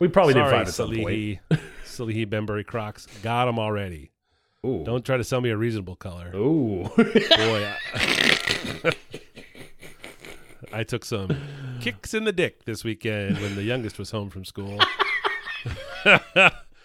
We 0.00 0.08
probably 0.08 0.32
Sorry, 0.34 0.44
did 0.46 0.50
find 0.56 0.68
at 0.68 0.74
some 0.74 0.88
point. 0.88 0.98
Salehe, 0.98 1.38
Salehe 1.84 2.28
Bembury 2.28 2.64
Crocs. 2.64 3.06
Got 3.22 3.44
them 3.44 3.58
already. 3.58 4.10
Ooh. 4.66 4.82
Don't 4.84 5.04
try 5.04 5.16
to 5.16 5.24
sell 5.24 5.40
me 5.40 5.50
a 5.50 5.56
reasonable 5.56 5.96
color. 5.96 6.30
Ooh. 6.34 6.84
Boy, 6.96 7.72
I, 7.94 8.92
I 10.72 10.84
took 10.84 11.04
some 11.04 11.36
kicks 11.80 12.12
in 12.14 12.24
the 12.24 12.32
dick 12.32 12.64
this 12.64 12.84
weekend 12.84 13.38
when 13.38 13.54
the 13.54 13.62
youngest 13.62 13.98
was 13.98 14.10
home 14.10 14.28
from 14.30 14.44
school. 14.44 14.78
like 16.04 16.22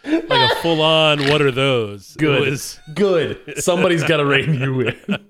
a 0.04 0.56
full 0.62 0.82
on, 0.82 1.20
what 1.30 1.42
are 1.42 1.52
those? 1.52 2.16
Good. 2.16 2.42
was- 2.50 2.80
Good. 2.94 3.62
Somebody's 3.62 4.04
got 4.04 4.18
to 4.18 4.26
rein 4.26 4.54
you 4.54 4.82
in. 4.82 5.28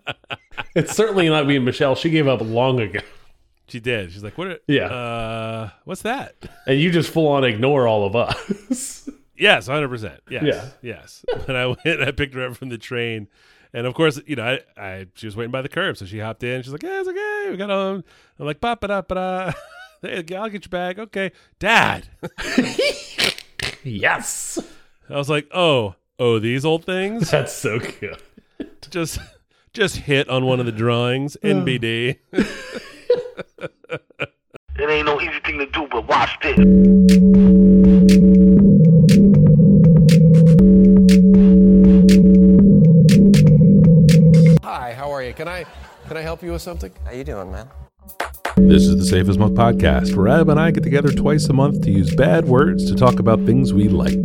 It's 0.75 0.95
certainly 0.95 1.29
not 1.29 1.47
me 1.47 1.55
and 1.55 1.65
Michelle. 1.65 1.95
She 1.95 2.09
gave 2.09 2.27
up 2.27 2.41
long 2.41 2.79
ago. 2.79 2.99
She 3.68 3.79
did. 3.79 4.11
She's 4.11 4.23
like, 4.23 4.38
what? 4.38 4.47
Are, 4.47 4.59
Yeah. 4.68 4.86
Uh, 4.88 5.70
what's 5.86 6.02
that? 6.04 6.36
And 6.68 6.79
you 6.79 6.91
just 6.91 7.09
full 7.11 7.27
on 7.29 7.43
ignore 7.43 7.88
all 7.88 8.05
of 8.05 8.16
us. 8.16 9.09
Yes, 9.38 9.67
hundred 9.67 9.90
percent. 9.90 10.21
Yes, 10.30 10.44
Yeah. 10.45 10.70
yes. 10.81 11.26
And 11.49 11.57
I 11.57 11.66
went, 11.67 12.02
I 12.02 12.12
picked 12.12 12.34
her 12.35 12.48
up 12.48 12.55
from 12.55 12.70
the 12.70 12.77
train, 12.77 13.27
and 13.73 13.85
of 13.85 13.93
course, 13.93 14.17
you 14.26 14.38
know, 14.38 14.57
I, 14.77 14.81
I 14.81 15.07
she 15.16 15.27
was 15.27 15.35
waiting 15.35 15.52
by 15.52 15.62
the 15.62 15.67
curb, 15.67 15.98
so 15.98 16.05
she 16.05 16.20
hopped 16.20 16.41
in. 16.41 16.62
She's 16.63 16.71
like, 16.71 16.84
"Yeah, 16.84 17.02
it's 17.02 17.09
okay. 17.09 17.48
We 17.52 17.57
got 17.57 17.70
home." 17.70 18.05
I'm 18.40 18.45
like, 18.45 18.62
"Ba 18.62 18.77
ba 18.80 18.88
da 18.88 19.02
ba 19.02 19.13
da." 20.02 20.09
Hey, 20.09 20.23
I'll 20.38 20.48
get 20.48 20.63
your 20.63 20.70
bag. 20.70 20.99
Okay, 20.99 21.34
Dad. 21.59 22.07
yes. 23.84 24.57
I 25.09 25.18
was 25.18 25.29
like, 25.29 25.49
"Oh, 25.54 25.95
oh, 26.18 26.40
these 26.40 26.63
old 26.63 26.85
things." 26.85 27.29
That's 27.32 27.52
so 27.54 27.79
good. 27.79 28.21
just, 28.90 29.20
just 29.73 29.98
hit 29.98 30.29
on 30.29 30.45
one 30.45 30.62
of 30.62 30.66
the 30.66 30.71
drawings. 30.71 31.35
NBD. 31.43 32.20
It 34.77 34.89
ain't 34.89 35.05
no 35.05 35.21
easy 35.21 35.39
thing 35.45 35.57
to 35.59 35.66
do, 35.67 35.88
but 35.89 36.05
watch 36.05 36.38
this. 36.41 36.57
Hi, 44.63 44.93
how 44.93 45.10
are 45.12 45.23
you? 45.23 45.34
Can 45.34 45.48
I 45.48 45.65
can 46.07 46.18
I 46.18 46.21
help 46.21 46.43
you 46.43 46.51
with 46.51 46.62
something? 46.62 46.91
How 47.05 47.13
you 47.13 47.23
doing, 47.23 47.54
man? 47.54 47.70
This 48.57 48.84
is 48.84 48.98
the 48.98 49.05
Safe 49.05 49.29
as 49.29 49.38
Milk 49.38 49.54
podcast, 49.54 50.13
where 50.13 50.27
Adam 50.27 50.49
and 50.49 50.60
I 50.60 50.71
get 50.71 50.84
together 50.84 51.12
twice 51.12 51.48
a 51.48 51.54
month 51.54 51.82
to 51.84 51.91
use 51.91 52.13
bad 52.13 52.45
words 52.45 52.85
to 52.91 52.95
talk 52.95 53.20
about 53.20 53.45
things 53.45 53.73
we 53.73 53.88
like. 53.88 54.20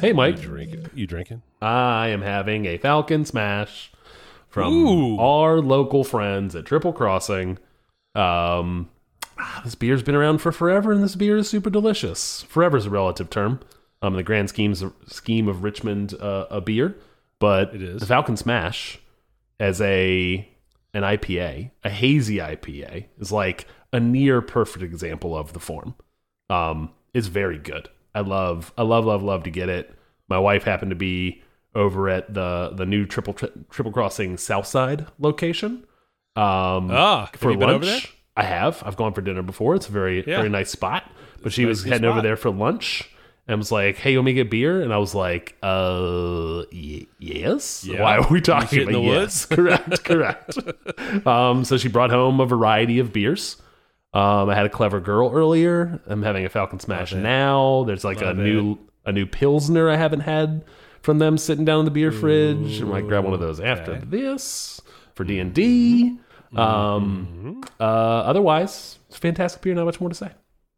Hey, 0.00 0.08
You 0.08 0.14
Mike. 0.14 0.40
drinking? 0.40 0.90
You 0.94 1.06
drinking? 1.06 1.42
I 1.60 2.08
am 2.08 2.22
having 2.22 2.66
a 2.66 2.78
Falcon 2.78 3.24
Smash 3.24 3.92
from 4.48 4.72
Ooh. 4.72 5.18
our 5.18 5.58
local 5.60 6.04
friends 6.04 6.54
at 6.54 6.64
Triple 6.64 6.92
Crossing. 6.92 7.58
Um, 8.14 8.88
ah, 9.38 9.60
this 9.64 9.74
beer's 9.74 10.02
been 10.02 10.14
around 10.14 10.38
for 10.38 10.52
forever, 10.52 10.92
and 10.92 11.02
this 11.02 11.14
beer 11.16 11.36
is 11.36 11.48
super 11.50 11.70
delicious. 11.70 12.42
Forever 12.42 12.76
is 12.76 12.86
a 12.86 12.90
relative 12.90 13.28
term. 13.30 13.60
Um, 14.02 14.12
in 14.14 14.16
the 14.18 14.22
grand 14.22 14.48
schemes 14.50 14.84
scheme 15.06 15.48
of 15.48 15.62
Richmond, 15.64 16.14
uh, 16.20 16.46
a 16.50 16.60
beer, 16.60 16.94
but 17.38 17.74
It 17.74 17.82
is. 17.82 18.00
the 18.00 18.06
Falcon 18.06 18.36
Smash 18.36 18.98
as 19.58 19.80
a 19.80 20.48
an 20.94 21.02
IPA, 21.02 21.70
a 21.84 21.90
hazy 21.90 22.36
IPA, 22.38 23.06
is 23.18 23.30
like 23.32 23.66
a 23.92 24.00
near 24.00 24.40
perfect 24.42 24.82
example 24.84 25.36
of 25.36 25.52
the 25.54 25.60
form. 25.60 25.94
Um, 26.48 26.90
it's 27.14 27.26
very 27.26 27.58
good. 27.58 27.88
I 28.16 28.20
love, 28.20 28.72
I 28.78 28.82
love, 28.82 29.04
love, 29.04 29.22
love 29.22 29.42
to 29.44 29.50
get 29.50 29.68
it. 29.68 29.94
My 30.28 30.38
wife 30.38 30.64
happened 30.64 30.90
to 30.90 30.96
be 30.96 31.42
over 31.74 32.08
at 32.08 32.32
the 32.32 32.72
the 32.74 32.86
new 32.86 33.04
triple 33.06 33.34
tri- 33.34 33.50
triple 33.70 33.92
crossing 33.92 34.36
Southside 34.38 35.06
location. 35.18 35.84
Um, 36.34 36.90
Ah, 36.90 37.30
for 37.34 37.52
lunch. 37.54 37.62
over 37.70 37.84
there? 37.84 38.00
I 38.36 38.42
have. 38.44 38.82
I've 38.84 38.96
gone 38.96 39.12
for 39.14 39.20
dinner 39.20 39.42
before. 39.42 39.74
It's 39.74 39.88
a 39.88 39.92
very 39.92 40.18
Yeah. 40.26 40.36
very 40.38 40.48
nice 40.48 40.70
spot. 40.70 41.04
But 41.42 41.52
she 41.52 41.64
was 41.66 41.80
nice 41.84 41.86
new 41.86 41.92
heading 41.92 42.10
over 42.10 42.22
there 42.22 42.36
for 42.36 42.50
lunch 42.50 43.08
and 43.48 43.58
was 43.58 43.70
like, 43.70 43.96
"Hey, 43.96 44.12
you 44.12 44.18
want 44.18 44.26
me 44.26 44.32
to 44.32 44.42
get 44.42 44.50
beer?" 44.50 44.82
And 44.82 44.92
I 44.92 44.98
was 44.98 45.14
like, 45.14 45.54
"Uh, 45.62 46.64
y- 46.72 47.06
yes. 47.18 47.84
Yeah. 47.84 48.02
Why 48.02 48.16
are 48.18 48.26
we 48.28 48.40
talking 48.40 48.68
shit 48.80 48.88
in 48.88 48.94
about 48.94 49.00
the 49.02 49.06
yes? 49.06 49.44
correct, 49.56 50.04
correct. 50.04 50.58
um, 51.26 51.64
so 51.64 51.76
she 51.78 51.88
brought 51.88 52.10
home 52.10 52.40
a 52.40 52.46
variety 52.46 52.98
of 52.98 53.12
beers. 53.12 53.56
Um, 54.16 54.48
I 54.48 54.54
had 54.54 54.64
a 54.64 54.70
clever 54.70 54.98
girl 54.98 55.30
earlier. 55.34 56.00
I'm 56.06 56.22
having 56.22 56.46
a 56.46 56.48
Falcon 56.48 56.80
Smash 56.80 57.12
Love 57.12 57.20
it. 57.20 57.22
now. 57.22 57.84
There's 57.84 58.02
like 58.02 58.22
Love 58.22 58.38
a 58.38 58.42
new 58.42 58.78
a 59.04 59.12
new 59.12 59.26
pilsner 59.26 59.90
I 59.90 59.96
haven't 59.96 60.20
had 60.20 60.64
from 61.02 61.18
them 61.18 61.36
sitting 61.36 61.66
down 61.66 61.80
in 61.80 61.84
the 61.84 61.90
beer 61.90 62.10
fridge. 62.10 62.80
I 62.80 62.84
might 62.86 63.06
grab 63.06 63.24
one 63.24 63.34
of 63.34 63.40
those 63.40 63.60
after 63.60 63.92
okay. 63.92 64.04
this 64.06 64.80
for 65.14 65.24
D 65.24 65.38
and 65.38 65.52
D. 65.52 66.18
Mm-hmm. 66.52 66.58
Um, 66.58 67.62
uh, 67.78 67.82
otherwise, 67.82 68.98
it's 69.08 69.18
fantastic 69.18 69.60
beer. 69.60 69.74
Not 69.74 69.84
much 69.84 70.00
more 70.00 70.08
to 70.08 70.14
say. 70.14 70.28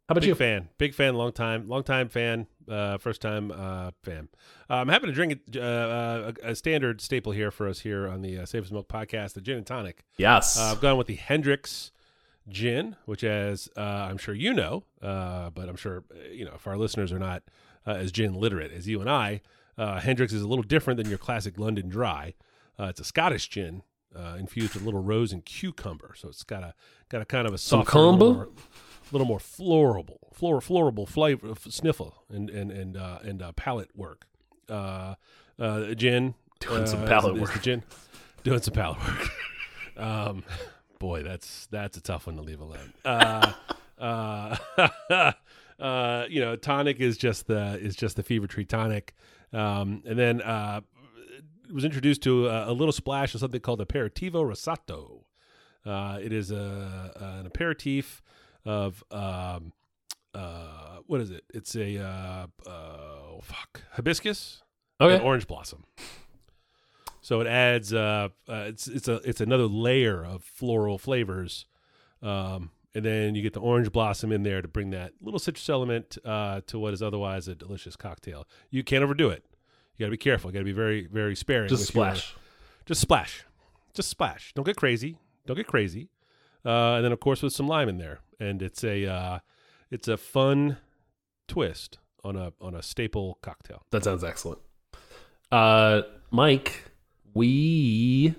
How 0.09 0.13
about 0.13 0.21
Big 0.21 0.29
you? 0.29 0.35
fan, 0.35 0.69
big 0.79 0.95
fan, 0.95 1.13
long 1.13 1.31
time, 1.31 1.69
long 1.69 1.83
time 1.83 2.09
fan, 2.09 2.47
uh, 2.67 2.97
first 2.97 3.21
time 3.21 3.51
uh, 3.51 3.91
fan. 4.03 4.27
Uh, 4.67 4.77
I'm 4.77 4.87
happy 4.87 5.05
to 5.05 5.11
drink 5.13 5.33
it, 5.33 5.55
uh, 5.55 5.61
uh, 5.61 6.31
a, 6.43 6.49
a 6.49 6.55
standard 6.55 6.99
staple 6.99 7.31
here 7.31 7.51
for 7.51 7.67
us 7.67 7.81
here 7.81 8.07
on 8.07 8.23
the 8.23 8.39
uh, 8.39 8.45
Safe 8.47 8.63
as 8.63 8.71
Milk 8.71 8.89
podcast, 8.89 9.33
the 9.33 9.41
gin 9.41 9.57
and 9.57 9.67
tonic. 9.67 10.03
Yes. 10.17 10.59
Uh, 10.59 10.71
I've 10.71 10.81
gone 10.81 10.97
with 10.97 11.05
the 11.05 11.15
Hendrick's 11.15 11.91
gin, 12.49 12.95
which, 13.05 13.23
as 13.23 13.69
uh, 13.77 14.07
I'm 14.09 14.17
sure 14.17 14.33
you 14.35 14.53
know, 14.53 14.83
uh, 15.01 15.49
but 15.51 15.69
I'm 15.69 15.75
sure 15.75 16.03
uh, 16.11 16.29
you 16.31 16.45
know 16.45 16.53
if 16.55 16.67
our 16.67 16.77
listeners 16.77 17.11
are 17.11 17.19
not 17.19 17.43
uh, 17.87 17.91
as 17.91 18.11
gin 18.11 18.33
literate 18.33 18.71
as 18.71 18.87
you 18.87 19.01
and 19.01 19.09
I, 19.09 19.41
uh, 19.77 19.99
Hendrick's 19.99 20.33
is 20.33 20.41
a 20.41 20.47
little 20.47 20.63
different 20.63 20.97
than 20.97 21.09
your 21.09 21.17
classic 21.17 21.57
London 21.57 21.89
Dry. 21.89 22.35
Uh, 22.77 22.85
it's 22.85 22.99
a 22.99 23.03
Scottish 23.05 23.49
gin 23.49 23.83
uh, 24.15 24.35
infused 24.39 24.73
with 24.73 24.83
a 24.83 24.85
little 24.85 25.01
rose 25.01 25.31
and 25.31 25.45
cucumber, 25.45 26.13
so 26.15 26.29
it's 26.29 26.43
got 26.43 26.63
a 26.63 26.73
got 27.09 27.21
a 27.21 27.25
kind 27.25 27.47
of 27.47 27.53
a 27.53 27.57
little 27.57 27.85
combo? 27.85 28.33
more, 28.33 28.49
little 29.11 29.27
more 29.27 29.39
florable, 29.39 30.33
flor, 30.33 30.59
florable 30.59 31.07
flavor, 31.07 31.53
sniffle, 31.69 32.23
and 32.29 32.49
and 32.49 32.71
and 32.71 32.97
uh, 32.97 33.19
and 33.23 33.41
uh, 33.41 33.51
palate 33.53 33.95
work. 33.95 34.25
Uh, 34.67 35.15
uh, 35.57 35.93
gin 35.93 36.35
Doing 36.59 36.85
some 36.85 37.05
palate 37.05 37.39
work. 37.39 37.61
gin 37.61 37.83
doing 38.43 38.61
some 38.61 38.73
palate 38.73 38.99
work. 38.99 39.29
um, 39.97 40.43
boy, 40.99 41.23
that's 41.23 41.67
that's 41.67 41.97
a 41.97 42.01
tough 42.01 42.27
one 42.27 42.35
to 42.35 42.41
leave 42.41 42.61
alone. 42.61 42.93
Uh, 43.03 43.53
uh, 43.97 44.57
uh, 45.79 46.25
you 46.29 46.41
know, 46.41 46.55
tonic 46.55 46.99
is 46.99 47.17
just 47.17 47.47
the 47.47 47.77
is 47.79 47.95
just 47.95 48.15
the 48.15 48.23
Fever-Tree 48.23 48.65
tonic, 48.65 49.15
um, 49.53 50.03
and 50.05 50.19
then 50.19 50.41
uh, 50.41 50.81
was 51.73 51.85
introduced 51.85 52.21
to 52.23 52.47
a, 52.47 52.71
a 52.71 52.73
little 52.73 52.91
splash 52.91 53.33
of 53.33 53.39
something 53.39 53.61
called 53.61 53.79
aperitivo 53.79 54.43
rosato. 54.43 55.23
Uh, 55.85 56.19
it 56.21 56.33
is 56.33 56.51
a, 56.51 57.11
an 57.39 57.45
aperitif 57.45 58.21
of 58.65 59.03
um, 59.11 59.71
uh, 60.33 60.97
what 61.07 61.21
is 61.21 61.31
it? 61.31 61.43
It's 61.53 61.75
a 61.75 61.97
uh, 61.97 62.47
uh, 62.67 62.69
oh, 62.69 63.39
fuck 63.41 63.81
hibiscus 63.93 64.61
and 64.99 65.11
okay. 65.11 65.23
orange 65.23 65.47
blossom. 65.47 65.85
So 67.29 67.41
it 67.41 67.45
adds 67.45 67.93
uh, 67.93 68.29
uh 68.49 68.65
it's 68.69 68.87
it's 68.87 69.07
a 69.07 69.17
it's 69.17 69.39
another 69.39 69.67
layer 69.67 70.25
of 70.25 70.43
floral 70.43 70.97
flavors. 70.97 71.67
Um 72.23 72.71
and 72.95 73.05
then 73.05 73.35
you 73.35 73.43
get 73.43 73.53
the 73.53 73.59
orange 73.59 73.91
blossom 73.91 74.31
in 74.31 74.41
there 74.41 74.63
to 74.63 74.67
bring 74.67 74.89
that 74.89 75.13
little 75.21 75.39
citrus 75.39 75.69
element 75.69 76.17
uh, 76.25 76.61
to 76.65 76.79
what 76.79 76.91
is 76.91 77.03
otherwise 77.03 77.47
a 77.47 77.53
delicious 77.53 77.95
cocktail. 77.95 78.47
You 78.71 78.83
can't 78.83 79.03
overdo 79.03 79.29
it. 79.29 79.45
You 79.95 80.05
got 80.05 80.07
to 80.07 80.11
be 80.11 80.17
careful. 80.17 80.49
You 80.49 80.53
got 80.53 80.61
to 80.61 80.65
be 80.65 80.71
very, 80.71 81.05
very 81.05 81.35
sparing. 81.35 81.69
Just 81.69 81.93
with 81.93 81.95
your- 81.95 82.15
splash. 82.15 82.35
just 82.87 82.99
splash. 82.99 83.45
Just 83.93 84.09
splash. 84.09 84.53
Don't 84.55 84.65
get 84.65 84.75
crazy. 84.75 85.19
Don't 85.45 85.55
get 85.55 85.67
crazy. 85.67 86.09
Uh, 86.65 86.95
and 86.95 87.05
then 87.05 87.11
of 87.11 87.19
course 87.19 87.43
with 87.43 87.53
some 87.53 87.67
lime 87.67 87.89
in 87.89 87.99
there, 87.99 88.21
and 88.39 88.63
it's 88.63 88.83
a 88.83 89.05
uh, 89.05 89.39
it's 89.91 90.07
a 90.07 90.17
fun 90.17 90.77
twist 91.47 91.99
on 92.23 92.35
a 92.35 92.53
on 92.59 92.73
a 92.73 92.81
staple 92.81 93.37
cocktail. 93.43 93.83
That 93.91 94.03
sounds 94.03 94.23
excellent. 94.23 94.61
Uh, 95.51 96.01
Mike, 96.31 96.88
we 97.33 98.35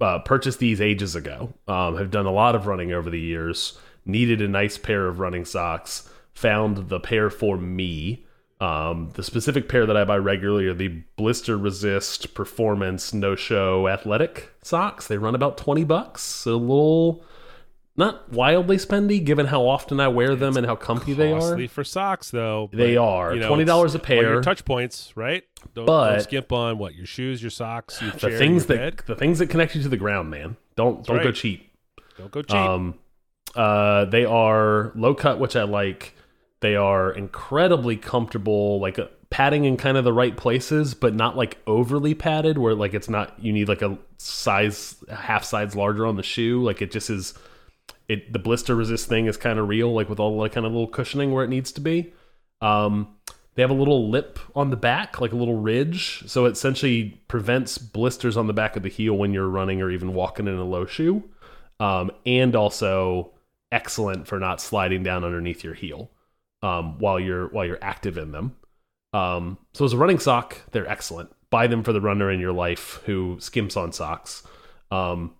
uh, 0.00 0.20
purchased 0.20 0.58
these 0.58 0.80
ages 0.80 1.14
ago. 1.16 1.54
Um, 1.66 1.96
have 1.96 2.10
done 2.10 2.26
a 2.26 2.32
lot 2.32 2.54
of 2.54 2.66
running 2.66 2.92
over 2.92 3.10
the 3.10 3.20
years. 3.20 3.78
Needed 4.04 4.42
a 4.42 4.48
nice 4.48 4.76
pair 4.76 5.06
of 5.06 5.18
running 5.20 5.44
socks. 5.44 6.08
Found 6.34 6.88
the 6.90 7.00
pair 7.00 7.30
for 7.30 7.56
me. 7.56 8.23
Um, 8.60 9.10
the 9.14 9.22
specific 9.22 9.68
pair 9.68 9.84
that 9.84 9.96
I 9.96 10.04
buy 10.04 10.16
regularly 10.16 10.66
are 10.68 10.74
the 10.74 11.02
Blister 11.16 11.58
Resist 11.58 12.34
Performance 12.34 13.12
No 13.12 13.34
Show 13.34 13.88
Athletic 13.88 14.52
socks. 14.62 15.06
They 15.06 15.18
run 15.18 15.34
about 15.34 15.56
twenty 15.58 15.84
bucks. 15.84 16.46
A 16.46 16.52
little, 16.52 17.24
not 17.96 18.32
wildly 18.32 18.76
spendy, 18.76 19.22
given 19.22 19.46
how 19.46 19.66
often 19.66 19.98
I 20.00 20.08
wear 20.08 20.36
them 20.36 20.56
and 20.56 20.64
how 20.66 20.76
comfy 20.76 21.14
they 21.14 21.32
are. 21.32 21.66
For 21.68 21.84
socks, 21.84 22.30
though. 22.30 22.70
They 22.72 22.94
but, 22.94 23.02
are. 23.02 23.34
you 23.34 23.40
know, 23.40 23.52
$20 23.52 23.94
a 23.94 23.98
pair. 23.98 24.40
touch 24.40 24.64
points, 24.64 25.12
right? 25.16 25.42
Don't, 25.74 25.86
But- 25.86 26.10
don't 26.10 26.20
skimp 26.22 26.52
on 26.52 26.78
what 26.78 26.94
your 26.94 27.06
shoes, 27.06 27.42
your 27.42 27.50
socks, 27.50 28.00
your 28.00 28.12
the 28.12 28.18
chair, 28.18 28.38
things 28.38 28.68
your 28.68 28.78
that 28.78 28.96
bed. 28.96 29.06
the 29.06 29.16
things 29.16 29.38
that 29.40 29.48
connect 29.48 29.74
you 29.74 29.82
to 29.82 29.88
the 29.88 29.96
ground, 29.96 30.30
man. 30.30 30.56
Don't 30.76 31.04
don't 31.04 31.22
go 31.22 31.32
cheap. 31.32 31.70
Don't 32.18 32.30
go 32.30 32.42
cheap. 32.42 32.54
Um, 32.56 32.94
uh, 33.54 34.04
they 34.06 34.24
are 34.24 34.92
low 34.94 35.14
cut, 35.14 35.38
which 35.38 35.56
I 35.56 35.62
like. 35.64 36.14
They 36.64 36.76
are 36.76 37.12
incredibly 37.12 37.98
comfortable, 37.98 38.80
like 38.80 38.98
uh, 38.98 39.08
padding 39.28 39.66
in 39.66 39.76
kind 39.76 39.98
of 39.98 40.04
the 40.04 40.14
right 40.14 40.34
places, 40.34 40.94
but 40.94 41.14
not 41.14 41.36
like 41.36 41.58
overly 41.66 42.14
padded, 42.14 42.56
where 42.56 42.74
like 42.74 42.94
it's 42.94 43.10
not 43.10 43.38
you 43.38 43.52
need 43.52 43.68
like 43.68 43.82
a 43.82 43.98
size 44.16 44.96
half 45.10 45.44
size 45.44 45.76
larger 45.76 46.06
on 46.06 46.16
the 46.16 46.22
shoe. 46.22 46.62
Like 46.62 46.80
it 46.80 46.90
just 46.90 47.10
is. 47.10 47.34
It 48.08 48.32
the 48.32 48.38
blister 48.38 48.74
resist 48.74 49.10
thing 49.10 49.26
is 49.26 49.36
kind 49.36 49.58
of 49.58 49.68
real, 49.68 49.92
like 49.92 50.08
with 50.08 50.18
all 50.18 50.40
the 50.40 50.48
kind 50.48 50.64
of 50.64 50.72
little 50.72 50.88
cushioning 50.88 51.32
where 51.32 51.44
it 51.44 51.48
needs 51.48 51.70
to 51.72 51.82
be. 51.82 52.14
Um, 52.62 53.14
they 53.56 53.60
have 53.60 53.70
a 53.70 53.74
little 53.74 54.08
lip 54.08 54.38
on 54.56 54.70
the 54.70 54.76
back, 54.78 55.20
like 55.20 55.32
a 55.32 55.36
little 55.36 55.60
ridge, 55.60 56.22
so 56.26 56.46
it 56.46 56.52
essentially 56.52 57.20
prevents 57.28 57.76
blisters 57.76 58.38
on 58.38 58.46
the 58.46 58.54
back 58.54 58.74
of 58.74 58.82
the 58.82 58.88
heel 58.88 59.12
when 59.12 59.34
you're 59.34 59.50
running 59.50 59.82
or 59.82 59.90
even 59.90 60.14
walking 60.14 60.48
in 60.48 60.54
a 60.54 60.64
low 60.64 60.86
shoe 60.86 61.24
um, 61.78 62.10
and 62.24 62.56
also 62.56 63.32
excellent 63.70 64.26
for 64.26 64.40
not 64.40 64.62
sliding 64.62 65.02
down 65.02 65.24
underneath 65.24 65.62
your 65.62 65.74
heel 65.74 66.10
um, 66.64 66.98
while 66.98 67.20
you're 67.20 67.48
while 67.48 67.66
you're 67.66 67.78
active 67.82 68.16
in 68.16 68.32
them. 68.32 68.56
Um, 69.12 69.58
so 69.74 69.84
as 69.84 69.92
a 69.92 69.98
running 69.98 70.18
sock, 70.18 70.58
they're 70.72 70.88
excellent. 70.88 71.30
Buy 71.50 71.66
them 71.66 71.84
for 71.84 71.92
the 71.92 72.00
runner 72.00 72.30
in 72.30 72.40
your 72.40 72.52
life 72.52 73.00
who 73.04 73.36
skimps 73.36 73.76
on 73.76 73.92
socks. 73.92 74.42
Um, 74.90 75.34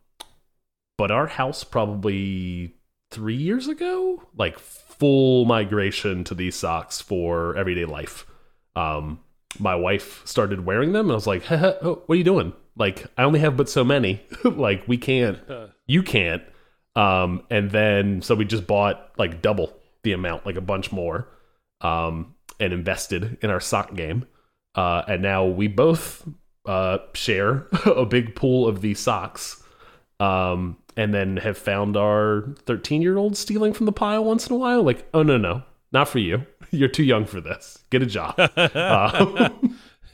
but 0.99 1.11
our 1.11 1.27
house 1.27 1.65
probably 1.65 2.77
three 3.11 3.37
years 3.37 3.67
ago, 3.67 4.23
like 4.37 4.59
full 4.59 5.47
migration 5.47 6.25
to 6.25 6.35
these 6.35 6.55
socks 6.55 7.01
for 7.01 7.57
everyday 7.57 7.87
life. 7.87 8.27
Um, 8.77 9.21
my 9.59 9.75
wife 9.75 10.21
started 10.27 10.67
wearing 10.67 10.93
them, 10.93 11.07
and 11.07 11.13
I 11.13 11.15
was 11.15 11.27
like, 11.27 11.51
oh, 11.51 12.03
"What 12.07 12.15
are 12.15 12.19
you 12.19 12.25
doing? 12.25 12.53
Like, 12.77 13.07
I 13.17 13.23
only 13.23 13.41
have 13.41 13.57
but 13.57 13.69
so 13.71 13.83
many. 13.83 14.21
like, 14.45 14.87
we 14.87 14.99
can't, 14.99 15.39
you 15.87 16.03
can't." 16.03 16.43
Um, 16.97 17.45
and 17.51 17.71
then 17.71 18.23
so 18.23 18.35
we 18.35 18.45
just 18.45 18.67
bought 18.67 19.11
like 19.17 19.43
double 19.43 19.77
the 20.05 20.13
amount, 20.13 20.47
like 20.47 20.57
a 20.57 20.61
bunch 20.61 20.93
more, 20.93 21.29
um, 21.81 22.35
and 22.61 22.73
invested 22.73 23.37
in 23.43 23.51
our 23.51 23.61
sock 23.61 23.95
game. 23.95 24.27
Uh, 24.75 25.03
and 25.09 25.23
now 25.23 25.45
we 25.45 25.67
both 25.69 26.27
uh, 26.67 26.99
share 27.15 27.67
a 27.87 28.07
big 28.07 28.35
pool 28.35 28.69
of 28.69 28.81
these 28.81 29.01
socks. 29.01 29.63
Um, 30.21 30.79
and 30.97 31.13
then 31.13 31.39
have 31.39 31.59
found 31.59 31.97
our 31.97 32.55
13 32.67 33.03
year 33.03 33.17
old 33.17 33.37
stealing 33.37 33.73
from 33.73 33.87
the 33.87 33.93
pile 33.93 34.25
once 34.25 34.47
in 34.47 34.53
a 34.55 34.57
while. 34.57 34.83
Like, 34.85 35.09
oh, 35.13 35.25
no, 35.25 35.37
no, 35.37 35.65
not 35.93 36.09
for 36.09 36.21
you. 36.21 36.47
You're 36.71 36.89
too 36.89 37.03
young 37.03 37.25
for 37.25 37.41
this. 37.41 37.83
Get 37.91 38.03
a 38.03 38.07
job. 38.07 38.35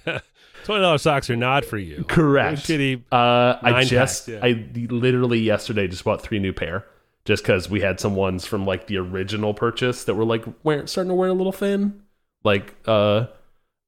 Uh, 0.06 0.18
Twenty 0.64 0.82
dollars 0.82 1.02
socks 1.02 1.30
are 1.30 1.36
not 1.36 1.64
for 1.64 1.78
you. 1.78 2.04
correct. 2.04 2.58
Shitty. 2.58 3.02
Uh, 3.10 3.56
I 3.62 3.84
just, 3.84 4.28
yeah. 4.28 4.40
I 4.42 4.68
literally 4.74 5.38
yesterday 5.40 5.88
just 5.88 6.04
bought 6.04 6.20
three 6.20 6.38
new 6.38 6.52
pair 6.52 6.84
just 7.24 7.42
because 7.42 7.68
we 7.68 7.80
had 7.80 8.00
some 8.00 8.16
ones 8.16 8.44
from 8.46 8.66
like 8.66 8.86
the 8.86 8.96
original 8.96 9.54
purchase 9.54 10.04
that 10.04 10.14
were 10.14 10.24
like 10.24 10.44
wear, 10.64 10.86
starting 10.86 11.10
to 11.10 11.14
wear 11.14 11.28
a 11.28 11.34
little 11.34 11.52
thin. 11.52 12.02
Like, 12.44 12.74
uh, 12.86 13.26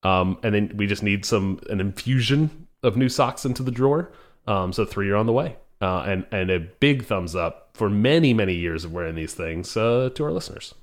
um, 0.02 0.38
and 0.43 0.55
then 0.55 0.73
we 0.76 0.87
just 0.87 1.02
need 1.02 1.25
some 1.25 1.61
an 1.70 1.81
infusion 1.81 2.67
of 2.82 2.96
new 2.96 3.08
socks 3.08 3.44
into 3.44 3.62
the 3.62 3.70
drawer. 3.70 4.12
Um, 4.46 4.73
so 4.73 4.84
three 4.84 5.08
are 5.11 5.17
on 5.17 5.26
the 5.26 5.32
way. 5.32 5.56
Uh, 5.81 6.05
and 6.06 6.26
and 6.31 6.50
a 6.50 6.61
big 6.61 7.05
thumbs 7.05 7.34
up 7.34 7.70
for 7.75 7.90
many 7.90 8.32
many 8.32 8.55
years 8.55 8.84
of 8.84 8.93
wearing 8.93 9.17
these 9.17 9.34
things 9.34 9.76
uh, 9.76 10.11
to 10.14 10.25
our 10.25 10.32
listeners. 10.32 10.75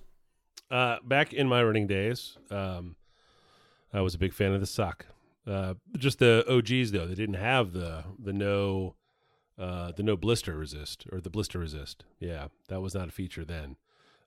Uh, 0.69 0.97
back 1.03 1.33
in 1.33 1.47
my 1.47 1.63
running 1.63 1.87
days, 1.87 2.37
um, 2.51 2.95
I 3.93 4.01
was 4.01 4.13
a 4.13 4.19
big 4.19 4.33
fan 4.33 4.53
of 4.53 4.59
the 4.59 4.67
sock. 4.67 5.05
Uh, 5.47 5.75
just 5.97 6.19
the 6.19 6.45
OGs 6.47 6.91
though, 6.91 7.07
they 7.07 7.15
didn't 7.15 7.35
have 7.35 7.71
the 7.73 8.03
the 8.21 8.33
no 8.33 8.95
uh, 9.59 9.91
the 9.91 10.03
no 10.03 10.15
blister 10.15 10.57
resist 10.57 11.05
or 11.11 11.19
the 11.19 11.29
blister 11.29 11.59
resist. 11.59 12.05
Yeah, 12.19 12.47
that 12.69 12.81
was 12.81 12.95
not 12.95 13.09
a 13.09 13.11
feature 13.11 13.43
then. 13.43 13.75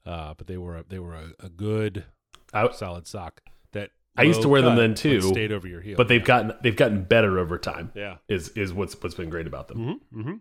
Uh, 0.04 0.34
but 0.36 0.46
they 0.46 0.58
were 0.58 0.78
a, 0.78 0.84
they 0.88 0.98
were 0.98 1.14
a, 1.14 1.30
a 1.40 1.48
good 1.48 2.04
I, 2.52 2.70
solid 2.72 3.06
sock 3.06 3.40
that 3.72 3.90
I 4.16 4.24
used 4.24 4.42
to 4.42 4.48
wear 4.48 4.60
them 4.60 4.76
then, 4.76 4.94
too, 4.94 5.20
Stayed 5.20 5.52
over 5.52 5.66
your 5.66 5.80
heel, 5.80 5.96
but 5.96 6.08
they've 6.08 6.20
yeah. 6.20 6.26
gotten 6.26 6.52
they've 6.62 6.76
gotten 6.76 7.04
better 7.04 7.38
over 7.38 7.56
time. 7.56 7.92
yeah. 7.94 8.16
Is 8.28 8.50
is 8.50 8.72
what's 8.72 9.00
what's 9.00 9.14
been 9.14 9.30
great 9.30 9.46
about 9.46 9.68
them. 9.68 9.78
Mm-hmm, 9.78 10.20
mm-hmm. 10.20 10.34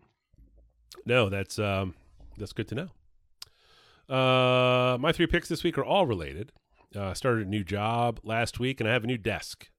No, 1.05 1.29
that's 1.29 1.57
um, 1.57 1.93
that's 2.37 2.53
good 2.53 2.67
to 2.69 2.75
know. 2.75 4.13
Uh, 4.13 4.97
my 4.97 5.11
three 5.13 5.27
picks 5.27 5.47
this 5.47 5.63
week 5.63 5.77
are 5.77 5.85
all 5.85 6.05
related. 6.05 6.51
Uh, 6.93 7.09
I 7.09 7.13
started 7.13 7.47
a 7.47 7.49
new 7.49 7.63
job 7.63 8.19
last 8.23 8.59
week, 8.59 8.81
and 8.81 8.89
I 8.89 8.93
have 8.93 9.05
a 9.05 9.07
new 9.07 9.17
desk. 9.17 9.69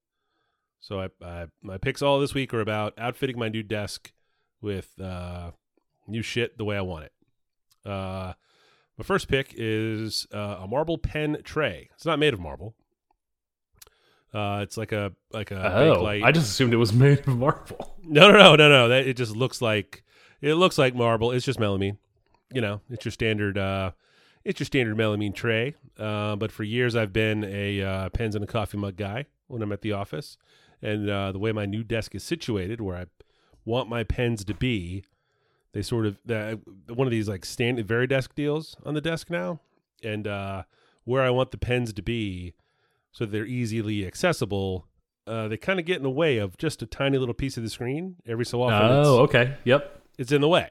So 0.81 1.01
I, 1.01 1.09
I 1.23 1.47
my 1.61 1.77
picks 1.77 2.01
all 2.01 2.19
this 2.19 2.35
week 2.35 2.55
are 2.55 2.61
about 2.61 2.95
outfitting 2.97 3.39
my 3.39 3.49
new 3.49 3.63
desk 3.63 4.13
with 4.63 4.99
uh, 5.01 5.51
new 6.07 6.23
shit 6.23 6.57
the 6.57 6.65
way 6.65 6.77
I 6.77 6.81
want 6.83 7.05
it. 7.07 7.13
Uh, 7.85 8.33
my 8.97 9.05
first 9.05 9.29
pick 9.29 9.53
is 9.57 10.27
uh, 10.33 10.59
a 10.61 10.67
marble 10.69 10.97
pen 10.99 11.39
tray. 11.45 11.91
It's 11.95 12.07
not 12.07 12.19
made 12.19 12.33
of 12.35 12.41
marble. 12.41 12.75
Uh, 14.33 14.61
it's 14.63 14.77
like 14.79 14.93
a 14.93 15.13
like 15.33 15.51
a 15.51 15.57
Oh, 15.77 15.97
Bakelite. 15.97 16.23
I 16.25 16.33
just 16.33 16.51
assumed 16.51 16.73
it 16.73 16.79
was 16.79 16.93
made 16.95 17.21
of 17.21 17.37
marble. 17.39 17.97
No, 18.03 18.31
no, 18.31 18.39
no, 18.39 18.57
no, 18.57 18.69
no. 18.69 18.89
That 18.89 19.07
it 19.07 19.17
just 19.17 19.37
looks 19.37 19.61
like 19.61 20.05
it 20.41 20.55
looks 20.55 20.79
like 20.79 20.95
marble. 20.95 21.33
It's 21.33 21.45
just 21.45 21.59
melamine. 21.59 21.99
You 22.53 22.61
know, 22.61 22.81
it's 22.91 23.05
your 23.05 23.13
standard. 23.13 23.59
uh 23.59 23.91
It's 24.45 24.59
your 24.61 24.67
standard 24.67 24.97
melamine 24.97 25.35
tray. 25.35 25.75
Uh, 25.99 26.37
but 26.37 26.51
for 26.51 26.65
years, 26.65 26.97
I've 26.97 27.13
been 27.13 27.45
a 27.45 27.83
uh, 27.83 28.09
pens 28.11 28.35
and 28.35 28.43
a 28.43 28.47
coffee 28.47 28.79
mug 28.79 28.97
guy 28.97 29.27
when 29.49 29.61
I'm 29.61 29.73
at 29.73 29.83
the 29.83 29.93
office, 29.93 30.39
and 30.81 31.09
uh, 31.11 31.33
the 31.33 31.39
way 31.39 31.53
my 31.53 31.67
new 31.67 31.85
desk 31.85 32.15
is 32.15 32.25
situated, 32.25 32.81
where 32.81 32.97
I 32.97 33.05
want 33.65 33.89
my 33.89 34.05
pens 34.05 34.45
to 34.45 34.55
be, 34.55 35.05
they 35.73 35.83
sort 35.83 36.07
of 36.07 36.19
that 36.27 36.61
one 36.89 37.07
of 37.07 37.11
these 37.11 37.29
like 37.29 37.45
standard 37.45 37.87
very 37.87 38.07
desk 38.07 38.35
deals 38.35 38.77
on 38.85 38.95
the 38.95 39.01
desk 39.01 39.31
now, 39.31 39.61
and 40.03 40.27
uh, 40.27 40.63
where 41.05 41.23
I 41.23 41.31
want 41.31 41.51
the 41.51 41.59
pens 41.59 41.93
to 41.93 42.03
be, 42.03 42.55
so 43.13 43.25
they're 43.27 43.47
easily 43.47 44.07
accessible 44.07 44.87
uh, 45.25 45.47
they 45.47 45.57
kind 45.57 45.79
of 45.79 45.87
get 45.87 45.99
in 45.99 46.03
the 46.03 46.11
way 46.11 46.39
of 46.39 46.59
just 46.59 46.83
a 46.83 46.87
tiny 46.87 47.17
little 47.17 47.33
piece 47.35 47.57
of 47.57 47.63
the 47.63 47.71
screen 47.71 48.17
every 48.27 48.45
so 48.45 48.61
often. 48.61 48.91
Oh, 48.91 49.19
okay. 49.21 49.55
Yep. 49.63 50.03
it's 50.19 50.33
in 50.33 50.41
the 50.41 50.49
way. 50.49 50.69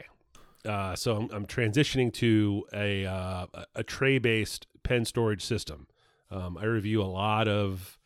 Uh, 0.65 0.93
so 0.93 1.15
I'm, 1.15 1.29
I'm 1.31 1.45
transitioning 1.45 2.11
to 2.15 2.65
a 2.73 3.05
uh, 3.05 3.45
a- 3.53 3.65
a 3.75 3.83
tray 3.83 4.19
based 4.19 4.67
pen 4.83 5.05
storage 5.05 5.41
system. 5.41 5.87
Um, 6.29 6.57
I 6.57 6.65
review 6.65 7.01
a 7.01 7.05
lot 7.07 7.47
of 7.47 7.97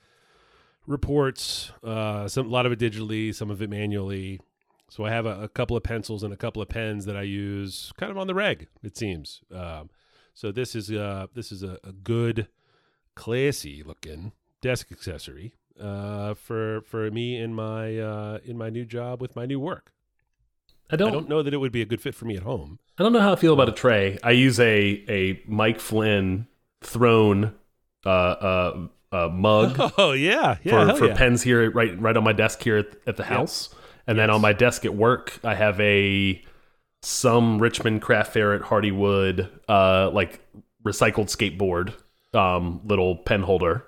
reports, 0.87 1.71
uh, 1.83 2.27
some 2.27 2.45
a 2.45 2.49
lot 2.49 2.65
of 2.65 2.71
it 2.71 2.79
digitally, 2.79 3.33
some 3.33 3.49
of 3.49 3.61
it 3.61 3.69
manually. 3.69 4.39
So 4.89 5.03
I 5.03 5.09
have 5.09 5.25
a, 5.25 5.43
a 5.43 5.49
couple 5.49 5.75
of 5.75 5.83
pencils 5.83 6.23
and 6.23 6.33
a 6.33 6.37
couple 6.37 6.61
of 6.61 6.69
pens 6.69 7.05
that 7.05 7.17
I 7.17 7.23
use 7.23 7.91
kind 7.97 8.11
of 8.11 8.17
on 8.17 8.27
the 8.27 8.35
reg. 8.35 8.67
It 8.83 8.97
seems. 8.97 9.41
Um, 9.51 9.89
so 10.33 10.51
this 10.51 10.75
is 10.75 10.91
uh 10.91 11.27
this 11.33 11.51
is 11.51 11.63
a, 11.63 11.79
a 11.83 11.91
good, 11.91 12.47
classy 13.15 13.83
looking 13.83 14.33
desk 14.61 14.91
accessory 14.91 15.55
uh, 15.81 16.33
for 16.33 16.81
for 16.81 17.09
me 17.11 17.37
in 17.37 17.53
my 17.53 17.97
uh, 17.97 18.39
in 18.43 18.57
my 18.57 18.69
new 18.69 18.85
job 18.85 19.21
with 19.21 19.35
my 19.35 19.45
new 19.45 19.59
work. 19.59 19.91
I 20.91 20.97
don't, 20.97 21.07
I 21.07 21.11
don't 21.11 21.29
know 21.29 21.41
that 21.41 21.53
it 21.53 21.57
would 21.57 21.71
be 21.71 21.81
a 21.81 21.85
good 21.85 22.01
fit 22.01 22.13
for 22.13 22.25
me 22.25 22.37
at 22.37 22.43
home. 22.43 22.77
I 22.99 23.03
don't 23.03 23.11
know 23.11 23.19
how 23.19 23.33
I 23.33 23.35
feel 23.37 23.53
about 23.53 23.69
a 23.69 23.71
tray. 23.71 24.19
I 24.23 24.31
use 24.31 24.59
a 24.59 25.03
a 25.09 25.41
Mike 25.47 25.79
Flynn 25.79 26.47
throne 26.81 27.55
uh, 28.05 28.09
uh, 28.09 28.87
uh, 29.11 29.29
mug 29.29 29.79
Oh 29.97 30.11
yeah, 30.11 30.57
yeah, 30.63 30.91
for, 30.91 30.97
for 30.97 31.07
yeah. 31.07 31.15
pens 31.15 31.41
here 31.41 31.71
right 31.71 31.99
right 31.99 32.15
on 32.15 32.23
my 32.23 32.33
desk 32.33 32.61
here 32.61 32.77
at, 32.77 32.95
at 33.07 33.17
the 33.17 33.23
house, 33.23 33.73
and 34.07 34.17
then 34.19 34.29
on 34.29 34.41
my 34.41 34.53
desk 34.53 34.85
at 34.85 34.93
work 34.95 35.39
I 35.43 35.55
have 35.55 35.79
a 35.79 36.41
some 37.01 37.59
Richmond 37.59 38.01
Craft 38.01 38.33
Fair 38.33 38.53
at 38.53 38.61
Hardywood 38.61 39.49
uh, 39.69 40.09
like 40.11 40.39
recycled 40.83 41.27
skateboard 41.29 41.93
um, 42.37 42.81
little 42.85 43.15
pen 43.17 43.41
holder 43.43 43.85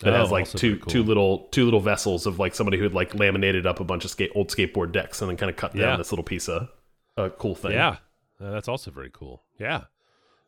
that 0.00 0.14
Oh, 0.14 0.16
has 0.18 0.30
like 0.30 0.48
two 0.48 0.78
cool. 0.78 0.90
two 0.90 1.02
little 1.02 1.38
two 1.50 1.64
little 1.64 1.80
vessels 1.80 2.26
of 2.26 2.38
like 2.38 2.54
somebody 2.54 2.76
who 2.78 2.84
had 2.84 2.94
like 2.94 3.14
laminated 3.14 3.66
up 3.66 3.80
a 3.80 3.84
bunch 3.84 4.04
of 4.04 4.10
skate 4.10 4.32
old 4.34 4.48
skateboard 4.48 4.92
decks 4.92 5.20
and 5.20 5.28
then 5.30 5.36
kind 5.36 5.50
of 5.50 5.56
cut 5.56 5.74
Yeah. 5.74 5.82
down 5.86 5.98
this 5.98 6.10
little 6.12 6.24
piece 6.24 6.48
of 6.48 6.68
uh, 7.16 7.28
cool 7.38 7.54
thing. 7.54 7.72
Yeah, 7.72 7.96
Uh, 8.40 8.50
that's 8.52 8.68
also 8.68 8.90
very 8.90 9.10
cool. 9.12 9.42
Yeah, 9.60 9.82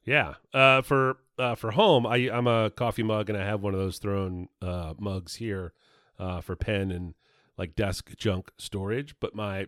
yeah. 0.04 0.34
Uh, 0.52 0.82
for 0.82 1.18
uh, 1.38 1.54
for 1.56 1.72
home, 1.72 2.06
I 2.06 2.16
I'm 2.30 2.46
a 2.46 2.70
coffee 2.70 3.02
mug, 3.02 3.28
and 3.28 3.38
I 3.38 3.44
have 3.44 3.60
one 3.62 3.74
of 3.74 3.80
those 3.80 3.98
thrown 3.98 4.48
uh, 4.62 4.94
mugs 4.98 5.34
here 5.36 5.72
uh, 6.18 6.40
for 6.40 6.56
pen 6.56 6.90
and 6.90 7.14
like 7.58 7.74
desk 7.76 8.16
junk 8.16 8.50
storage. 8.58 9.14
But 9.20 9.34
my 9.34 9.66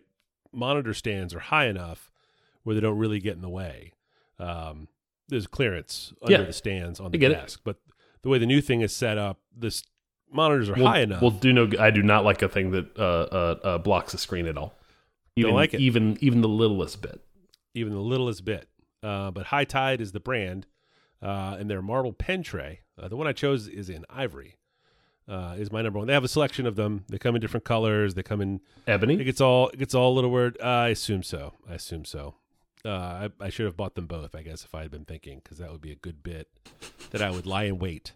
monitor 0.53 0.93
stands 0.93 1.33
are 1.33 1.39
high 1.39 1.67
enough 1.67 2.11
where 2.63 2.73
they 2.75 2.81
don't 2.81 2.97
really 2.97 3.19
get 3.19 3.35
in 3.35 3.41
the 3.41 3.49
way. 3.49 3.93
Um, 4.39 4.87
there's 5.29 5.47
clearance 5.47 6.13
under 6.21 6.33
Yeah. 6.39 6.43
the 6.43 6.53
stands 6.53 6.99
on 6.99 7.11
the 7.11 7.17
get 7.17 7.31
it. 7.31 7.35
desk, 7.35 7.61
but 7.63 7.77
the 8.21 8.29
way 8.29 8.37
the 8.39 8.45
new 8.45 8.61
thing 8.61 8.81
is 8.81 8.95
set 8.95 9.17
up, 9.17 9.39
this 9.55 9.83
monitors 10.31 10.69
are 10.69 10.75
Well, 10.75 10.87
high 10.87 10.99
enough. 11.01 11.21
Well, 11.21 11.31
do 11.31 11.51
no. 11.53 11.69
I 11.79 11.91
do 11.91 12.01
not 12.03 12.23
like 12.25 12.41
a 12.41 12.49
thing 12.49 12.71
that 12.71 12.97
uh, 12.97 13.01
uh, 13.01 13.59
uh, 13.63 13.77
blocks 13.79 14.11
the 14.11 14.17
screen 14.17 14.45
at 14.47 14.57
all. 14.57 14.73
Even, 15.35 15.49
don't 15.51 15.55
like 15.57 15.73
it. 15.73 15.81
Even 15.81 16.17
even 16.21 16.41
the 16.41 16.47
littlest 16.49 17.01
bit. 17.01 17.21
even 17.73 17.93
the 17.93 17.99
littlest 18.01 18.43
bit. 18.43 18.67
Uh, 19.03 19.29
but 19.31 19.45
High 19.47 19.65
Tide 19.65 20.01
is 20.01 20.11
the 20.11 20.19
brand, 20.19 20.65
uh, 21.21 21.55
and 21.59 21.69
their 21.69 21.81
marble 21.81 22.11
pen 22.13 22.41
tray, 22.41 22.79
uh, 22.97 23.07
the 23.07 23.15
one 23.15 23.27
I 23.27 23.33
chose 23.33 23.67
is 23.67 23.87
in 23.89 24.03
ivory, 24.09 24.55
uh, 25.27 25.55
is 25.57 25.71
my 25.71 25.81
number 25.81 25.99
one. 25.99 26.07
They 26.07 26.13
have 26.13 26.23
a 26.23 26.27
selection 26.29 26.65
of 26.65 26.75
them. 26.75 27.03
They 27.09 27.17
come 27.17 27.35
in 27.35 27.41
different 27.41 27.63
colors. 27.65 28.13
They 28.13 28.23
come 28.23 28.41
in. 28.41 28.61
ebony. 28.87 29.15
It 29.19 29.23
gets 29.25 29.41
all 29.41 29.69
it 29.69 29.77
gets 29.79 29.93
all 29.93 30.13
a 30.13 30.15
little 30.15 30.31
word. 30.31 30.57
Uh, 30.61 30.65
I 30.65 30.89
assume 30.89 31.23
so. 31.23 31.53
I 31.69 31.73
assume 31.75 32.05
so. 32.05 32.35
Uh, 32.85 32.89
I, 32.89 33.29
I 33.41 33.49
should 33.49 33.65
have 33.65 33.75
bought 33.75 33.95
them 33.95 34.05
both, 34.05 34.33
I 34.35 34.43
guess, 34.43 34.63
if 34.63 34.73
I 34.73 34.83
had 34.83 34.91
been 34.91 35.03
thinking, 35.03 35.41
because 35.43 35.57
that 35.57 35.71
would 35.71 35.81
be 35.81 35.91
a 35.91 35.95
good 35.95 36.23
bit 36.23 36.47
that 37.09 37.21
I 37.21 37.29
would 37.31 37.45
lie 37.45 37.63
in 37.63 37.79
wait 37.79 38.13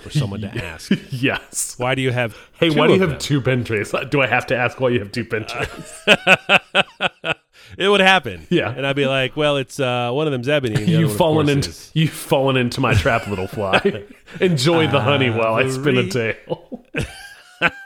for 0.00 0.10
someone 0.10 0.40
to 0.42 0.48
ask. 0.64 0.92
yes. 1.10 1.76
Why 1.78 1.94
do 1.94 2.02
you 2.02 2.10
have? 2.10 2.36
Hey, 2.58 2.68
why 2.70 2.88
do 2.88 2.94
you 2.94 3.00
have 3.00 3.10
them?" 3.10 3.18
two 3.18 3.40
pen 3.40 3.64
trays? 3.64 3.94
Do 4.10 4.20
I 4.20 4.26
have 4.26 4.46
to 4.48 4.56
ask 4.56 4.78
why 4.80 4.90
you 4.90 4.98
have 4.98 5.12
two 5.12 5.24
pen 5.24 5.46
trays? 5.46 6.02
it 7.78 7.88
would 7.88 8.00
happen. 8.00 8.46
Yeah. 8.50 8.70
and 8.70 8.86
I'd 8.86 8.96
be 8.96 9.06
like, 9.06 9.36
"Well, 9.36 9.56
it's 9.56 9.78
uh, 9.80 10.10
one 10.12 10.26
of 10.26 10.32
them's 10.32 10.48
ebony. 10.48 10.76
The 10.84 10.90
you've 11.00 11.16
fallen 11.16 11.48
into 11.48 11.70
is- 11.70 11.90
you've 11.94 12.10
fallen 12.10 12.56
into 12.56 12.80
my 12.80 12.94
trap, 12.94 13.26
little 13.26 13.46
fly. 13.48 14.04
Enjoy 14.40 14.86
the 14.88 15.00
honey 15.00 15.30
while 15.30 15.54
I 15.54 15.68
spin 15.68 15.96
a 15.98 16.08
tail. 16.08 16.84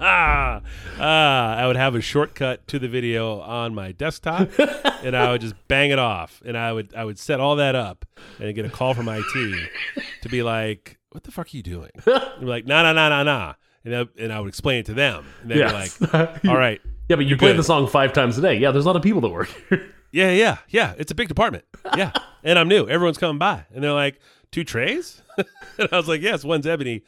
ah, 0.00 0.60
I 0.98 1.66
would 1.66 1.76
have 1.76 1.94
a 1.94 2.00
shortcut 2.00 2.66
to 2.68 2.78
the 2.78 2.88
video 2.88 3.40
on 3.40 3.74
my 3.74 3.92
desktop, 3.92 4.48
and 5.02 5.16
I 5.16 5.30
would 5.30 5.40
just 5.40 5.54
bang 5.68 5.90
it 5.90 5.98
off, 5.98 6.42
and 6.44 6.56
I 6.56 6.72
would 6.72 6.94
I 6.94 7.04
would 7.04 7.18
set 7.18 7.40
all 7.40 7.56
that 7.56 7.74
up, 7.74 8.04
and 8.38 8.54
get 8.54 8.64
a 8.64 8.70
call 8.70 8.94
from 8.94 9.08
IT 9.08 9.24
to 10.22 10.28
be 10.28 10.42
like, 10.42 10.98
"What 11.10 11.24
the 11.24 11.30
fuck 11.30 11.46
are 11.52 11.56
you 11.56 11.62
doing?" 11.62 11.90
And 12.06 12.40
be 12.40 12.46
like, 12.46 12.66
"Nah, 12.66 12.82
nah, 12.82 12.92
nah, 12.92 13.08
nah, 13.08 13.22
nah," 13.22 13.54
and 13.84 13.96
I, 13.96 14.04
and 14.18 14.32
I 14.32 14.40
would 14.40 14.48
explain 14.48 14.80
it 14.80 14.86
to 14.86 14.94
them, 14.94 15.24
and 15.42 15.50
they'd 15.50 15.58
Yes. 15.58 15.98
be 15.98 16.06
like, 16.12 16.44
"All 16.46 16.56
right, 16.56 16.80
Yeah, 17.08 17.16
but 17.16 17.26
you 17.26 17.36
play 17.36 17.52
the 17.52 17.62
song 17.62 17.86
five 17.86 18.12
times 18.12 18.36
a 18.36 18.40
day. 18.40 18.58
Yeah, 18.58 18.72
there's 18.72 18.84
a 18.84 18.88
lot 18.88 18.96
of 18.96 19.02
people 19.02 19.20
that 19.20 19.28
work 19.28 19.48
here. 19.68 19.94
yeah, 20.12 20.30
yeah, 20.30 20.58
yeah, 20.68 20.94
it's 20.98 21.12
a 21.12 21.14
big 21.14 21.28
department, 21.28 21.64
yeah," 21.96 22.12
and 22.44 22.58
I'm 22.58 22.68
new. 22.68 22.88
Everyone's 22.88 23.18
coming 23.18 23.38
by, 23.38 23.64
and 23.72 23.84
they're 23.84 23.92
like, 23.92 24.18
two 24.50 24.64
trays," 24.64 25.22
and 25.78 25.88
I 25.92 25.96
was 25.96 26.08
like, 26.08 26.20
"Yes, 26.20 26.44
one's 26.44 26.66
ebony." 26.66 27.02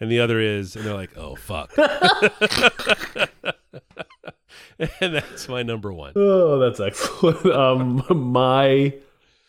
And 0.00 0.10
the 0.10 0.20
other 0.20 0.40
is, 0.40 0.76
and 0.76 0.84
they're 0.84 0.94
like, 0.94 1.16
"Oh 1.16 1.36
fuck," 1.36 1.72
and 5.00 5.14
that's 5.14 5.48
my 5.48 5.62
number 5.62 5.92
one. 5.92 6.14
Oh, 6.16 6.58
that's 6.58 6.80
excellent. 6.80 7.46
Um, 7.46 8.04
my 8.32 8.94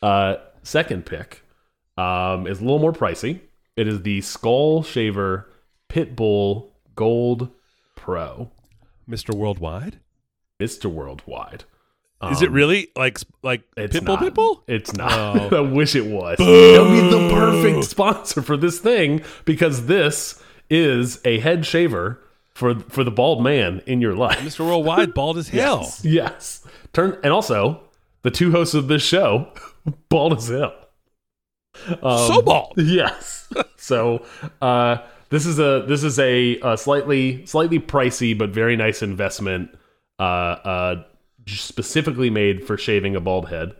uh, 0.01 0.35
second 0.63 1.05
pick 1.05 1.41
um, 1.97 2.47
is 2.47 2.59
a 2.59 2.63
little 2.63 2.79
more 2.79 2.93
pricey. 2.93 3.39
It 3.75 3.87
is 3.87 4.03
the 4.03 4.21
Skull 4.21 4.83
Shaver 4.83 5.49
Pitbull 5.89 6.69
Gold 6.95 7.49
Pro, 7.95 8.51
Mr. 9.09 9.33
Worldwide? 9.35 9.99
Mister 10.59 10.87
Worldwide. 10.89 11.65
Is 12.31 12.41
it 12.41 12.49
really 12.49 12.87
like 12.95 13.19
like 13.43 13.61
It's 13.77 13.95
Pitbull? 13.95 14.07
not. 14.19 14.21
Pitbull? 14.23 14.61
It's 14.67 14.93
not. 14.93 15.53
Oh. 15.53 15.57
I 15.57 15.59
wish 15.59 15.95
it 15.95 16.05
was. 16.07 16.37
That 16.39 16.81
would 16.81 16.89
be 16.91 17.09
the 17.09 17.29
perfect 17.33 17.83
sponsor 17.85 18.41
for 18.41 18.57
this 18.57 18.79
thing 18.79 19.21
because 19.43 19.85
this 19.85 20.41
is 20.69 21.19
a 21.23 21.37
head 21.39 21.65
shaver 21.67 22.19
for 22.53 22.79
for 22.89 23.03
the 23.03 23.11
bald 23.11 23.43
man 23.43 23.81
in 23.85 24.01
your 24.01 24.15
life. 24.15 24.39
Mr. 24.39 24.61
Worldwide, 24.65 25.13
bald 25.13 25.37
as 25.37 25.49
hell. 25.49 25.81
Yes. 25.81 26.05
Yes. 26.05 26.65
Turn 26.93 27.19
and 27.23 27.31
also 27.31 27.81
the 28.23 28.31
two 28.31 28.51
hosts 28.51 28.73
of 28.73 28.87
this 28.87 29.03
show, 29.03 29.51
bald 30.09 30.37
as 30.37 30.47
hell. 30.47 30.73
Um, 32.01 32.17
So 32.27 32.41
bald. 32.41 32.73
Yes. 32.77 33.53
so 33.77 34.25
uh, 34.61 34.97
this 35.29 35.45
is 35.45 35.59
a 35.59 35.83
this 35.87 36.03
is 36.03 36.19
a, 36.19 36.59
a 36.61 36.77
slightly 36.77 37.45
slightly 37.45 37.79
pricey 37.79 38.37
but 38.37 38.49
very 38.49 38.75
nice 38.75 39.01
investment, 39.01 39.69
uh, 40.19 40.23
uh, 40.23 41.03
specifically 41.47 42.29
made 42.29 42.65
for 42.65 42.77
shaving 42.77 43.15
a 43.15 43.19
bald 43.21 43.49
head. 43.49 43.75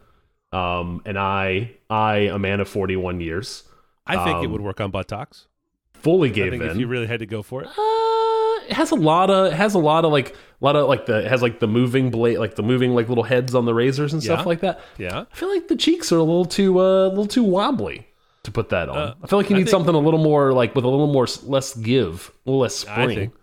Um, 0.52 1.02
and 1.06 1.18
I 1.18 1.72
I 1.90 2.16
a 2.32 2.40
man 2.40 2.60
of 2.60 2.70
forty 2.70 2.96
one 2.96 3.20
years 3.20 3.64
I 4.08 4.24
think 4.24 4.44
it 4.44 4.46
Um, 4.46 4.52
would 4.54 4.62
work 4.62 4.80
on 4.80 4.92
buttocks. 4.92 5.48
fully 5.94 6.30
I 6.30 6.34
gave 6.34 6.52
think 6.52 6.64
in. 6.64 6.70
if 6.70 6.78
you 6.78 6.88
really 6.88 7.08
had 7.08 7.20
to 7.20 7.26
go 7.26 7.42
for 7.42 7.64
it. 7.64 7.68
Uh, 7.68 8.66
it 8.70 8.74
has 8.74 8.92
a 8.92 8.96
lot 8.96 9.30
of 9.30 9.48
it 9.48 9.54
has 9.54 9.74
a 9.74 9.80
lot 9.80 10.06
of 10.06 10.12
like 10.12 10.30
a 10.62 10.66
lot 10.66 10.76
of 10.76 10.88
like 10.88 11.06
the 11.08 11.20
it 11.26 11.28
has 11.28 11.42
like 11.42 11.60
the 11.60 11.68
moving 11.68 12.10
blade 12.12 12.38
like 12.38 12.56
the 12.56 12.64
moving 12.64 12.94
like 12.96 13.10
little 13.10 13.24
heads 13.24 13.54
on 13.54 13.66
the 13.66 13.74
razors 13.74 14.14
and 14.14 14.24
stuff 14.24 14.46
like 14.46 14.62
that. 14.62 14.80
Yeah. 14.98 15.26
I 15.32 15.36
feel 15.36 15.50
like 15.50 15.68
the 15.68 15.76
cheeks 15.76 16.12
are 16.12 16.18
a 16.18 16.24
little 16.24 16.46
too 16.46 16.80
uh, 16.80 17.08
a 17.08 17.10
little 17.10 17.28
too 17.28 17.44
wobbly 17.44 18.08
to 18.46 18.52
put 18.52 18.70
that 18.70 18.90
on. 18.90 18.98
Uh, 18.98 19.14
I 19.24 19.28
feel 19.28 19.38
like 19.40 19.50
you 19.50 19.56
need 19.56 19.64
think- 19.64 19.70
something 19.72 19.94
a 19.94 20.00
little 20.00 20.24
more 20.24 20.54
like 20.54 20.74
with 20.76 20.86
a 20.86 20.88
little 20.90 21.12
more 21.12 21.28
less 21.44 21.76
give, 21.76 22.32
a 22.46 22.50
little 22.50 22.62
less 22.62 22.76
spring. 22.76 23.10
I 23.12 23.16
think 23.16 23.34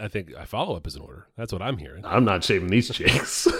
I 0.00 0.08
think 0.08 0.30
a 0.36 0.46
follow 0.46 0.76
up 0.76 0.86
is 0.86 0.96
in 0.96 1.02
order. 1.02 1.26
That's 1.36 1.52
what 1.52 1.60
I'm 1.62 1.76
hearing. 1.78 2.04
I'm 2.04 2.24
not 2.24 2.42
shaving 2.44 2.68
these 2.68 2.88
cheeks. 2.90 3.46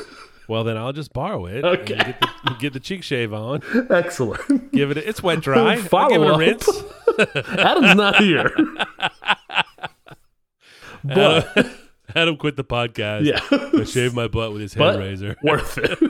Well, 0.49 0.65
then 0.65 0.79
I'll 0.79 0.95
just 0.95 1.13
borrow 1.13 1.45
it. 1.45 1.63
Okay. 1.63 1.93
and 1.93 2.07
Get 2.07 2.21
the, 2.21 2.57
get 2.59 2.73
the 2.73 2.81
cheek 2.81 3.03
shave 3.03 3.35
on. 3.35 3.61
Excellent. 3.91 4.73
Give 4.73 4.91
it. 4.91 4.97
A, 4.97 5.07
it's 5.07 5.23
wet 5.23 5.43
dry. 5.43 5.59
I'll 5.59 5.69
give 5.77 5.83
it 5.83 5.85
a 5.85 5.89
Follow-up. 5.91 6.39
rinse. 6.41 6.69
Adam's 7.59 7.95
not 7.95 8.17
here. 8.17 8.51
but 11.05 11.49
Adam, 11.57 11.71
Adam 12.15 12.37
quit 12.39 12.57
the 12.57 12.65
podcast. 12.65 13.25
yeah, 13.27 13.41
I 13.79 13.85
shaved 13.85 14.15
my 14.15 14.27
butt 14.29 14.53
with 14.53 14.63
his 14.63 14.73
head 14.73 14.81
But- 14.81 14.99
razor. 15.01 15.37
worth 15.43 15.77
it. 15.77 16.01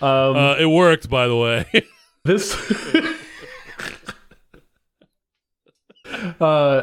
um, 0.00 0.36
Uh, 0.36 0.54
it 0.60 0.66
worked, 0.66 1.10
by 1.10 1.26
the 1.26 1.36
way. 1.36 1.66
This. 2.24 2.54
Uh, 6.40 6.82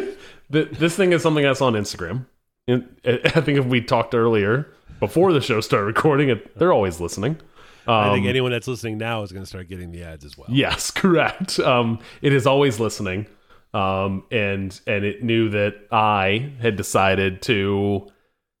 this 0.50 0.96
thing 0.96 1.12
is 1.12 1.22
something 1.22 1.46
I 1.46 1.52
saw 1.54 1.66
on 1.66 1.74
Instagram. 1.74 2.26
And 2.68 2.88
I 3.04 3.40
think 3.40 3.58
if 3.58 3.66
we 3.66 3.80
talked 3.80 4.14
earlier 4.14 4.68
before 5.00 5.32
the 5.32 5.40
show 5.40 5.60
started 5.60 5.86
recording, 5.86 6.28
it, 6.28 6.56
they're 6.58 6.72
always 6.72 7.00
listening. 7.00 7.38
Um, 7.86 7.94
I 7.94 8.14
think 8.14 8.26
anyone 8.26 8.52
that's 8.52 8.68
listening 8.68 8.98
now 8.98 9.22
is 9.22 9.32
going 9.32 9.42
to 9.42 9.46
start 9.48 9.68
getting 9.68 9.90
the 9.90 10.04
ads 10.04 10.24
as 10.24 10.38
well. 10.38 10.46
Yes, 10.50 10.90
correct. 10.92 11.58
Um, 11.58 11.98
it 12.20 12.32
is 12.32 12.46
always 12.46 12.78
listening, 12.78 13.26
um, 13.74 14.22
and 14.30 14.78
and 14.86 15.04
it 15.04 15.24
knew 15.24 15.48
that 15.48 15.74
I 15.90 16.52
had 16.60 16.76
decided 16.76 17.42
to 17.42 18.08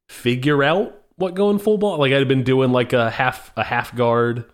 figure 0.08 0.64
out 0.64 0.98
what 1.16 1.34
going 1.34 1.60
full 1.60 1.78
ball. 1.78 1.98
Like 1.98 2.12
I 2.12 2.16
had 2.16 2.26
been 2.26 2.42
doing 2.42 2.72
like 2.72 2.92
a 2.92 3.10
half 3.10 3.52
a 3.56 3.62
half 3.62 3.94
guard 3.94 4.44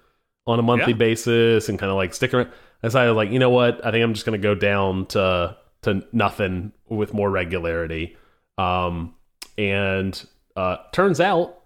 on 0.47 0.59
a 0.59 0.63
monthly 0.63 0.93
Yeah. 0.93 0.99
basis 0.99 1.71
and 1.71 1.79
kind 1.79 1.91
of 1.91 1.97
like 1.97 2.13
sticking. 2.13 2.41
I 2.41 2.47
decided 2.87 3.13
like 3.15 3.31
you 3.31 3.39
know 3.39 3.49
what 3.51 3.85
I 3.87 3.91
think 3.91 4.03
I'm 4.05 4.13
just 4.13 4.27
gonna 4.27 4.37
go 4.37 4.55
down 4.55 5.07
to 5.07 5.57
to 5.83 6.05
nothing 6.13 6.73
with 6.89 7.15
more 7.15 7.31
regularity. 7.31 8.17
Um, 8.57 9.15
and 9.57 10.27
uh, 10.57 10.79
turns 10.93 11.21
out 11.21 11.63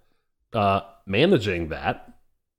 uh, 0.53 0.81
managing 1.07 1.69
that 1.69 2.09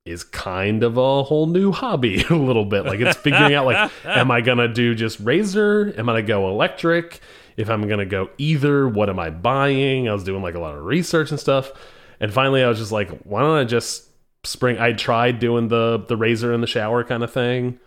is 0.05 0.24
kind 0.24 0.83
of 0.83 0.98
a 0.98 1.24
whole 1.24 1.48
new 1.48 1.72
hobby 1.72 2.24
a 2.29 2.36
little 2.36 2.65
bit. 2.65 2.86
Like 2.86 3.00
it's 3.00 3.17
figuring 3.17 3.53
out 3.53 3.65
like 3.65 3.91
am 4.05 4.31
i 4.31 4.41
gonna 4.41 4.67
do 4.67 4.95
just 4.95 5.19
razor 5.19 5.93
am 5.98 6.10
i 6.10 6.13
gonna 6.13 6.24
go 6.24 6.50
electric? 6.50 7.22
If 7.55 7.69
i'm 7.69 7.88
gonna 7.88 8.05
go 8.05 8.29
either 8.38 8.88
what 8.88 9.10
am 9.10 9.19
i 9.19 9.29
buying? 9.29 10.10
I 10.10 10.13
was 10.13 10.24
doing 10.24 10.43
like 10.43 10.55
a 10.55 10.60
lot 10.60 10.75
of 10.75 10.83
research 10.83 11.31
and 11.31 11.39
stuff. 11.39 11.72
And 12.19 12.33
finally 12.33 12.63
i 12.63 12.67
was 12.67 12.79
just 12.79 12.91
like 12.91 13.10
why 13.24 13.41
don't 13.41 13.57
i 13.57 13.63
just 13.63 14.10
spring 14.43 14.77
i 14.77 14.91
tried 14.91 15.39
doing 15.39 15.69
the 15.69 16.03
the 16.07 16.17
razor 16.17 16.53
in 16.53 16.62
the 16.62 16.67
shower 16.67 17.03
kind 17.03 17.24
of 17.24 17.31
thing 17.31 17.79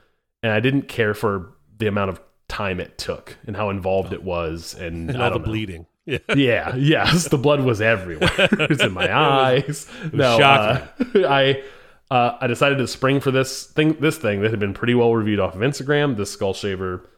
and 0.43 0.53
i 0.53 0.61
didn't 0.61 0.89
care 0.89 1.13
for 1.13 1.55
the 1.79 1.87
amount 1.87 2.09
of 2.11 2.21
time 2.49 2.81
it 2.81 2.97
took 2.99 3.37
and 3.47 3.57
how 3.57 3.71
involved 3.71 4.13
it 4.13 4.23
was 4.23 4.75
and, 4.75 5.11
And 5.11 5.23
all 5.23 5.31
the 5.33 5.39
know. 5.39 5.45
bleeding. 5.45 5.87
Yeah. 6.07 6.19
Yeah, 6.37 6.77
yes, 6.77 7.27
the 7.29 7.37
blood 7.39 7.63
was 7.63 7.81
everywhere. 7.81 8.31
it 8.39 8.69
was 8.71 8.81
in 8.81 8.93
my 8.93 9.13
eyes. 9.17 9.89
no, 10.13 10.39
shocking. 10.39 11.25
uh, 11.25 11.29
I 11.29 11.63
uh, 12.13 12.39
I 12.41 12.47
decided 12.47 12.79
to 12.79 12.87
spring 12.87 13.19
for 13.19 13.33
this 13.33 13.65
thing. 13.67 13.95
This 13.99 14.17
thing 14.17 14.43
that 14.43 14.53
had 14.53 14.61
been 14.61 14.73
pretty 14.73 14.95
well 14.95 15.13
reviewed 15.13 15.41
off 15.41 15.57
of 15.57 15.63
Instagram. 15.63 16.17
This 16.17 16.31
skull 16.31 16.55
shaver 16.55 17.11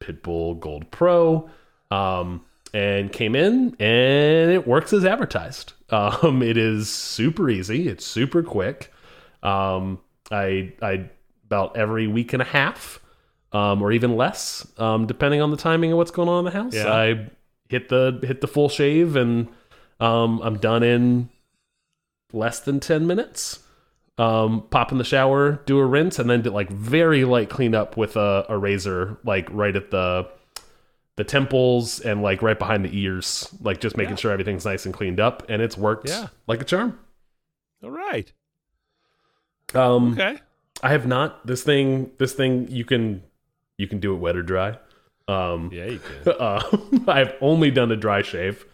Pitbull 0.00 0.58
Gold 0.58 0.90
Pro, 0.90 1.48
um, 1.92 2.44
and 2.74 3.12
came 3.12 3.36
in 3.36 3.76
and 3.78 4.50
it 4.50 4.66
works 4.66 4.92
as 4.92 5.04
advertised. 5.04 5.74
Um, 5.90 6.42
it 6.42 6.56
is 6.56 6.88
super 6.90 7.48
easy. 7.48 7.86
It's 7.86 8.04
super 8.04 8.42
quick. 8.42 8.92
Um, 9.44 10.00
I 10.32 10.72
I 10.82 11.10
about 11.46 11.76
every 11.76 12.08
week 12.08 12.32
and 12.32 12.42
a 12.42 12.46
half, 12.46 12.98
um, 13.56 13.82
or 13.82 13.92
even 13.92 14.16
less, 14.16 14.66
um, 14.78 15.06
depending 15.06 15.40
on 15.40 15.50
the 15.50 15.56
timing 15.56 15.92
of 15.92 15.98
what's 15.98 16.10
going 16.10 16.28
on 16.28 16.40
in 16.40 16.44
the 16.46 16.50
house. 16.62 16.74
Yeah. 16.74 16.92
I 16.92 17.30
hit 17.68 17.88
the 17.88 18.18
hit 18.22 18.40
the 18.40 18.48
full 18.48 18.68
shave 18.68 19.16
and 19.16 19.48
um, 20.00 20.40
I'm 20.42 20.58
done 20.58 20.82
in 20.82 21.28
less 22.32 22.60
than 22.60 22.80
ten 22.80 23.06
minutes. 23.06 23.60
Um, 24.18 24.64
pop 24.70 24.92
in 24.92 24.98
the 24.98 25.04
shower, 25.04 25.60
do 25.66 25.78
a 25.78 25.84
rinse, 25.84 26.18
and 26.18 26.28
then 26.30 26.40
do 26.42 26.50
like 26.50 26.70
very 26.70 27.24
light 27.24 27.50
cleanup 27.50 27.96
with 27.98 28.16
a, 28.16 28.46
a 28.48 28.56
razor, 28.56 29.18
like 29.24 29.46
right 29.50 29.76
at 29.76 29.90
the 29.90 30.26
the 31.16 31.24
temples 31.24 32.00
and 32.00 32.22
like 32.22 32.42
right 32.42 32.58
behind 32.58 32.84
the 32.84 32.98
ears, 32.98 33.48
like 33.60 33.80
just 33.80 33.96
making 33.96 34.12
Yeah. 34.12 34.16
sure 34.16 34.32
everything's 34.32 34.64
nice 34.64 34.84
and 34.86 34.94
cleaned 34.94 35.20
up, 35.20 35.42
and 35.50 35.60
it's 35.62 35.76
worked 35.76 36.08
Yeah. 36.08 36.28
like 36.46 36.60
a 36.62 36.64
charm. 36.64 36.98
All 37.84 37.90
right. 37.90 38.30
Um, 39.74 40.12
Okay. 40.12 40.38
I 40.82 40.90
have 40.90 41.06
not. 41.06 41.46
This 41.46 41.62
thing, 41.62 42.10
this 42.18 42.32
thing, 42.34 42.68
you 42.70 42.84
can 42.84 43.22
you 43.78 43.86
can 43.88 44.00
do 44.00 44.12
it 44.14 44.18
wet 44.18 44.36
or 44.36 44.42
dry. 44.42 44.78
Um, 45.28 45.70
Yeah, 45.72 45.86
you 45.86 45.98
can. 46.24 46.32
uh, 46.38 46.62
I've 47.08 47.34
only 47.40 47.70
done 47.70 47.90
a 47.90 47.96
dry 47.96 48.22
shave, 48.22 48.64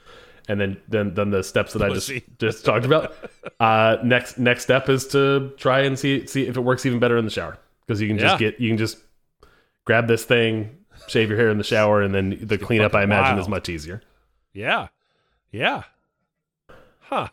and 0.48 0.60
then 0.60 0.76
then 0.88 1.14
then 1.14 1.30
the 1.30 1.42
steps 1.42 1.72
that 1.72 1.82
I 1.82 1.88
just 1.94 2.10
just 2.38 2.64
talked 2.64 2.84
about. 2.86 3.14
Uh, 3.60 3.98
next 4.02 4.38
next 4.38 4.64
step 4.64 4.88
is 4.88 5.06
to 5.08 5.52
try 5.56 5.80
and 5.82 5.96
see 5.96 6.26
see 6.26 6.46
if 6.48 6.56
it 6.56 6.60
works 6.60 6.84
even 6.84 6.98
better 6.98 7.16
in 7.16 7.24
the 7.24 7.30
shower 7.30 7.58
because 7.86 8.00
you 8.00 8.08
can 8.08 8.18
just 8.18 8.40
Yeah. 8.40 8.50
get 8.50 8.60
you 8.60 8.68
can 8.70 8.76
just 8.76 8.98
grab 9.84 10.08
this 10.08 10.24
thing, 10.24 10.78
shave 11.06 11.28
your 11.28 11.38
hair 11.38 11.48
in 11.48 11.58
the 11.58 11.64
shower, 11.64 12.02
and 12.02 12.12
then 12.12 12.38
the 12.42 12.58
cleanup 12.58 12.92
I 12.94 13.04
imagine 13.04 13.36
wild. 13.36 13.38
is 13.40 13.48
much 13.48 13.68
easier. 13.68 14.02
Yeah. 14.52 14.88
Yeah. 15.52 15.84
Huh. 17.00 17.28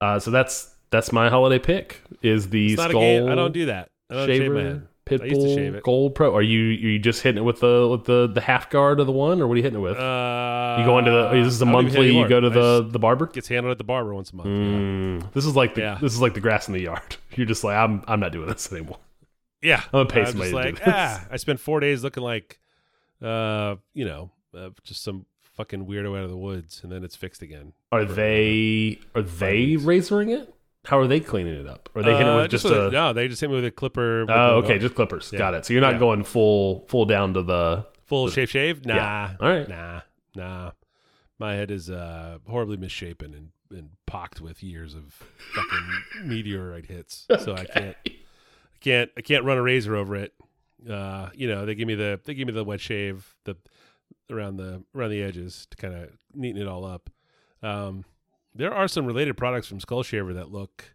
Uh, 0.00 0.18
so 0.18 0.30
that's 0.32 0.74
that's 0.90 1.12
my 1.12 1.28
holiday 1.28 1.58
pick 1.60 2.00
is 2.22 2.48
the 2.50 2.72
It's 2.72 2.76
not 2.78 2.90
skull 2.90 3.02
a 3.02 3.04
game. 3.04 3.28
I 3.28 3.34
don't 3.36 3.52
do 3.52 3.66
that. 3.66 3.90
I 4.10 4.14
don't 4.14 4.26
shave 4.26 4.50
my 4.52 4.62
head. 4.62 4.88
Pitbull 5.06 5.22
I 5.22 5.26
used 5.26 5.40
to 5.40 5.54
shave 5.54 5.74
it. 5.74 5.82
Gold 5.82 6.14
Pro. 6.14 6.34
Are 6.36 6.42
you 6.42 6.60
are 6.68 6.90
you 6.92 6.98
just 6.98 7.22
hitting 7.22 7.38
it 7.38 7.44
with 7.44 7.60
the 7.60 7.88
with 7.90 8.04
the 8.04 8.26
the 8.32 8.40
half 8.40 8.70
guard 8.70 9.00
of 9.00 9.06
the 9.06 9.12
one, 9.12 9.40
or 9.40 9.46
what 9.48 9.54
are 9.54 9.56
you 9.56 9.62
hitting 9.62 9.78
it 9.78 9.82
with? 9.82 9.96
Uh, 9.96 10.76
you 10.78 10.84
go 10.84 10.98
into 10.98 11.10
the 11.10 11.30
this 11.30 11.46
is 11.54 11.62
a 11.62 11.64
even 11.64 11.84
hit 11.86 11.92
monthly. 11.92 12.16
You 12.16 12.28
go 12.28 12.40
to 12.40 12.46
I 12.48 12.50
the 12.50 12.88
the 12.90 12.98
barber. 12.98 13.26
gets 13.26 13.48
handled 13.48 13.72
at 13.72 13.78
the 13.78 13.84
barber 13.84 14.14
once 14.14 14.30
a 14.30 14.36
month. 14.36 14.48
yeah. 14.48 14.54
Mm, 14.54 15.32
this 15.32 15.44
is 15.46 15.56
like 15.56 15.74
the 15.74 15.80
Yeah. 15.80 15.98
this 16.00 16.12
is 16.12 16.20
like 16.20 16.34
the 16.34 16.40
grass 16.40 16.68
in 16.68 16.74
the 16.74 16.80
yard. 16.82 17.16
You're 17.34 17.46
just 17.46 17.64
like 17.64 17.76
I'm 17.76 18.02
I'm 18.06 18.20
not 18.20 18.32
doing 18.32 18.48
this 18.48 18.70
anymore. 18.72 18.98
Yeah, 19.62 19.82
I'm 19.86 19.90
gonna 19.92 20.06
pay 20.06 20.20
I'm 20.20 20.26
somebody 20.26 20.50
just 20.52 20.62
to 20.62 20.70
do 20.70 20.76
like, 20.76 20.84
this. 20.84 20.94
ah, 20.94 21.26
I 21.30 21.36
spent 21.36 21.60
four 21.60 21.80
days 21.80 22.02
looking 22.02 22.22
like, 22.22 22.58
uh, 23.22 23.76
you 23.94 24.04
know, 24.06 24.30
uh, 24.56 24.70
just 24.84 25.02
some 25.02 25.26
fucking 25.54 25.86
weirdo 25.86 26.16
out 26.16 26.24
of 26.24 26.30
the 26.30 26.36
woods, 26.36 26.80
and 26.82 26.90
then 26.90 27.04
it's 27.04 27.16
fixed 27.16 27.42
again. 27.42 27.72
Are 27.92 28.04
they 28.04 28.98
are 29.14 29.22
they 29.22 29.74
razoring 29.76 30.30
it? 30.34 30.54
How 30.86 30.98
are 30.98 31.06
they 31.06 31.20
cleaning 31.20 31.54
it 31.60 31.66
up? 31.66 31.88
Are 31.94 32.02
they 32.02 32.12
hitting 32.12 32.26
it 32.26 32.30
Uh, 32.30 32.36
with 32.42 32.50
just, 32.50 32.64
with 32.64 32.72
a? 32.72 32.90
no? 32.90 33.12
They 33.12 33.28
just 33.28 33.40
hit 33.40 33.50
me 33.50 33.56
with 33.56 33.64
a 33.66 33.70
clipper. 33.70 34.22
with 34.22 34.30
oh, 34.30 34.60
the- 34.62 34.66
okay, 34.66 34.78
just 34.78 34.94
clippers. 34.94 35.30
Yeah. 35.32 35.38
Got 35.38 35.54
it. 35.54 35.66
So 35.66 35.72
you're 35.74 35.82
not 35.82 35.94
Yeah. 35.94 35.98
going 36.00 36.24
full 36.24 36.86
full 36.88 37.04
down 37.04 37.34
to 37.34 37.42
the. 37.42 37.86
full 38.06 38.28
shave, 38.30 38.50
shave. 38.50 38.84
Nah, 38.86 38.94
Yeah. 38.96 39.36
All 39.40 39.48
right. 39.48 39.68
nah, 39.68 40.00
nah. 40.34 40.70
My 41.38 41.54
head 41.54 41.70
is 41.70 41.90
uh 41.90 42.38
horribly 42.48 42.76
misshapen 42.76 43.34
and 43.34 43.50
and 43.76 43.90
pocked 44.06 44.40
with 44.40 44.62
years 44.62 44.94
of 44.94 45.22
fucking 45.54 45.88
meteorite 46.28 46.86
hits. 46.86 47.26
So 47.38 47.54
I 47.54 47.64
can't, 47.66 47.96
I 48.04 48.10
can't, 48.80 49.10
I 49.16 49.20
can't 49.20 49.44
run 49.44 49.58
a 49.58 49.62
razor 49.62 49.94
over 49.94 50.16
it. 50.16 50.34
Uh, 50.88 51.28
you 51.34 51.46
know, 51.46 51.64
they 51.66 51.74
give 51.74 51.86
me 51.86 51.94
the 51.94 52.18
they 52.24 52.34
give 52.34 52.46
me 52.48 52.52
the 52.54 52.64
wet 52.64 52.80
shave 52.80 53.36
the 53.44 53.54
around 54.30 54.56
the 54.56 54.82
around 54.94 55.10
the 55.10 55.22
edges 55.22 55.66
to 55.70 55.76
kind 55.76 55.94
of 55.94 56.08
neaten 56.36 56.56
it 56.60 56.66
all 56.66 56.84
up. 56.84 57.10
Um, 57.62 58.04
there 58.54 58.72
are 58.72 58.88
some 58.88 59.06
related 59.06 59.36
products 59.36 59.66
from 59.68 59.80
Skull 59.80 60.02
Shaver 60.02 60.34
that 60.34 60.50
look 60.50 60.94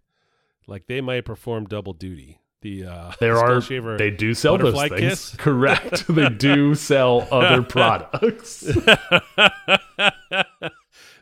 like 0.68 0.88
they 0.88 1.01
might 1.01 1.25
perform 1.25 1.66
double 1.66 1.94
duty. 1.94 2.40
The 2.62 2.86
uh, 2.86 3.12
There 3.20 3.36
Skull 3.36 3.51
are 3.51 3.62
Shaver 3.62 3.98
they 3.98 4.12
do 4.12 4.34
sell 4.34 4.58
those 4.58 4.79
things. 4.90 5.00
Kiss? 5.00 5.36
Correct. 5.38 6.06
they 6.10 6.29
do 6.29 6.75
sell 6.75 7.27
other 7.32 7.62
products. 7.68 8.66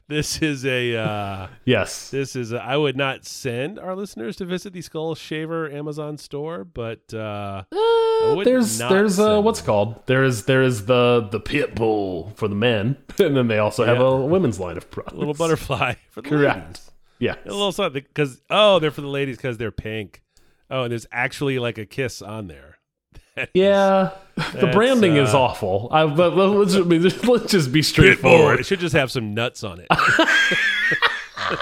This 0.07 0.41
is 0.41 0.65
a 0.65 0.95
uh, 0.97 1.47
yes. 1.65 2.09
this 2.09 2.35
is 2.35 2.51
a, 2.51 2.61
I 2.61 2.77
would 2.77 2.95
not 2.97 3.25
send 3.25 3.79
our 3.79 3.95
listeners 3.95 4.35
to 4.37 4.45
visit 4.45 4.73
the 4.73 4.81
Skull 4.81 5.15
Shaver 5.15 5.69
Amazon 5.71 6.17
store, 6.17 6.63
but 6.63 7.13
uh, 7.13 7.63
Uh, 7.71 8.43
there's 8.43 8.77
there's 8.77 9.19
uh, 9.19 9.25
send 9.33 9.45
what's 9.45 9.61
called 9.61 10.05
there 10.05 10.23
is 10.23 10.45
there 10.45 10.61
is 10.63 10.85
the 10.85 11.27
the 11.31 11.39
pit 11.39 11.75
bull 11.75 12.31
for 12.35 12.47
the 12.47 12.55
men, 12.55 12.97
and 13.19 13.35
then 13.35 13.47
they 13.47 13.59
also 13.59 13.83
have 13.85 13.99
a 13.99 14.25
women's 14.25 14.59
line 14.59 14.77
of 14.77 14.89
products. 14.91 15.15
a 15.15 15.17
little 15.19 15.33
butterfly 15.33 15.93
for 16.09 16.21
the 16.21 16.29
Correct. 16.29 16.59
ladies. 16.67 16.91
Yeah. 17.19 17.35
A 17.45 17.51
little 17.51 17.71
something 17.71 18.03
because 18.03 18.41
oh, 18.49 18.79
they're 18.79 18.91
for 18.91 19.01
the 19.01 19.07
ladies 19.07 19.37
because 19.37 19.57
they're 19.57 19.71
pink. 19.71 20.21
Oh, 20.69 20.83
and 20.83 20.91
there's 20.91 21.07
actually 21.11 21.59
like 21.59 21.77
a 21.77 21.85
kiss 21.85 22.21
on 22.21 22.47
there. 22.47 22.77
That 23.35 23.49
is- 23.53 23.61
Yeah, 23.61 24.11
the 24.35 24.69
branding 24.71 25.15
is 25.17 25.33
uh, 25.33 25.41
awful. 25.41 25.89
I, 25.91 26.05
but 26.05 26.35
let's, 26.35 26.75
let's 27.27 27.51
just 27.51 27.71
be 27.71 27.81
straightforward. 27.81 28.59
It 28.59 28.65
should 28.65 28.79
just 28.79 28.95
have 28.95 29.11
some 29.11 29.33
nuts 29.33 29.63
on 29.63 29.79
it. 29.79 29.87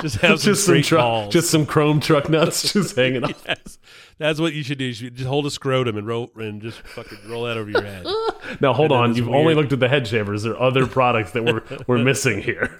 just 0.00 0.16
have 0.16 0.40
some 0.40 0.52
Just 0.54 0.88
some 0.88 1.30
just 1.30 1.50
some 1.50 1.66
chrome 1.66 2.00
truck 2.00 2.28
nuts 2.28 2.72
just 2.72 2.96
hanging 2.96 3.24
off. 3.24 3.42
yes, 3.46 3.78
that's 4.18 4.38
what 4.40 4.52
you 4.52 4.62
should 4.62 4.78
do. 4.78 4.84
You 4.84 4.92
should 4.92 5.14
just 5.14 5.28
hold 5.28 5.46
a 5.46 5.50
scrotum 5.50 5.96
and 5.96 6.06
roll 6.06 6.30
and 6.36 6.60
just 6.62 6.78
fucking 6.80 7.18
roll 7.28 7.44
that 7.44 7.56
over 7.56 7.70
your 7.70 7.82
head. 7.82 8.06
Now 8.60 8.72
hold 8.72 8.92
And 8.92 9.00
on, 9.00 9.14
you've 9.14 9.28
only 9.28 9.54
looked 9.54 9.72
at 9.72 9.80
the 9.80 9.88
head 9.88 10.06
shavers. 10.06 10.42
There 10.42 10.52
are 10.52 10.60
other 10.60 10.86
products 10.86 11.32
that 11.32 11.44
we're 11.44 11.62
we're 11.86 12.02
missing 12.02 12.42
here. 12.42 12.76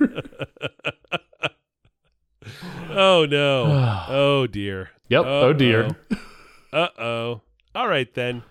Oh 2.90 3.26
no. 3.26 4.04
oh 4.08 4.46
dear. 4.46 4.90
Yep. 5.08 5.24
Oh 5.26 5.52
dear. 5.52 5.96
Uh 6.72 6.88
oh. 6.98 7.40
All 7.74 7.88
right 7.88 8.12
then. 8.14 8.42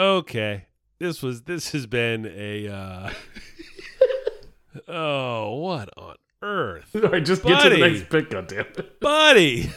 Okay. 0.00 0.64
This 0.98 1.22
was 1.22 1.42
this 1.42 1.72
has 1.72 1.86
been 1.86 2.24
a 2.26 2.68
uh 2.68 3.10
Oh, 4.88 5.56
what 5.56 5.90
on 5.96 6.16
earth? 6.42 6.90
All 6.94 7.02
right, 7.02 7.24
just 7.24 7.42
get 7.42 7.62
to 7.62 7.68
the 7.68 7.76
next 7.76 8.08
pick, 8.08 8.30
goddammit. 8.30 8.86
Buddy. 9.00 9.70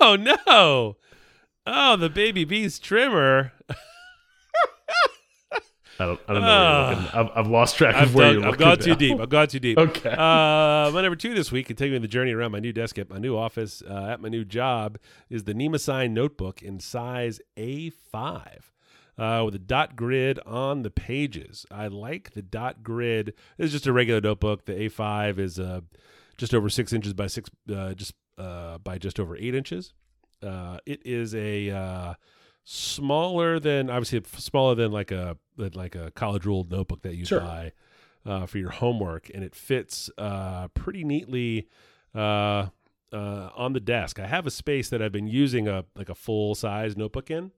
Oh 0.00 0.16
no. 0.16 0.96
Oh, 1.64 1.96
the 1.96 2.10
baby 2.10 2.44
bees 2.44 2.80
trimmer. 2.80 3.52
I 6.00 6.06
don't, 6.06 6.20
I 6.26 6.32
don't 6.32 6.42
know 6.42 6.48
where 6.48 6.92
you're 6.92 7.02
looking. 7.02 7.20
I've, 7.20 7.30
I've 7.36 7.46
lost 7.46 7.76
track 7.76 7.94
of 7.94 8.00
I've, 8.02 8.14
where 8.14 8.32
dug, 8.32 8.34
you're 8.34 8.44
I've 8.44 8.50
looking. 8.58 8.66
gone 8.66 8.78
too 8.78 8.94
deep. 8.96 9.20
I've 9.20 9.28
gone 9.28 9.46
too 9.46 9.60
deep. 9.60 9.78
Okay. 9.78 10.10
Uh, 10.10 10.90
my 10.90 11.02
number 11.02 11.14
two 11.14 11.34
this 11.34 11.52
week, 11.52 11.68
and 11.68 11.76
continuing 11.76 12.02
the 12.02 12.08
journey 12.08 12.32
around 12.32 12.50
my 12.50 12.58
new 12.58 12.72
desk 12.72 12.98
at 12.98 13.08
my 13.08 13.18
new 13.18 13.36
office 13.36 13.82
uh, 13.88 14.06
at 14.10 14.20
my 14.20 14.28
new 14.28 14.44
job, 14.44 14.98
is 15.30 15.44
the 15.44 15.54
Nemosine 15.54 16.10
notebook 16.10 16.62
in 16.62 16.80
size 16.80 17.40
A5 17.56 18.71
uh, 19.18 19.42
with 19.44 19.54
a 19.54 19.58
dot 19.58 19.96
grid 19.96 20.38
on 20.46 20.82
the 20.82 20.90
pages. 20.90 21.66
I 21.70 21.86
like 21.88 22.32
the 22.32 22.42
dot 22.42 22.82
grid. 22.82 23.34
It's 23.58 23.72
just 23.72 23.86
a 23.86 23.92
regular 23.92 24.20
notebook. 24.20 24.64
The 24.66 24.72
A5 24.72 25.38
is 25.38 25.58
uh, 25.58 25.80
just 26.38 26.54
over 26.54 26.68
six 26.68 26.92
inches 26.92 27.12
by 27.14 27.26
six, 27.26 27.50
uh, 27.74 27.94
just 27.94 28.14
uh, 28.38 28.78
by 28.78 28.98
just 28.98 29.20
over 29.20 29.36
eight 29.36 29.54
inches. 29.54 29.92
Uh, 30.42 30.78
it 30.86 31.00
is 31.06 31.34
a 31.34 31.70
uh, 31.70 32.14
smaller 32.64 33.58
than 33.60 33.90
obviously 33.90 34.22
smaller 34.38 34.74
than 34.74 34.90
like 34.92 35.10
a 35.10 35.36
than 35.56 35.72
like 35.74 35.94
a 35.94 36.10
college 36.12 36.44
ruled 36.46 36.70
notebook 36.70 37.02
that 37.02 37.14
you 37.16 37.24
Sure. 37.24 37.40
buy 37.40 37.72
uh, 38.24 38.46
for 38.46 38.58
your 38.58 38.70
homework, 38.70 39.30
and 39.34 39.44
it 39.44 39.54
fits 39.54 40.10
uh, 40.18 40.68
pretty 40.68 41.04
neatly 41.04 41.68
uh, 42.14 42.66
uh, 43.12 43.50
on 43.54 43.72
the 43.72 43.80
desk. 43.80 44.18
I 44.18 44.26
have 44.26 44.46
a 44.46 44.50
space 44.50 44.88
that 44.88 45.02
I've 45.02 45.12
been 45.12 45.26
using 45.28 45.68
a 45.68 45.84
like 45.94 46.08
a 46.08 46.14
full 46.14 46.54
size 46.54 46.96
notebook 46.96 47.30
in, 47.30 47.52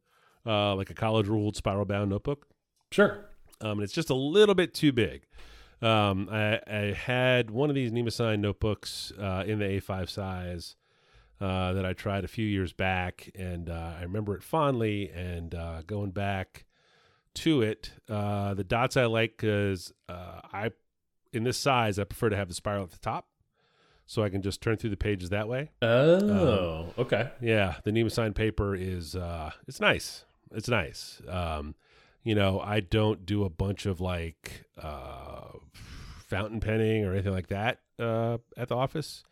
uh, 0.46 0.74
like 0.74 0.90
a 0.90 0.94
college 0.94 1.26
ruled 1.28 1.57
spiral 1.57 1.85
bound 1.85 2.11
notebook 2.11 2.46
Sure. 2.90 3.24
um, 3.61 3.72
and 3.72 3.83
it's 3.83 3.92
just 3.92 4.11
a 4.11 4.14
little 4.14 4.54
bit 4.54 4.74
too 4.74 4.92
big. 4.92 5.26
Um, 5.83 6.28
I, 6.30 6.61
I 6.66 6.92
had 6.92 7.50
one 7.50 7.68
of 7.68 7.74
these 7.74 7.90
Nemosine 7.92 8.38
notebooks 8.40 9.12
uh, 9.18 9.44
in 9.46 9.59
the 9.59 9.64
A5 9.66 10.09
size 10.09 10.76
uh, 11.40 11.72
that 11.74 11.85
I 11.85 11.92
tried 11.92 12.24
a 12.24 12.28
few 12.28 12.46
years 12.46 12.72
back, 12.72 13.30
and 13.35 13.68
uh, 13.68 13.94
I 13.98 14.02
remember 14.02 14.35
it 14.37 14.42
fondly. 14.42 15.11
And 15.11 15.54
uh, 15.54 15.83
going 15.87 16.12
back 16.12 16.64
to 17.35 17.61
it, 17.62 17.90
uh, 18.09 18.54
the 18.54 18.64
dots 18.64 18.96
I 18.96 19.07
like 19.07 19.37
because 19.37 19.92
uh, 20.09 20.40
I, 20.52 20.70
in 21.33 21.42
this 21.44 21.59
size, 21.59 21.98
I 21.98 22.04
prefer 22.04 22.28
to 22.30 22.37
have 22.37 22.48
the 22.48 22.54
spiral 22.54 22.85
at 22.85 22.90
the 22.92 22.98
top, 22.98 23.26
so 24.07 24.22
I 24.22 24.30
can 24.30 24.40
just 24.40 24.62
turn 24.62 24.76
through 24.76 24.90
the 24.90 24.96
pages 24.96 25.30
that 25.30 25.48
way. 25.48 25.72
Oh, 25.83 26.94
okay. 26.96 27.30
Yeah, 27.42 27.74
the 27.85 27.90
Nemosine 27.90 28.35
paper 28.35 28.74
is 28.74 29.16
uh 29.16 29.50
it's 29.66 29.80
nice. 29.80 30.24
It's 30.52 30.68
nice. 30.68 31.20
Um 31.28 31.74
you 32.22 32.35
know, 32.35 32.59
I 32.61 32.80
don't 32.80 33.26
do 33.26 33.44
a 33.44 33.50
bunch 33.50 33.87
of 33.87 34.00
like 34.00 34.64
uh 34.80 35.59
fountain 36.26 36.61
penning 36.61 37.04
or 37.04 37.12
anything 37.12 37.33
like 37.33 37.48
that 37.48 37.80
uh 37.98 38.38
at 38.57 38.68
the 38.68 38.76
office 38.76 39.24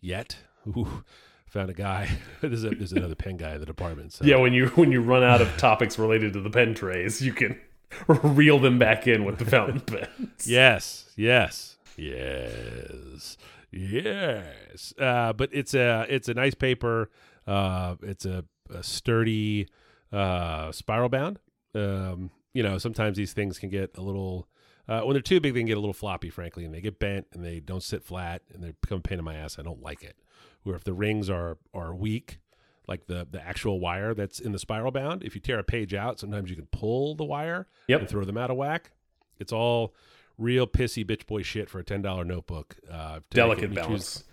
yet. 0.00 0.36
Ooh, 0.68 1.04
found 1.46 1.70
a 1.70 1.74
guy. 1.74 2.08
there's 2.40 2.64
a, 2.64 2.70
there's 2.70 2.92
another 2.92 3.14
pen 3.14 3.36
guy 3.36 3.54
in 3.54 3.60
the 3.60 3.66
department. 3.66 4.12
So 4.12 4.24
Yeah, 4.24 4.36
when 4.36 4.52
you 4.52 4.66
when 4.68 4.92
you 4.92 5.00
run 5.00 5.22
out 5.22 5.40
of 5.40 5.56
topics 5.56 5.98
related 5.98 6.32
to 6.34 6.40
the 6.40 6.50
pen 6.50 6.74
trays, 6.74 7.20
you 7.22 7.32
can 7.32 7.58
reel 8.06 8.58
them 8.58 8.78
back 8.78 9.06
in 9.06 9.24
with 9.24 9.38
the 9.38 9.44
fountain 9.44 9.80
pens. 9.86 10.46
Yes, 10.46 11.10
yes, 11.16 11.76
yes, 11.96 13.36
yes. 13.72 14.94
Uh, 14.98 15.32
but 15.32 15.50
it's 15.52 15.74
a 15.74 16.06
it's 16.08 16.28
a 16.28 16.34
nice 16.34 16.54
paper. 16.54 17.10
Uh, 17.46 17.96
it's 18.02 18.24
a, 18.24 18.44
a 18.72 18.82
sturdy 18.82 19.66
uh, 20.12 20.72
spiral 20.72 21.08
bound. 21.08 21.38
Um, 21.74 22.30
you 22.52 22.62
know, 22.62 22.78
sometimes 22.78 23.16
these 23.16 23.32
things 23.32 23.58
can 23.58 23.68
get 23.68 23.96
a 23.96 24.00
little 24.02 24.48
uh, 24.88 25.02
when 25.02 25.14
they're 25.14 25.22
too 25.22 25.40
big, 25.40 25.54
they 25.54 25.60
can 25.60 25.66
get 25.68 25.76
a 25.76 25.80
little 25.80 25.92
floppy, 25.94 26.30
frankly, 26.30 26.64
and 26.64 26.74
they 26.74 26.80
get 26.80 26.98
bent 26.98 27.26
and 27.32 27.44
they 27.44 27.60
don't 27.60 27.82
sit 27.82 28.02
flat 28.02 28.42
and 28.52 28.62
they 28.64 28.72
become 28.80 28.98
a 28.98 29.02
pain 29.02 29.20
in 29.20 29.24
my 29.24 29.36
ass. 29.36 29.56
I 29.58 29.62
don't 29.62 29.80
like 29.80 30.02
it. 30.02 30.16
Where 30.64 30.74
if 30.74 30.82
the 30.84 30.92
rings 30.92 31.30
are 31.30 31.58
are 31.72 31.94
weak, 31.94 32.40
like 32.88 33.06
the 33.06 33.26
the 33.30 33.40
actual 33.40 33.78
wire 33.78 34.14
that's 34.14 34.40
in 34.40 34.50
the 34.52 34.58
spiral 34.58 34.90
bound, 34.90 35.22
if 35.22 35.34
you 35.36 35.40
tear 35.40 35.58
a 35.60 35.64
page 35.64 35.94
out, 35.94 36.18
sometimes 36.18 36.50
you 36.50 36.56
can 36.56 36.66
pull 36.66 37.14
the 37.14 37.24
wire 37.24 37.68
Yep. 37.86 38.00
and 38.00 38.08
throw 38.08 38.24
them 38.24 38.36
out 38.36 38.50
of 38.50 38.56
whack. 38.56 38.90
It's 39.38 39.52
all 39.52 39.94
real 40.36 40.66
pissy 40.66 41.04
bitch 41.04 41.26
boy 41.26 41.42
shit 41.42 41.70
for 41.70 41.78
a 41.78 41.84
ten 41.84 42.02
dollar 42.02 42.24
notebook. 42.24 42.76
Uh, 42.90 43.20
Delicate 43.30 43.72
balance. 43.72 44.16
Choose, 44.16 44.24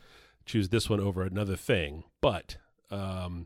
choose 0.46 0.70
this 0.70 0.90
one 0.90 1.00
over 1.00 1.22
another 1.24 1.56
thing, 1.56 2.04
but 2.20 2.58
um, 2.90 3.46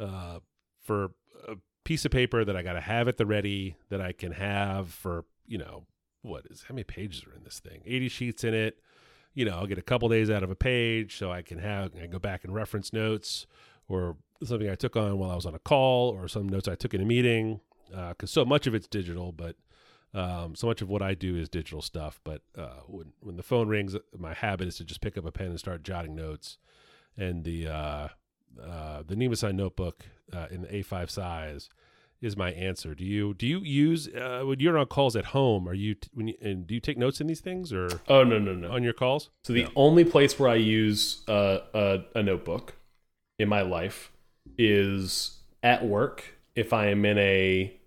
uh, 0.00 0.38
for 0.80 1.10
a 1.46 1.56
piece 1.84 2.04
of 2.04 2.10
paper 2.10 2.44
that 2.44 2.56
I 2.56 2.62
got 2.62 2.74
to 2.74 2.80
have 2.80 3.08
at 3.08 3.16
the 3.16 3.26
ready 3.26 3.76
that 3.90 4.00
I 4.00 4.12
can 4.12 4.32
have 4.32 4.90
for 4.90 5.24
you 5.46 5.58
know 5.58 5.86
what 6.22 6.44
is 6.50 6.64
how 6.68 6.74
many 6.74 6.84
pages 6.84 7.24
are 7.24 7.34
in 7.34 7.44
this 7.44 7.60
thing? 7.60 7.82
Eighty 7.86 8.08
sheets 8.08 8.44
in 8.44 8.54
it. 8.54 8.78
You 9.34 9.44
know, 9.44 9.52
I'll 9.52 9.66
get 9.66 9.78
a 9.78 9.82
couple 9.82 10.08
days 10.08 10.30
out 10.30 10.42
of 10.42 10.50
a 10.50 10.56
page, 10.56 11.16
so 11.16 11.30
I 11.30 11.42
can 11.42 11.58
have 11.58 11.92
I 11.94 12.00
can 12.00 12.10
go 12.10 12.18
back 12.18 12.44
and 12.44 12.54
reference 12.54 12.92
notes 12.92 13.46
or 13.88 14.16
something 14.44 14.68
I 14.68 14.74
took 14.74 14.96
on 14.96 15.18
while 15.18 15.30
I 15.30 15.34
was 15.34 15.46
on 15.46 15.54
a 15.54 15.58
call 15.58 16.10
or 16.10 16.28
some 16.28 16.48
notes 16.48 16.68
I 16.68 16.74
took 16.74 16.94
in 16.94 17.00
a 17.00 17.04
meeting. 17.04 17.60
Because 17.88 18.30
so 18.30 18.44
much 18.44 18.66
of 18.66 18.74
it's 18.74 18.88
digital, 18.88 19.30
but 19.30 19.54
um, 20.12 20.56
so 20.56 20.66
much 20.66 20.82
of 20.82 20.88
what 20.88 21.02
I 21.02 21.14
do 21.14 21.36
is 21.36 21.48
digital 21.48 21.82
stuff. 21.82 22.20
But 22.24 22.42
uh, 22.58 22.80
when 22.86 23.12
when 23.20 23.36
the 23.36 23.42
phone 23.42 23.68
rings, 23.68 23.94
my 24.16 24.34
habit 24.34 24.66
is 24.66 24.76
to 24.78 24.84
just 24.84 25.00
pick 25.00 25.16
up 25.16 25.24
a 25.24 25.30
pen 25.30 25.48
and 25.48 25.58
start 25.58 25.82
jotting 25.82 26.16
notes. 26.16 26.58
And 27.16 27.44
the 27.44 27.68
uh, 27.68 28.08
uh, 28.60 29.02
the 29.06 29.14
Nemosine 29.14 29.54
notebook 29.54 30.04
uh, 30.32 30.46
in 30.50 30.64
A5 30.64 31.10
size 31.10 31.68
is 32.20 32.36
my 32.36 32.50
answer. 32.52 32.94
Do 32.94 33.04
you 33.04 33.34
do 33.34 33.46
you 33.46 33.60
use 33.60 34.08
uh, 34.08 34.42
when 34.44 34.58
you're 34.60 34.78
on 34.78 34.86
calls 34.86 35.14
at 35.16 35.26
home? 35.26 35.68
Are 35.68 35.74
you 35.74 35.94
t- 35.94 36.08
when 36.14 36.28
you, 36.28 36.34
and 36.40 36.66
do 36.66 36.74
you 36.74 36.80
take 36.80 36.96
notes 36.96 37.20
in 37.20 37.26
these 37.26 37.40
things 37.40 37.72
or 37.72 37.88
Oh 38.08 38.24
no 38.24 38.38
no 38.38 38.54
no. 38.54 38.70
on 38.70 38.82
your 38.82 38.94
calls? 38.94 39.30
So 39.44 39.52
the 39.52 39.68
only 39.76 40.04
place 40.04 40.38
where 40.38 40.48
I 40.48 40.54
use 40.54 41.22
uh, 41.28 41.58
a, 41.74 42.00
a 42.14 42.22
notebook 42.22 42.74
in 43.38 43.48
my 43.48 43.60
life 43.62 44.12
is 44.58 45.38
at 45.62 45.84
work. 45.84 46.34
If 46.54 46.72
I 46.72 46.86
am 46.86 47.04
in 47.04 47.18
a 47.18 47.78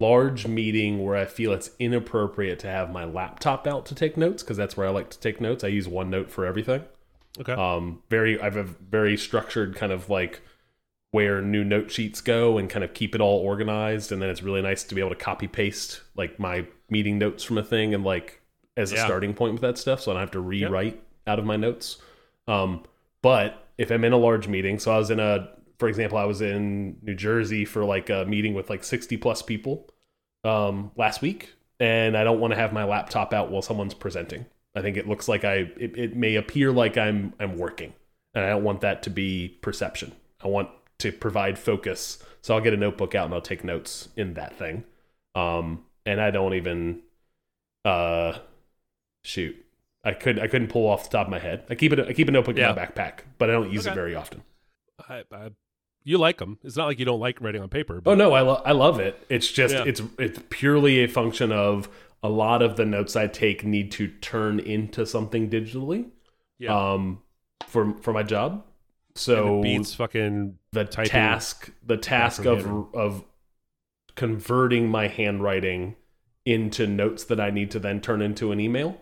large 0.00 0.46
meeting 0.46 1.02
where 1.02 1.16
I 1.16 1.24
feel 1.24 1.52
it's 1.52 1.70
inappropriate 1.78 2.58
to 2.60 2.66
have 2.68 2.92
my 2.92 3.04
laptop 3.04 3.66
out 3.66 3.86
to 3.86 3.94
take 3.94 4.16
notes, 4.16 4.42
because 4.42 4.56
that's 4.56 4.76
where 4.76 4.86
I 4.86 4.90
like 4.90 5.08
to 5.10 5.18
take 5.18 5.40
notes. 5.40 5.64
I 5.64 5.68
use 5.68 5.88
OneNote 5.88 6.28
for 6.28 6.44
everything. 6.44 6.84
Okay. 7.40 7.52
Um, 7.52 8.02
very, 8.10 8.40
I 8.40 8.44
have 8.44 8.56
a 8.56 8.64
very 8.64 9.16
structured 9.16 9.76
kind 9.76 9.92
of 9.92 10.10
like 10.10 10.42
where 11.10 11.40
new 11.40 11.64
note 11.64 11.90
sheets 11.90 12.20
go 12.20 12.58
and 12.58 12.68
kind 12.68 12.84
of 12.84 12.92
keep 12.94 13.14
it 13.14 13.20
all 13.20 13.38
organized. 13.38 14.12
And 14.12 14.20
then 14.20 14.28
it's 14.28 14.42
really 14.42 14.60
nice 14.62 14.84
to 14.84 14.94
be 14.94 15.00
able 15.00 15.10
to 15.10 15.16
copy 15.16 15.48
paste 15.48 16.02
like 16.16 16.38
my 16.38 16.66
meeting 16.90 17.18
notes 17.18 17.44
from 17.44 17.58
a 17.58 17.62
thing 17.62 17.94
and 17.94 18.04
like 18.04 18.40
as 18.76 18.92
a 18.92 18.96
Yeah. 18.96 19.04
starting 19.06 19.34
point 19.34 19.52
with 19.54 19.62
that 19.62 19.78
stuff. 19.78 20.00
So 20.00 20.10
I 20.10 20.14
don't 20.14 20.20
have 20.20 20.30
to 20.32 20.40
rewrite 20.40 21.02
out 21.26 21.38
of 21.38 21.44
my 21.44 21.56
notes. 21.56 21.98
Um, 22.46 22.84
but 23.22 23.66
if 23.78 23.90
I'm 23.90 24.04
in 24.04 24.12
a 24.12 24.16
large 24.18 24.48
meeting, 24.48 24.78
so 24.78 24.92
I 24.92 24.98
was 24.98 25.10
in 25.10 25.20
a, 25.20 25.48
for 25.78 25.88
example, 25.88 26.18
I 26.18 26.24
was 26.24 26.40
in 26.40 26.98
New 27.02 27.14
Jersey 27.14 27.64
for 27.64 27.84
like 27.84 28.10
a 28.10 28.24
meeting 28.26 28.52
with 28.54 28.68
like 28.68 28.84
60 28.84 29.16
plus 29.18 29.42
people 29.42 29.88
um, 30.44 30.90
last 30.96 31.22
week, 31.22 31.54
and 31.80 32.16
I 32.16 32.24
don't 32.24 32.40
want 32.40 32.52
to 32.52 32.56
have 32.56 32.72
my 32.72 32.84
laptop 32.84 33.32
out 33.32 33.50
while 33.50 33.62
someone's 33.62 33.94
presenting. 33.94 34.46
I 34.74 34.82
think 34.82 34.96
it 34.96 35.08
looks 35.08 35.28
like 35.28 35.44
I, 35.44 35.54
it, 35.78 35.96
it 35.98 36.16
may 36.16 36.36
appear 36.36 36.70
like 36.70 36.96
I'm, 36.96 37.32
I'm 37.40 37.56
working, 37.58 37.92
and 38.34 38.44
I 38.44 38.50
don't 38.50 38.64
want 38.64 38.80
that 38.82 39.02
to 39.04 39.10
be 39.10 39.58
perception. 39.62 40.12
I 40.42 40.48
want 40.48 40.68
to 40.98 41.10
provide 41.12 41.58
focus, 41.58 42.22
so 42.42 42.54
I'll 42.54 42.60
get 42.60 42.74
a 42.74 42.76
notebook 42.76 43.14
out 43.14 43.24
and 43.26 43.34
I'll 43.34 43.40
take 43.40 43.64
notes 43.64 44.08
in 44.16 44.34
that 44.34 44.56
thing. 44.56 44.84
Um, 45.34 45.84
and 46.06 46.20
I 46.20 46.30
don't 46.30 46.54
even, 46.54 47.00
uh, 47.84 48.38
shoot, 49.24 49.56
I 50.04 50.12
could 50.12 50.38
I 50.38 50.46
couldn't 50.46 50.68
pull 50.68 50.86
off 50.86 51.10
the 51.10 51.16
top 51.16 51.26
of 51.26 51.30
my 51.30 51.38
head. 51.38 51.64
I 51.70 51.74
keep 51.74 51.92
it 51.92 52.00
I 52.00 52.12
keep 52.12 52.28
a 52.28 52.30
notebook 52.30 52.56
Yeah. 52.56 52.70
in 52.70 52.76
my 52.76 52.82
backpack, 52.86 53.20
but 53.38 53.50
I 53.50 53.52
don't 53.52 53.70
use 53.72 53.86
it 53.86 53.94
very 53.94 54.14
often. 54.14 54.42
I, 55.08 55.24
I, 55.32 55.50
you 56.04 56.18
like 56.18 56.38
them. 56.38 56.58
It's 56.64 56.76
not 56.76 56.86
like 56.86 56.98
you 56.98 57.04
don't 57.04 57.20
like 57.20 57.40
writing 57.40 57.60
on 57.62 57.68
paper. 57.68 58.00
But 58.00 58.12
Oh 58.12 58.14
no, 58.14 58.32
I 58.32 58.40
lo- 58.40 58.62
I 58.64 58.72
love 58.72 59.00
it. 59.00 59.22
It's 59.28 59.50
just 59.50 59.74
Yeah. 59.74 59.84
it's 59.86 60.00
it's 60.18 60.40
purely 60.50 61.00
a 61.04 61.08
function 61.08 61.52
of 61.52 61.88
a 62.22 62.28
lot 62.28 62.62
of 62.62 62.76
the 62.76 62.84
notes 62.84 63.16
I 63.16 63.26
take 63.26 63.64
need 63.64 63.92
to 63.92 64.08
turn 64.08 64.60
into 64.60 65.06
something 65.06 65.48
digitally. 65.50 66.10
Yeah. 66.58 66.92
Um, 66.92 67.22
for 67.66 67.94
for 68.00 68.12
my 68.12 68.22
job. 68.22 68.64
So 69.14 69.58
it 69.58 69.62
beats 69.62 69.94
fucking 69.94 70.58
the 70.72 70.84
typing 70.84 71.10
task 71.10 71.70
the 71.84 71.96
task 71.96 72.44
of 72.44 72.94
of 72.94 73.24
converting 74.14 74.88
my 74.88 75.08
handwriting 75.08 75.96
into 76.44 76.86
notes 76.86 77.24
that 77.24 77.40
I 77.40 77.50
need 77.50 77.70
to 77.72 77.78
then 77.78 78.00
turn 78.00 78.22
into 78.22 78.52
an 78.52 78.60
email 78.60 79.00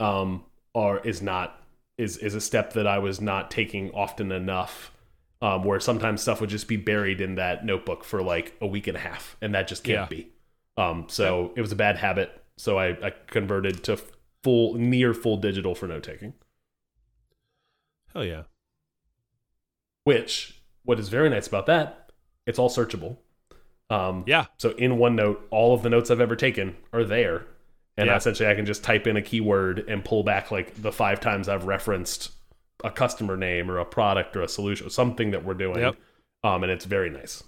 um 0.00 0.44
are 0.74 0.98
is 1.00 1.22
not 1.22 1.62
is 1.98 2.16
is 2.18 2.34
a 2.34 2.40
step 2.40 2.72
that 2.72 2.86
I 2.86 2.98
was 2.98 3.20
not 3.20 3.50
taking 3.50 3.90
often 3.92 4.32
enough 4.32 4.92
um 5.40 5.64
where 5.64 5.78
sometimes 5.80 6.22
stuff 6.22 6.40
would 6.40 6.50
just 6.50 6.68
be 6.68 6.76
buried 6.76 7.20
in 7.20 7.36
that 7.36 7.64
notebook 7.64 8.02
for 8.04 8.22
like 8.22 8.54
a 8.60 8.66
week 8.66 8.86
and 8.86 8.96
a 8.96 9.00
half 9.00 9.36
and 9.40 9.54
that 9.54 9.68
just 9.68 9.84
can't 9.84 10.00
Yeah. 10.00 10.06
be 10.06 10.28
um 10.76 11.06
so 11.08 11.52
it 11.56 11.60
was 11.60 11.72
a 11.72 11.76
bad 11.76 11.96
habit 11.96 12.39
so 12.60 12.78
I 12.78 12.88
I 13.06 13.12
converted 13.26 13.82
to 13.84 13.98
full 14.44 14.74
near 14.74 15.14
full 15.14 15.36
digital 15.36 15.74
for 15.74 15.86
note 15.86 16.02
taking 16.02 16.34
hell 18.12 18.24
yeah. 18.24 18.42
which 20.04 20.60
what 20.84 20.98
is 20.98 21.08
very 21.08 21.30
nice 21.30 21.46
about 21.46 21.66
that 21.66 22.10
it's 22.46 22.58
all 22.58 22.70
searchable 22.70 23.18
um 23.90 24.24
Yeah. 24.26 24.46
So 24.58 24.70
in 24.70 24.92
OneNote, 24.92 25.38
all 25.50 25.74
of 25.74 25.82
the 25.82 25.90
notes 25.90 26.10
I've 26.10 26.20
ever 26.20 26.36
taken 26.36 26.76
are 26.92 27.04
there, 27.04 27.46
and 27.96 28.06
Yeah. 28.06 28.16
essentially 28.16 28.48
I 28.48 28.54
can 28.54 28.64
just 28.64 28.84
type 28.84 29.06
in 29.06 29.16
a 29.16 29.22
keyword 29.22 29.80
and 29.88 30.04
pull 30.04 30.22
back 30.22 30.50
like 30.52 30.80
the 30.80 30.92
five 30.92 31.18
times 31.20 31.48
I've 31.48 31.64
referenced 31.64 32.30
a 32.84 32.90
customer 32.90 33.36
name 33.36 33.70
or 33.70 33.78
a 33.78 33.84
product 33.84 34.36
or 34.36 34.42
a 34.42 34.48
solution, 34.48 34.86
or 34.86 34.90
something 34.90 35.32
that 35.32 35.44
we're 35.44 35.54
doing. 35.54 35.80
Yep. 35.80 35.96
Um, 36.44 36.62
and 36.62 36.72
it's 36.72 36.84
very 36.86 37.10
nice. 37.10 37.42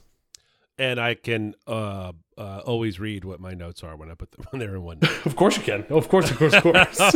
And 0.76 1.00
I 1.00 1.14
can 1.14 1.54
uh, 1.66 2.12
uh, 2.42 2.62
always 2.66 2.98
read 2.98 3.24
what 3.24 3.38
my 3.38 3.54
notes 3.54 3.84
are 3.84 3.96
when 3.96 4.10
I 4.10 4.14
put 4.14 4.32
them 4.32 4.44
when 4.50 4.58
they're 4.58 4.74
in 4.74 4.82
one. 4.82 4.98
Of 5.24 5.36
course 5.36 5.56
you 5.56 5.62
can. 5.62 5.84
Of 5.88 6.08
course, 6.08 6.30
of 6.30 6.38
course, 6.38 6.54
of 6.54 6.62
course. 6.62 7.00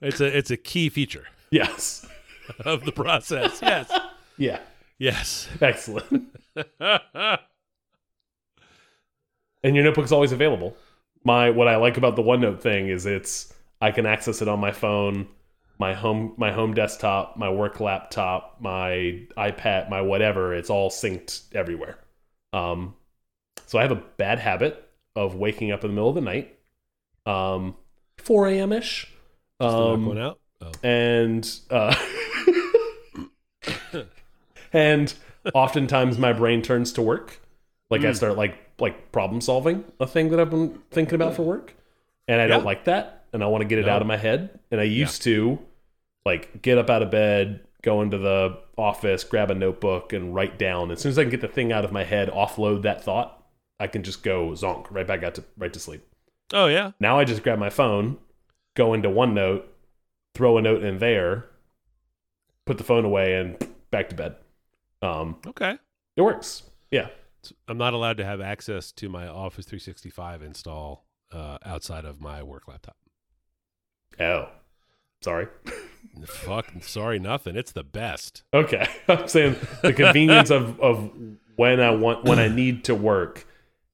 it's 0.00 0.20
a 0.20 0.36
it's 0.36 0.50
a 0.50 0.56
key 0.56 0.88
feature 0.88 1.26
yes. 1.50 2.06
of 2.64 2.84
the 2.84 2.92
process. 2.92 3.60
Yes. 3.62 3.92
Yeah. 4.36 4.60
Yes. 4.98 5.48
Excellent. 5.60 6.36
and 6.80 7.38
your 9.62 9.84
notebook's 9.84 10.12
always 10.12 10.32
available. 10.32 10.76
My 11.22 11.50
what 11.50 11.68
I 11.68 11.76
like 11.76 11.96
about 11.96 12.16
the 12.16 12.22
OneNote 12.22 12.60
thing 12.60 12.88
is 12.88 13.06
it's 13.06 13.52
I 13.80 13.92
can 13.92 14.06
access 14.06 14.42
it 14.42 14.48
on 14.48 14.58
my 14.58 14.72
phone, 14.72 15.28
my 15.78 15.94
home 15.94 16.34
my 16.36 16.50
home 16.50 16.74
desktop, 16.74 17.36
my 17.36 17.50
work 17.50 17.78
laptop, 17.78 18.56
my 18.60 19.22
iPad, 19.36 19.90
my 19.90 20.00
whatever. 20.00 20.54
It's 20.54 20.70
all 20.70 20.90
synced 20.90 21.54
everywhere. 21.54 21.98
Um, 22.52 22.94
so 23.68 23.78
I 23.78 23.82
have 23.82 23.92
a 23.92 24.02
bad 24.16 24.40
habit 24.40 24.84
of 25.14 25.34
waking 25.36 25.70
up 25.70 25.84
in 25.84 25.90
the 25.90 25.94
middle 25.94 26.08
of 26.08 26.14
the 26.16 26.20
night, 26.20 26.58
um, 27.26 27.76
4 28.18 28.48
a.m. 28.48 28.72
ish, 28.72 29.06
knock 29.60 29.72
um, 29.72 30.06
one 30.06 30.18
out. 30.18 30.40
Oh. 30.60 30.72
and 30.82 31.48
uh, 31.70 31.94
and 34.72 35.14
oftentimes 35.54 36.18
my 36.18 36.32
brain 36.32 36.62
turns 36.62 36.92
to 36.94 37.02
work 37.02 37.40
like 37.90 38.00
Hmm. 38.02 38.08
i 38.08 38.12
start 38.12 38.36
like 38.36 38.58
like 38.80 39.12
problem 39.12 39.40
solving 39.40 39.84
a 40.00 40.06
thing 40.06 40.30
that 40.30 40.40
i've 40.40 40.50
been 40.50 40.78
thinking 40.90 41.14
about 41.14 41.34
for 41.34 41.42
work 41.42 41.74
and 42.26 42.40
i 42.40 42.46
don't 42.46 42.64
like 42.64 42.84
that 42.84 43.24
and 43.32 43.42
i 43.42 43.46
want 43.46 43.62
to 43.62 43.68
get 43.68 43.78
it 43.78 43.86
No. 43.86 43.92
out 43.92 44.02
of 44.02 44.08
my 44.08 44.16
head 44.16 44.58
and 44.70 44.80
i 44.80 44.84
used 44.84 45.22
to 45.22 45.58
like 46.26 46.60
get 46.60 46.76
up 46.76 46.90
out 46.90 47.02
of 47.02 47.10
bed 47.10 47.60
go 47.82 48.02
into 48.02 48.18
the 48.18 48.58
office 48.76 49.24
grab 49.24 49.50
a 49.50 49.54
notebook 49.54 50.12
and 50.12 50.34
write 50.34 50.58
down 50.58 50.90
as 50.90 51.00
soon 51.00 51.10
as 51.10 51.18
i 51.18 51.22
can 51.22 51.30
get 51.30 51.40
the 51.40 51.48
thing 51.48 51.72
out 51.72 51.84
of 51.84 51.92
my 51.92 52.04
head 52.04 52.28
offload 52.30 52.82
that 52.82 53.02
thought 53.02 53.37
i 53.80 53.86
can 53.86 54.02
just 54.02 54.22
go 54.22 54.48
zonk 54.50 54.86
right 54.90 55.06
back 55.06 55.22
out 55.22 55.34
to 55.34 55.44
right 55.56 55.72
to 55.72 55.78
sleep 55.80 56.04
Oh 56.54 56.66
yeah. 56.66 56.92
now 56.98 57.18
I 57.18 57.24
just 57.24 57.42
grab 57.42 57.58
my 57.58 57.68
phone, 57.68 58.16
go 58.74 58.94
into 58.94 59.10
OneNote, 59.10 59.64
throw 60.34 60.56
a 60.56 60.62
note 60.62 60.82
in 60.82 60.96
there, 60.98 61.44
put 62.64 62.78
the 62.78 62.84
phone 62.84 63.04
away, 63.04 63.34
and 63.34 63.58
back 63.90 64.08
to 64.08 64.14
bed. 64.14 64.36
Um, 65.02 65.36
Okay. 65.46 65.76
it 66.16 66.22
works. 66.22 66.62
Yeah. 66.90 67.08
I'm 67.68 67.76
not 67.76 67.92
allowed 67.92 68.16
to 68.16 68.24
have 68.24 68.40
access 68.40 68.92
to 68.92 69.10
my 69.10 69.28
Office 69.28 69.66
365 69.66 70.40
install 70.42 71.04
uh, 71.32 71.58
outside 71.66 72.06
of 72.06 72.18
my 72.18 72.42
work 72.42 72.66
laptop. 72.66 72.96
Oh, 74.18 74.48
sorry. 75.20 75.48
Fuck. 76.26 76.66
Sorry, 76.80 77.18
nothing. 77.18 77.56
It's 77.56 77.72
the 77.72 77.84
best. 77.84 78.42
Okay, 78.54 78.86
I'm 79.08 79.28
saying 79.28 79.56
the 79.82 79.92
convenience 79.92 80.48
of 80.48 80.80
of 80.80 81.10
when 81.56 81.78
I 81.80 81.90
want 81.90 82.24
when 82.24 82.38
I 82.38 82.48
need 82.48 82.84
to 82.84 82.94
work 82.94 83.44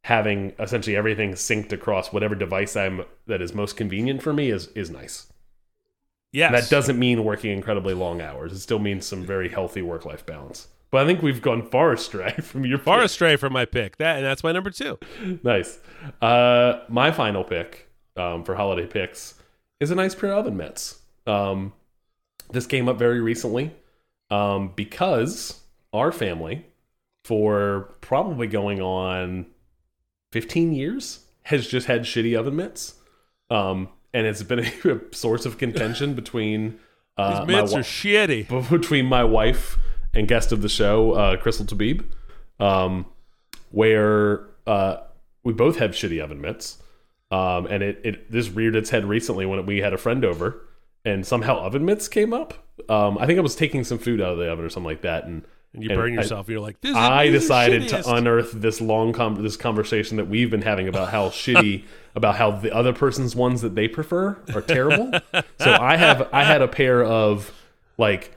having 0.05 0.53
essentially 0.59 0.95
everything 0.95 1.33
synced 1.33 1.73
across 1.73 2.13
whatever 2.13 2.35
device 2.35 2.77
I'm 2.77 3.05
that 3.27 3.41
is 3.41 3.55
most 3.55 3.75
convenient 3.77 4.23
for 4.23 4.35
me 4.35 4.51
is 4.51 4.69
is 4.69 4.91
nice. 4.91 5.33
Yes. 6.31 6.53
That 6.53 6.69
doesn't 6.69 6.99
mean 6.99 7.25
working 7.25 7.53
incredibly 7.53 7.95
long 7.95 8.21
hours. 8.21 8.53
It 8.53 8.59
still 8.59 8.79
means 8.79 9.07
some 9.07 9.25
very 9.25 9.49
healthy 9.49 9.83
work 9.83 10.05
life 10.05 10.27
balance. 10.27 10.69
But 10.91 11.03
I 11.03 11.07
think 11.07 11.23
we've 11.23 11.41
gone 11.41 11.63
far 11.71 11.93
astray 11.93 12.33
from 12.43 12.67
your 12.67 12.79
far 12.79 12.99
pick. 12.99 13.07
astray 13.07 13.37
from 13.37 13.53
my 13.55 13.65
pick. 13.65 13.97
That 13.97 14.17
and 14.17 14.27
that's 14.27 14.45
my 14.45 14.53
number 14.53 14.71
two. 14.71 14.99
nice. 15.43 15.79
Uh, 16.21 16.81
my 16.89 17.11
final 17.11 17.43
pick 17.43 17.89
um, 18.17 18.45
for 18.45 18.57
holiday 18.57 18.87
picks 18.87 19.35
is 19.81 19.91
a 19.91 19.95
nice 19.95 20.15
pair 20.15 20.33
of 20.33 20.39
oven 20.41 20.57
mitts. 20.57 20.99
Um, 21.27 21.73
this 22.51 22.67
came 22.67 22.91
up 22.91 22.99
very 22.99 23.21
recently 23.21 23.73
um, 24.31 24.73
because 24.77 25.61
our 25.95 26.13
family, 26.13 26.67
for 27.25 27.95
probably 28.03 28.49
going 28.49 28.83
on 28.83 29.47
15 30.35 30.73
years, 30.73 31.21
has 31.45 31.69
just 31.69 31.87
had 31.87 32.03
shitty 32.03 32.37
oven 32.37 32.57
mitts. 32.57 32.95
Um, 33.51 33.89
and 34.13 34.27
it's 34.27 34.43
been 34.43 34.59
a, 34.59 34.63
a 34.85 35.15
source 35.15 35.47
of 35.47 35.59
contention 35.59 36.15
between 36.15 36.81
uh, 37.17 37.45
mitts 37.47 37.73
are 37.73 37.83
shitty. 37.83 38.71
between 38.71 39.07
my 39.07 39.23
wife 39.23 39.79
and 40.13 40.27
guest 40.27 40.51
of 40.51 40.61
the 40.61 40.69
show, 40.69 41.13
uh, 41.13 41.37
Crystal 41.37 41.65
Tabib, 41.65 42.05
um, 42.59 43.07
where 43.71 44.49
uh, 44.67 44.97
we 45.45 45.53
both 45.53 45.79
have 45.79 45.93
shitty 45.93 46.21
oven 46.21 46.41
mitts. 46.41 46.79
Um, 47.31 47.67
and 47.67 47.85
it, 47.85 48.01
it 48.03 48.33
this 48.33 48.51
reared 48.51 48.75
its 48.75 48.91
head 48.91 49.05
recently 49.05 49.47
when 49.47 49.65
we 49.67 49.79
had 49.79 49.93
a 49.93 49.99
friend 49.99 50.25
over, 50.25 50.67
and 51.05 51.25
somehow 51.25 51.59
oven 51.61 51.85
mitts 51.85 52.09
came 52.09 52.33
up. 52.33 52.55
Um, 52.89 53.19
I 53.19 53.27
think 53.27 53.39
I 53.39 53.43
was 53.43 53.55
taking 53.55 53.85
some 53.85 53.99
food 53.99 54.21
out 54.21 54.33
of 54.33 54.39
the 54.39 54.51
oven 54.51 54.65
or 54.65 54.69
something 54.69 54.91
like 54.91 55.03
that, 55.03 55.27
and 55.27 55.45
And 55.75 55.83
you 55.83 55.91
and 55.91 55.99
burn 55.99 56.13
I- 56.13 56.23
yourself. 56.23 56.49
you're 56.49 56.61
like, 56.61 56.81
this 56.81 56.93
is 56.93 56.97
I 56.97 57.29
decided 57.29 57.89
to 57.89 58.09
unearth 58.15 58.53
this 58.53 58.81
long 58.81 59.13
com- 59.13 59.43
this 59.43 59.57
conversation 59.57 60.17
that 60.19 60.29
we've 60.29 60.51
been 60.51 60.63
having 60.63 60.87
about 60.89 61.11
how 61.11 61.29
shitty 61.43 61.85
about 62.15 62.37
how 62.37 62.53
the 62.53 62.73
other 62.73 62.93
person's 62.93 63.35
ones 63.35 63.61
that 63.63 63.75
they 63.75 63.89
prefer 63.89 64.39
are 64.55 64.63
terrible. 64.63 65.11
so 65.59 65.73
I 65.73 65.97
have 65.97 66.29
I 66.33 66.45
had 66.45 66.63
a 66.63 66.69
pair 66.69 67.03
of 67.05 67.53
like 67.99 68.37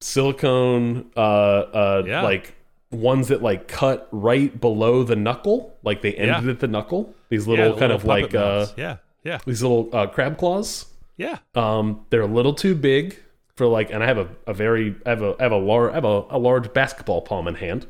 silicone 0.00 1.06
uh 1.16 1.20
uh 1.20 2.02
Yeah. 2.06 2.22
like 2.22 2.54
ones 2.90 3.28
that 3.28 3.42
like 3.42 3.68
cut 3.68 4.08
right 4.12 4.58
below 4.60 5.02
the 5.02 5.16
knuckle, 5.16 5.76
like 5.82 6.02
they 6.02 6.14
ended 6.14 6.44
Yeah. 6.44 6.50
at 6.50 6.60
the 6.60 6.68
knuckle. 6.68 7.14
These 7.28 7.46
Yeah, 7.46 7.50
little 7.50 7.72
the 7.74 7.80
kind 7.80 7.92
little 7.92 7.96
of 7.96 8.04
like 8.04 8.34
uh 8.34 8.66
yeah, 8.76 8.96
yeah, 9.24 9.38
these 9.46 9.62
little 9.62 9.88
uh, 9.92 10.06
crab 10.06 10.38
claws. 10.38 10.86
yeah. 11.16 11.38
Um, 11.54 12.04
they're 12.10 12.20
a 12.22 12.26
little 12.26 12.54
too 12.54 12.74
big 12.74 13.18
for 13.56 13.66
like, 13.66 13.90
and 13.90 14.02
I 14.02 14.06
have 14.06 14.18
a, 14.18 14.28
a 14.46 14.54
very, 14.54 14.94
I 15.04 15.10
have 15.10 15.22
a, 15.22 15.34
I 15.38 15.42
have 15.44 15.52
a 15.52 15.56
large, 15.56 15.92
I 15.92 15.94
have 15.94 16.04
a, 16.04 16.24
a 16.30 16.38
large 16.38 16.72
basketball 16.72 17.22
palm 17.22 17.48
in 17.48 17.54
hand, 17.56 17.86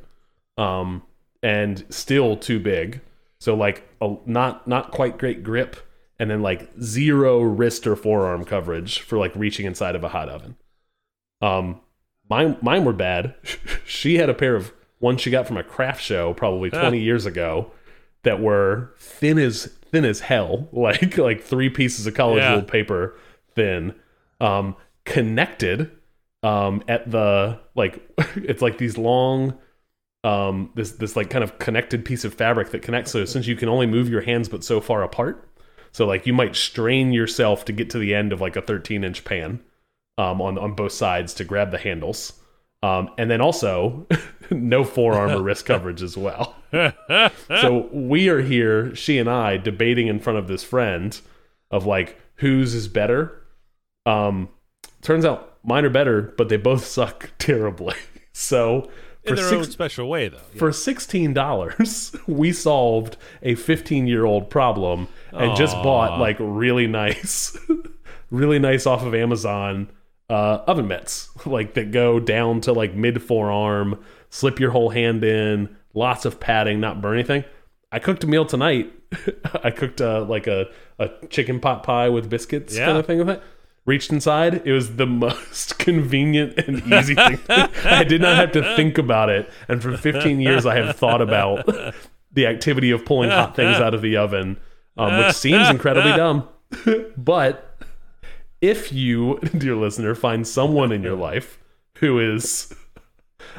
um, 0.57 1.03
and 1.43 1.85
still 1.91 2.37
too 2.37 2.59
big. 2.61 3.01
So 3.39 3.55
like, 3.55 3.89
a, 4.01 4.17
not 4.27 4.67
not 4.67 4.91
quite 4.93 5.19
great 5.19 5.43
grip, 5.43 5.77
and 6.19 6.31
then 6.31 6.41
like 6.43 6.71
zero 6.81 7.41
wrist 7.43 7.87
or 7.87 7.97
forearm 7.97 8.45
coverage 8.45 9.01
for 9.01 9.19
like 9.19 9.35
reaching 9.37 9.67
inside 9.67 9.95
of 9.95 10.03
a 10.05 10.09
hot 10.09 10.29
oven. 10.29 10.57
Um, 11.43 11.81
mine 12.31 12.57
mine 12.63 12.85
were 12.85 12.93
bad. 12.93 13.35
she 13.87 14.17
had 14.17 14.31
a 14.31 14.35
pair 14.35 14.57
of 14.57 14.73
ones 15.01 15.21
she 15.21 15.31
got 15.31 15.47
from 15.47 15.57
a 15.59 15.63
craft 15.63 16.03
show 16.03 16.33
probably 16.35 16.71
twenty 16.71 17.01
years 17.01 17.27
ago 17.27 17.71
that 18.23 18.41
were 18.41 18.93
thin 18.99 19.39
as 19.39 19.67
thin 19.91 20.05
as 20.05 20.21
hell, 20.21 20.69
like 20.73 21.19
like 21.19 21.43
three 21.43 21.69
pieces 21.69 22.07
of 22.07 22.15
college 22.15 22.39
Yeah. 22.43 22.53
ruled 22.55 22.69
paper 22.69 23.15
thin, 23.55 23.95
um, 24.41 24.75
connected 25.07 25.91
um, 26.43 26.83
at 26.87 27.11
the 27.11 27.59
like 27.75 28.07
it's 28.37 28.61
like 28.61 28.77
these 28.77 28.99
long 28.99 29.59
um, 30.23 30.71
this 30.75 30.93
this 30.93 31.17
like 31.17 31.31
kind 31.31 31.45
of 31.45 31.59
connected 31.59 32.05
piece 32.05 32.25
of 32.25 32.35
fabric 32.35 32.71
that 32.71 32.83
connects. 32.83 33.13
So 33.13 33.25
since 33.25 33.47
you 33.47 33.57
can 33.57 33.69
only 33.69 33.87
move 33.87 34.09
your 34.09 34.23
hands 34.23 34.49
but 34.49 34.65
so 34.65 34.81
far 34.81 35.03
apart, 35.03 35.49
so 35.93 36.07
like 36.07 36.27
you 36.27 36.35
might 36.35 36.57
strain 36.57 37.13
yourself 37.13 37.65
to 37.67 37.73
get 37.73 37.89
to 37.91 37.99
the 37.99 38.15
end 38.15 38.33
of 38.33 38.41
like 38.41 38.57
a 38.57 38.61
13 38.61 39.05
inch 39.05 39.25
pan 39.25 39.61
um, 40.19 40.43
on 40.43 40.59
on 40.59 40.75
both 40.75 40.93
sides 40.93 41.33
to 41.35 41.45
grab 41.45 41.71
the 41.71 41.79
handles. 41.79 42.35
Um, 42.83 43.11
and 43.17 43.31
then 43.31 43.41
also 43.41 44.07
no 44.51 44.85
forearm 44.85 45.31
or 45.31 45.43
wrist 45.43 45.65
coverage 45.65 46.03
as 46.03 46.17
well. 46.17 46.57
so 47.49 47.89
we 47.93 48.29
are 48.29 48.43
here, 48.43 48.95
she 48.95 49.19
and 49.19 49.31
I, 49.31 49.57
debating 49.57 50.09
in 50.09 50.21
front 50.21 50.39
of 50.39 50.47
this 50.47 50.63
friend 50.63 51.19
of 51.71 51.87
like 51.87 52.21
whose 52.37 52.75
is 52.75 52.87
better. 52.87 53.43
Um, 54.05 54.51
turns 55.07 55.25
out 55.25 55.59
mine 55.65 55.85
are 55.85 55.91
better, 55.91 56.35
but 56.37 56.49
they 56.49 56.57
both 56.57 56.85
suck 56.97 57.31
terribly. 57.39 57.95
So 58.33 58.91
In 59.25 59.31
for 59.31 59.37
their 59.37 59.49
six, 59.49 59.67
own 59.67 59.71
special 59.73 60.09
way, 60.09 60.29
though. 60.29 60.39
for 60.57 60.73
sixteen 60.73 61.33
dollars, 61.33 62.15
we 62.27 62.53
solved 62.53 63.17
a 63.43 63.55
fifteen-year-old 63.55 64.51
problem 64.51 65.09
and 65.33 65.57
just 65.57 65.75
bought 65.83 66.19
like 66.21 66.37
really 66.41 66.87
nice, 66.87 67.57
really 68.31 68.59
nice 68.59 68.87
off 68.87 69.03
of 69.05 69.15
Amazon 69.15 69.89
uh, 70.29 70.59
oven 70.67 70.89
mitts, 70.89 71.31
like 71.47 71.75
that 71.75 71.91
go 71.93 72.19
down 72.21 72.61
to 72.63 72.73
like 72.73 72.95
mid 72.95 73.23
forearm, 73.23 74.03
slip 74.29 74.59
your 74.61 74.71
whole 74.73 74.91
hand 74.91 75.23
in, 75.25 75.75
lots 75.95 76.25
of 76.25 76.41
padding, 76.41 76.81
not 76.81 77.01
burn 77.01 77.15
anything. 77.19 77.45
I 77.93 78.01
cooked 78.01 78.25
a 78.25 78.27
meal 78.27 78.45
tonight. 78.45 78.93
I 79.63 79.71
cooked 79.71 80.01
uh, 80.01 80.25
like 80.25 80.49
a, 80.49 80.67
a 80.99 81.09
chicken 81.31 81.61
pot 81.61 81.85
pie 81.85 82.09
with 82.09 82.29
biscuits 82.29 82.77
Yeah. 82.77 82.87
kind 82.87 82.99
of 82.99 83.07
thing 83.07 83.19
with 83.19 83.31
it. 83.31 83.43
Reached 83.87 84.11
inside, 84.11 84.67
it 84.67 84.73
was 84.73 84.97
the 84.97 85.07
most 85.07 85.79
convenient 85.79 86.59
and 86.59 86.93
easy 86.93 87.15
thing. 87.15 87.39
I 87.85 88.03
did 88.03 88.21
not 88.21 88.37
have 88.37 88.53
to 88.53 88.77
think 88.77 88.99
about 88.99 89.31
it. 89.31 89.49
And 89.69 89.81
for 89.81 89.97
15 89.97 90.41
years, 90.41 90.67
I 90.67 90.75
have 90.75 90.97
thought 90.97 91.23
about 91.23 91.69
the 92.33 92.47
activity 92.47 92.91
of 92.91 93.05
pulling 93.05 93.31
hot 93.31 93.55
things 93.57 93.77
out 93.77 93.95
of 93.95 94.03
the 94.03 94.17
oven, 94.17 94.59
um, 94.97 95.19
which 95.19 95.37
seems 95.37 95.71
incredibly 95.71 96.13
dumb. 96.13 96.49
but 97.17 97.79
if 98.61 98.93
you, 98.93 99.39
dear 99.57 99.77
listener, 99.77 100.15
find 100.15 100.47
someone 100.47 100.91
in 100.91 101.03
your 101.03 101.17
life 101.17 101.59
who 101.99 102.19
is 102.19 102.75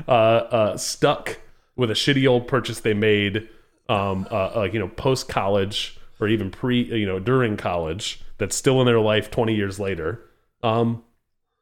uh, 0.07 0.11
uh, 0.11 0.77
stuck 0.77 1.39
with 1.75 1.89
a 1.89 1.93
shitty 1.93 2.27
old 2.27 2.47
purchase 2.47 2.81
they 2.81 2.93
made, 2.93 3.47
um, 3.87 4.27
uh, 4.29 4.51
like 4.55 4.73
you 4.73 4.79
know, 4.79 4.89
post 4.89 5.29
college 5.29 5.97
or 6.19 6.27
even 6.27 6.49
pre, 6.51 6.81
you 6.83 7.05
know, 7.05 7.19
during 7.19 7.57
college, 7.57 8.21
that's 8.37 8.55
still 8.55 8.79
in 8.81 8.85
their 8.85 8.99
life 8.99 9.29
twenty 9.31 9.55
years 9.55 9.79
later. 9.79 10.21
Um, 10.63 11.03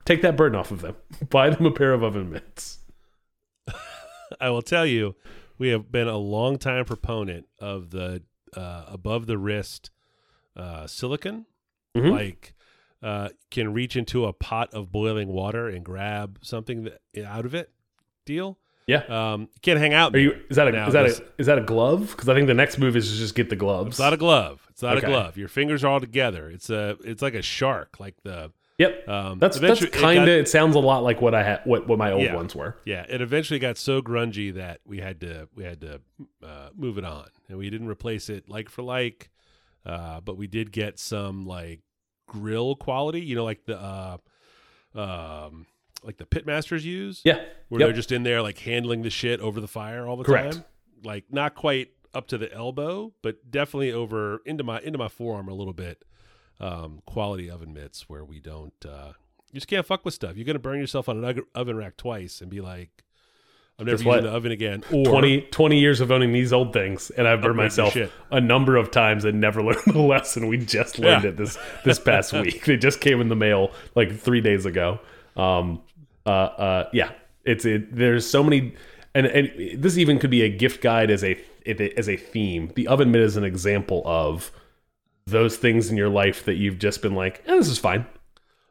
take 0.05 0.21
that 0.21 0.37
burden 0.37 0.57
off 0.59 0.71
of 0.71 0.81
them. 0.81 0.95
Buy 1.29 1.49
them 1.49 1.65
a 1.65 1.71
pair 1.71 1.93
of 1.93 2.03
oven 2.03 2.29
mitts. 2.29 2.79
I 4.39 4.49
will 4.49 4.61
tell 4.61 4.85
you, 4.85 5.15
we 5.57 5.69
have 5.69 5.91
been 5.91 6.07
a 6.07 6.17
long 6.17 6.57
time 6.57 6.85
proponent 6.85 7.47
of 7.59 7.91
the 7.91 8.23
uh, 8.55 8.85
above 8.87 9.25
the 9.27 9.37
wrist 9.37 9.89
uh, 10.55 10.87
silicon, 10.87 11.45
Mhm. 11.95 12.11
like 12.11 12.53
uh, 13.03 13.29
can 13.51 13.73
reach 13.73 13.95
into 13.95 14.25
a 14.25 14.33
pot 14.33 14.73
of 14.73 14.91
boiling 14.91 15.27
water 15.29 15.67
and 15.67 15.83
grab 15.85 16.39
something 16.41 16.83
that, 16.85 17.01
out 17.25 17.45
of 17.45 17.53
it. 17.53 17.71
Deal. 18.25 18.57
Yeah. 18.87 19.03
Um, 19.09 19.41
you 19.41 19.59
can't 19.61 19.79
hang 19.79 19.93
out. 19.93 20.15
Are 20.15 20.19
you? 20.19 20.39
Is 20.49 20.57
that 20.57 20.67
a? 20.67 20.71
Now, 20.71 20.87
is 20.87 20.93
that 20.93 21.05
a? 21.05 21.23
Is 21.39 21.47
that 21.47 21.57
a 21.57 21.61
glove? 21.61 22.11
Because 22.11 22.29
I 22.29 22.35
think 22.35 22.47
the 22.47 22.53
next 22.53 22.77
move 22.77 22.95
is 22.95 23.11
to 23.11 23.17
just 23.17 23.33
get 23.35 23.49
the 23.49 23.55
gloves. 23.55 23.89
It's 23.89 23.99
not 23.99 24.13
a 24.13 24.17
glove. 24.17 24.65
It's 24.69 24.81
not 24.83 24.97
Okay. 24.97 25.07
a 25.07 25.09
glove. 25.09 25.37
Your 25.37 25.47
fingers 25.47 25.83
are 25.83 25.87
all 25.87 25.99
together. 25.99 26.49
It's 26.49 26.69
a. 26.69 26.97
It's 27.03 27.21
like 27.21 27.33
a 27.33 27.41
shark. 27.41 27.99
Like 27.99 28.15
the. 28.23 28.51
Yep. 28.77 29.07
Um, 29.07 29.39
that's 29.39 29.57
that's 29.57 29.79
kind 29.85 30.19
of. 30.19 30.25
got- 30.25 30.29
It 30.29 30.49
sounds 30.49 30.75
a 30.75 30.79
lot 30.79 31.01
like 31.01 31.21
what 31.21 31.33
I 31.33 31.43
had. 31.43 31.61
What 31.63 31.87
what 31.87 31.97
my 31.97 32.11
old 32.11 32.23
Yeah. 32.23 32.35
ones 32.35 32.53
were. 32.53 32.75
Yeah, 32.85 33.05
it 33.09 33.21
eventually 33.21 33.57
got 33.57 33.77
so 33.77 34.01
grungy 34.01 34.53
that 34.55 34.81
we 34.85 34.99
had 34.99 35.21
to 35.21 35.47
we 35.55 35.63
had 35.63 35.79
to 35.81 36.01
uh, 36.43 36.69
move 36.75 36.97
it 36.97 37.05
on, 37.05 37.25
and 37.49 37.57
we 37.57 37.69
didn't 37.69 37.87
replace 37.87 38.29
it 38.29 38.49
like 38.49 38.69
for 38.69 38.83
like, 38.83 39.31
uh, 39.85 40.19
but 40.19 40.35
we 40.37 40.45
did 40.47 40.71
get 40.73 40.99
some 40.99 41.45
like 41.47 41.79
grill 42.27 42.75
quality. 42.75 43.21
You 43.21 43.35
know, 43.35 43.45
like 43.45 43.63
the 43.65 43.79
uh, 43.81 44.17
um, 44.93 45.65
like 46.05 46.17
the 46.17 46.25
pitmasters 46.25 46.83
use, 46.83 47.21
Yeah. 47.25 47.43
where 47.69 47.79
Yep. 47.81 47.87
they're 47.87 47.95
just 47.95 48.11
in 48.11 48.23
there 48.23 48.41
like 48.41 48.59
handling 48.59 49.01
the 49.01 49.09
shit 49.09 49.39
over 49.41 49.59
the 49.59 49.67
fire 49.67 50.05
all 50.07 50.15
the 50.17 50.23
Correct. 50.23 50.53
time. 50.53 50.65
Like 51.03 51.25
not 51.31 51.55
quite 51.55 51.89
up 52.13 52.27
to 52.27 52.37
the 52.37 52.51
elbow, 52.53 53.13
but 53.21 53.51
definitely 53.51 53.91
over 53.91 54.41
into 54.45 54.63
my 54.63 54.79
into 54.81 54.97
my 54.97 55.07
forearm 55.09 55.47
a 55.49 55.53
little 55.53 55.73
bit. 55.73 56.03
Um, 56.59 57.01
quality 57.05 57.49
oven 57.49 57.73
mitts 57.73 58.07
where 58.07 58.23
we 58.23 58.39
don't 58.39 58.73
uh, 58.87 59.11
you 59.51 59.55
just 59.59 59.67
can't 59.67 59.85
fuck 59.85 60.05
with 60.05 60.13
stuff. 60.13 60.37
You're 60.37 60.45
gonna 60.45 60.59
burn 60.59 60.79
yourself 60.79 61.09
on 61.09 61.23
an 61.23 61.41
oven 61.53 61.75
rack 61.77 61.97
twice 61.97 62.39
and 62.41 62.49
be 62.49 62.61
like, 62.61 63.03
I'm 63.77 63.85
never 63.85 63.97
Guess 63.97 64.05
using 64.05 64.07
what? 64.07 64.23
the 64.23 64.29
oven 64.29 64.51
again. 64.53 64.83
Or 64.93 65.03
20, 65.03 65.41
20 65.41 65.77
years 65.79 65.99
of 65.99 66.09
owning 66.09 66.31
these 66.31 66.53
old 66.53 66.71
things, 66.71 67.09
and 67.09 67.27
I've 67.27 67.41
burned 67.41 67.57
myself 67.57 67.93
a 68.31 68.39
number 68.39 68.77
of 68.77 68.89
times 68.89 69.25
and 69.25 69.41
never 69.41 69.61
learned 69.67 69.81
the 69.87 69.99
lesson. 69.99 70.47
We 70.47 70.57
just 70.59 70.97
learned 70.97 71.23
Yeah. 71.25 71.29
it 71.31 71.37
this 71.37 71.57
this 71.83 71.99
past 71.99 72.31
week. 72.41 72.63
They 72.63 72.77
just 72.77 73.01
came 73.01 73.19
in 73.19 73.27
the 73.27 73.35
mail 73.35 73.71
like 73.95 74.17
three 74.17 74.39
days 74.39 74.65
ago. 74.65 74.99
Um, 75.35 75.81
uh, 76.25 76.29
uh, 76.29 76.89
yeah, 76.93 77.11
it's 77.43 77.65
it. 77.65 77.95
There's 77.95 78.27
so 78.27 78.43
many, 78.43 78.75
and 79.13 79.25
and 79.27 79.81
this 79.81 79.97
even 79.97 80.19
could 80.19 80.31
be 80.31 80.41
a 80.41 80.49
gift 80.49 80.81
guide 80.81 81.11
as 81.11 81.23
a 81.23 81.37
as 81.65 82.09
a 82.09 82.17
theme. 82.17 82.71
The 82.75 82.87
oven 82.87 83.11
mitt 83.11 83.21
is 83.21 83.37
an 83.37 83.43
example 83.43 84.01
of 84.05 84.51
those 85.25 85.57
things 85.57 85.89
in 85.89 85.97
your 85.97 86.09
life 86.09 86.45
that 86.45 86.55
you've 86.55 86.77
just 86.77 87.01
been 87.01 87.15
like, 87.15 87.41
eh, 87.47 87.55
this 87.55 87.67
is 87.67 87.79
fine. 87.79 88.05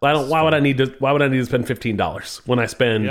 I 0.03 0.13
don't. 0.13 0.29
Why 0.29 0.43
would 0.43 0.55
I 0.55 0.61
need 0.61 0.79
to? 0.79 0.95
Why 0.99 1.13
would 1.13 1.23
I 1.23 1.29
need 1.29 1.39
to 1.39 1.47
spend 1.47 1.67
fifteen 1.67 1.97
dollars 1.97 2.41
when 2.47 2.59
I 2.59 2.67
spend. 2.67 3.07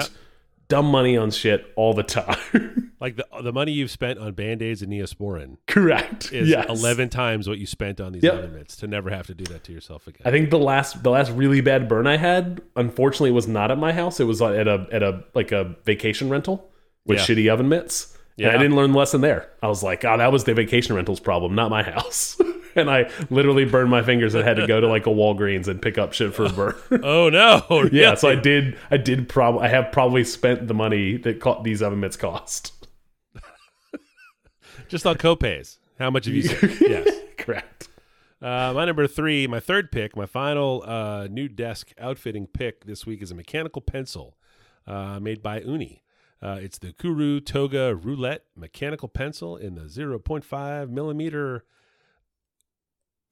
Dumb 0.74 0.86
money 0.92 1.16
on 1.18 1.32
shit 1.32 1.66
all 1.76 1.94
the 1.94 2.04
time. 2.04 2.80
Like 3.04 3.18
the 3.18 3.26
the 3.42 3.52
money 3.52 3.74
you've 3.74 3.92
spent 3.92 4.18
on 4.18 4.32
band 4.32 4.62
aids 4.62 4.82
and 4.82 4.90
Neosporin 4.90 5.58
Correct. 5.68 6.32
is 6.32 6.48
yes. 6.48 6.68
eleven 6.70 7.10
times 7.10 7.50
what 7.50 7.58
you 7.58 7.66
spent 7.66 8.00
on 8.00 8.14
these 8.14 8.24
Yep. 8.24 8.34
oven 8.34 8.54
mitts 8.56 8.78
to 8.78 8.88
never 8.88 9.10
have 9.10 9.28
to 9.28 9.34
do 9.34 9.44
that 9.52 9.66
to 9.66 9.74
yourself 9.74 10.08
again. 10.08 10.22
I 10.24 10.32
think 10.32 10.52
the 10.52 10.58
last 10.58 11.04
the 11.04 11.10
last 11.10 11.30
really 11.34 11.60
bad 11.60 11.90
burn 11.90 12.08
I 12.08 12.16
had, 12.16 12.62
unfortunately, 12.78 13.32
was 13.32 13.46
not 13.46 13.72
at 13.72 13.78
my 13.78 13.92
house. 13.92 14.22
It 14.22 14.24
was 14.24 14.42
at 14.42 14.70
a 14.70 14.88
at 14.90 15.04
a 15.04 15.22
like 15.34 15.52
a 15.52 15.76
vacation 15.84 16.30
rental 16.30 16.72
with 17.06 17.18
Yeah. 17.18 17.26
shitty 17.26 17.52
oven 17.52 17.68
mitts. 17.68 18.18
And 18.38 18.48
I 18.48 18.54
didn't 18.58 18.78
learn 18.78 18.94
the 18.94 18.98
lesson 18.98 19.20
there. 19.20 19.50
I 19.62 19.68
was 19.68 19.84
like, 19.84 20.06
oh, 20.06 20.18
that 20.18 20.32
was 20.32 20.46
the 20.46 20.54
vacation 20.54 20.96
rental's 20.96 21.20
problem, 21.20 21.56
not 21.56 21.70
my 21.70 21.84
house. 21.84 22.40
and 22.76 22.90
I 22.90 23.10
literally 23.30 23.66
burned 23.66 23.90
my 23.90 24.02
fingers 24.02 24.36
and 24.36 24.44
had 24.44 24.58
to 24.58 24.68
go 24.68 24.80
to 24.80 24.88
like 24.88 25.06
a 25.06 25.10
Walgreens 25.10 25.68
and 25.68 25.82
pick 25.82 25.98
up 25.98 26.14
shit 26.14 26.34
for 26.34 26.46
a 26.46 26.50
burn. 26.50 26.76
oh 27.04 27.30
no! 27.30 27.90
yeah, 27.92 28.16
so 28.16 28.30
I 28.30 28.36
did. 28.36 28.78
I 28.90 28.98
did. 28.98 29.30
Probably 29.30 29.62
I 29.62 29.68
have 29.68 29.92
probably 29.92 30.24
spent 30.24 30.68
the 30.68 30.74
money 30.74 31.18
that 31.18 31.62
these 31.64 31.82
oven 31.82 32.00
mitts 32.00 32.18
cost. 32.18 32.88
just 34.88 35.06
on 35.06 35.16
copays. 35.16 35.78
How 36.00 36.10
much 36.10 36.26
have 36.26 36.34
you? 36.34 36.44
spent? 36.44 36.82
yes. 36.82 37.10
Correct. 37.38 37.90
Uh, 38.42 38.74
my 38.74 38.84
number 38.86 39.08
three, 39.08 39.48
my 39.48 39.60
third 39.60 39.90
pick, 39.92 40.18
my 40.18 40.26
final 40.26 40.84
uh, 40.86 41.28
new 41.28 41.48
desk 41.48 41.94
outfitting 41.98 42.48
pick 42.48 42.86
this 42.86 43.06
week 43.06 43.22
is 43.22 43.32
a 43.32 43.36
mechanical 43.36 43.82
pencil 43.82 44.38
uh, 44.86 45.18
made 45.20 45.42
by 45.42 45.62
Uni. 45.62 46.04
Uh, 46.42 46.60
it's 46.62 46.78
the 46.78 46.92
Kuru 46.92 47.40
Toga 47.40 47.96
Roulette 47.96 48.44
mechanical 48.54 49.08
pencil 49.08 49.56
in 49.56 49.76
the 49.76 49.84
0.5 49.84 50.90
millimeter 50.90 51.64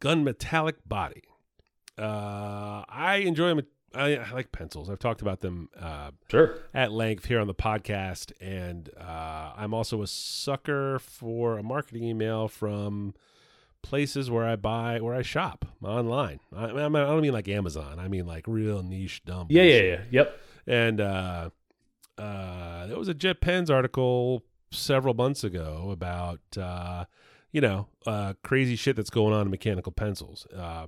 gun 0.02 0.26
metallic 0.26 0.76
body. 0.86 1.24
Uh, 1.98 2.84
I 2.90 3.24
enjoy 3.26 3.48
them. 3.50 3.62
I, 3.94 4.16
I 4.18 4.32
like 4.32 4.52
pencils. 4.52 4.90
I've 4.90 5.00
talked 5.00 5.22
about 5.22 5.42
them 5.42 5.70
uh, 5.80 6.12
Sure. 6.30 6.56
at 6.74 6.92
length 6.92 7.26
here 7.26 7.40
on 7.40 7.48
the 7.48 7.54
podcast, 7.54 8.32
and 8.42 8.90
uh, 9.00 9.54
I'm 9.56 9.74
also 9.74 10.02
a 10.02 10.08
sucker 10.08 11.00
for 11.00 11.58
a 11.58 11.64
marketing 11.64 12.04
email 12.04 12.48
from 12.48 13.14
places 13.82 14.30
where 14.32 14.46
I 14.46 14.56
buy, 14.56 15.00
where 15.02 15.14
I 15.16 15.22
shop 15.24 15.66
online. 15.84 16.40
I, 16.56 16.66
I, 16.66 16.74
mean, 16.90 16.96
I 16.96 17.06
don't 17.08 17.22
mean 17.22 17.34
like 17.34 17.50
Amazon. 17.50 18.00
I 18.00 18.08
mean 18.08 18.26
like 18.26 18.46
real 18.48 18.82
niche, 18.84 19.24
dumb. 19.26 19.48
Yeah. 19.50 19.64
Yeah. 19.64 19.82
Yeah. 19.82 20.02
Yep. 20.12 20.40
And 20.68 21.02
uh, 21.02 21.50
uh, 22.18 22.88
there 22.88 22.98
was 22.98 23.10
a 23.10 23.14
JetPens 23.16 23.70
article 23.70 24.44
several 24.72 25.14
months 25.14 25.44
ago 25.44 25.90
about 25.92 26.40
uh, 26.58 27.06
you 27.52 27.62
know 27.62 27.88
uh, 28.06 28.34
crazy 28.44 28.76
shit 28.76 28.96
that's 28.96 29.10
going 29.10 29.34
on 29.34 29.42
in 29.44 29.52
mechanical 29.52 29.92
pencils. 29.92 30.48
Uh, 30.56 30.88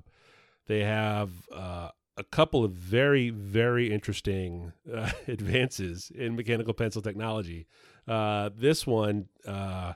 they 0.67 0.81
have 0.81 1.29
uh, 1.53 1.89
a 2.17 2.23
couple 2.23 2.63
of 2.63 2.71
very 2.71 3.29
very 3.29 3.91
interesting 3.91 4.73
uh, 4.93 5.11
advances 5.27 6.11
in 6.13 6.35
mechanical 6.35 6.73
pencil 6.73 7.01
technology. 7.01 7.67
Uh, 8.07 8.49
this 8.55 8.85
one, 8.85 9.27
uh, 9.47 9.93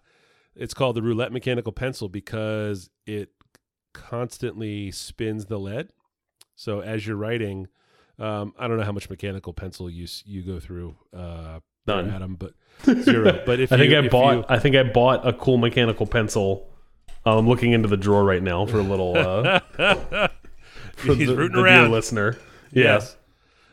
it's 0.56 0.74
called 0.74 0.96
the 0.96 1.02
roulette 1.02 1.32
mechanical 1.32 1.72
pencil 1.72 2.10
because 2.10 2.90
it 3.06 3.30
constantly 3.94 4.92
spins 4.92 5.46
the 5.46 5.60
lead. 5.60 5.90
So 6.56 6.80
as 6.80 7.06
you're 7.06 7.18
writing, 7.18 7.68
um, 8.18 8.54
I 8.58 8.68
don't 8.68 8.78
know 8.78 8.84
how 8.84 8.92
much 8.92 9.10
mechanical 9.10 9.54
pencil 9.54 9.90
use 9.90 10.24
you 10.26 10.42
go 10.42 10.60
through, 10.60 10.96
None. 11.88 12.10
Adam, 12.10 12.36
but 12.36 12.54
zero. 13.04 13.42
But 13.46 13.60
if 13.60 13.72
I 13.72 13.78
think 13.78 13.92
you, 13.92 13.98
I 14.00 14.08
bought. 14.08 14.36
you- 14.38 14.46
I 14.50 14.60
think 14.60 14.76
I 14.76 14.84
bought 14.84 15.28
a 15.28 15.34
cool 15.34 15.58
mechanical 15.58 16.06
pencil. 16.06 16.70
I'm 17.26 17.48
looking 17.48 17.74
into 17.74 17.88
the 17.90 17.98
drawer 17.98 18.24
right 18.24 18.42
now 18.44 18.66
for 18.66 18.80
a 18.80 18.84
little. 18.84 19.18
Uh, 19.18 19.60
for 20.96 21.16
He's 21.16 21.28
the, 21.28 21.36
rooting 21.36 21.58
the 21.58 21.64
around. 21.64 21.92
listener. 21.92 22.38
Yeah. 22.72 22.84
Yes. 22.84 23.16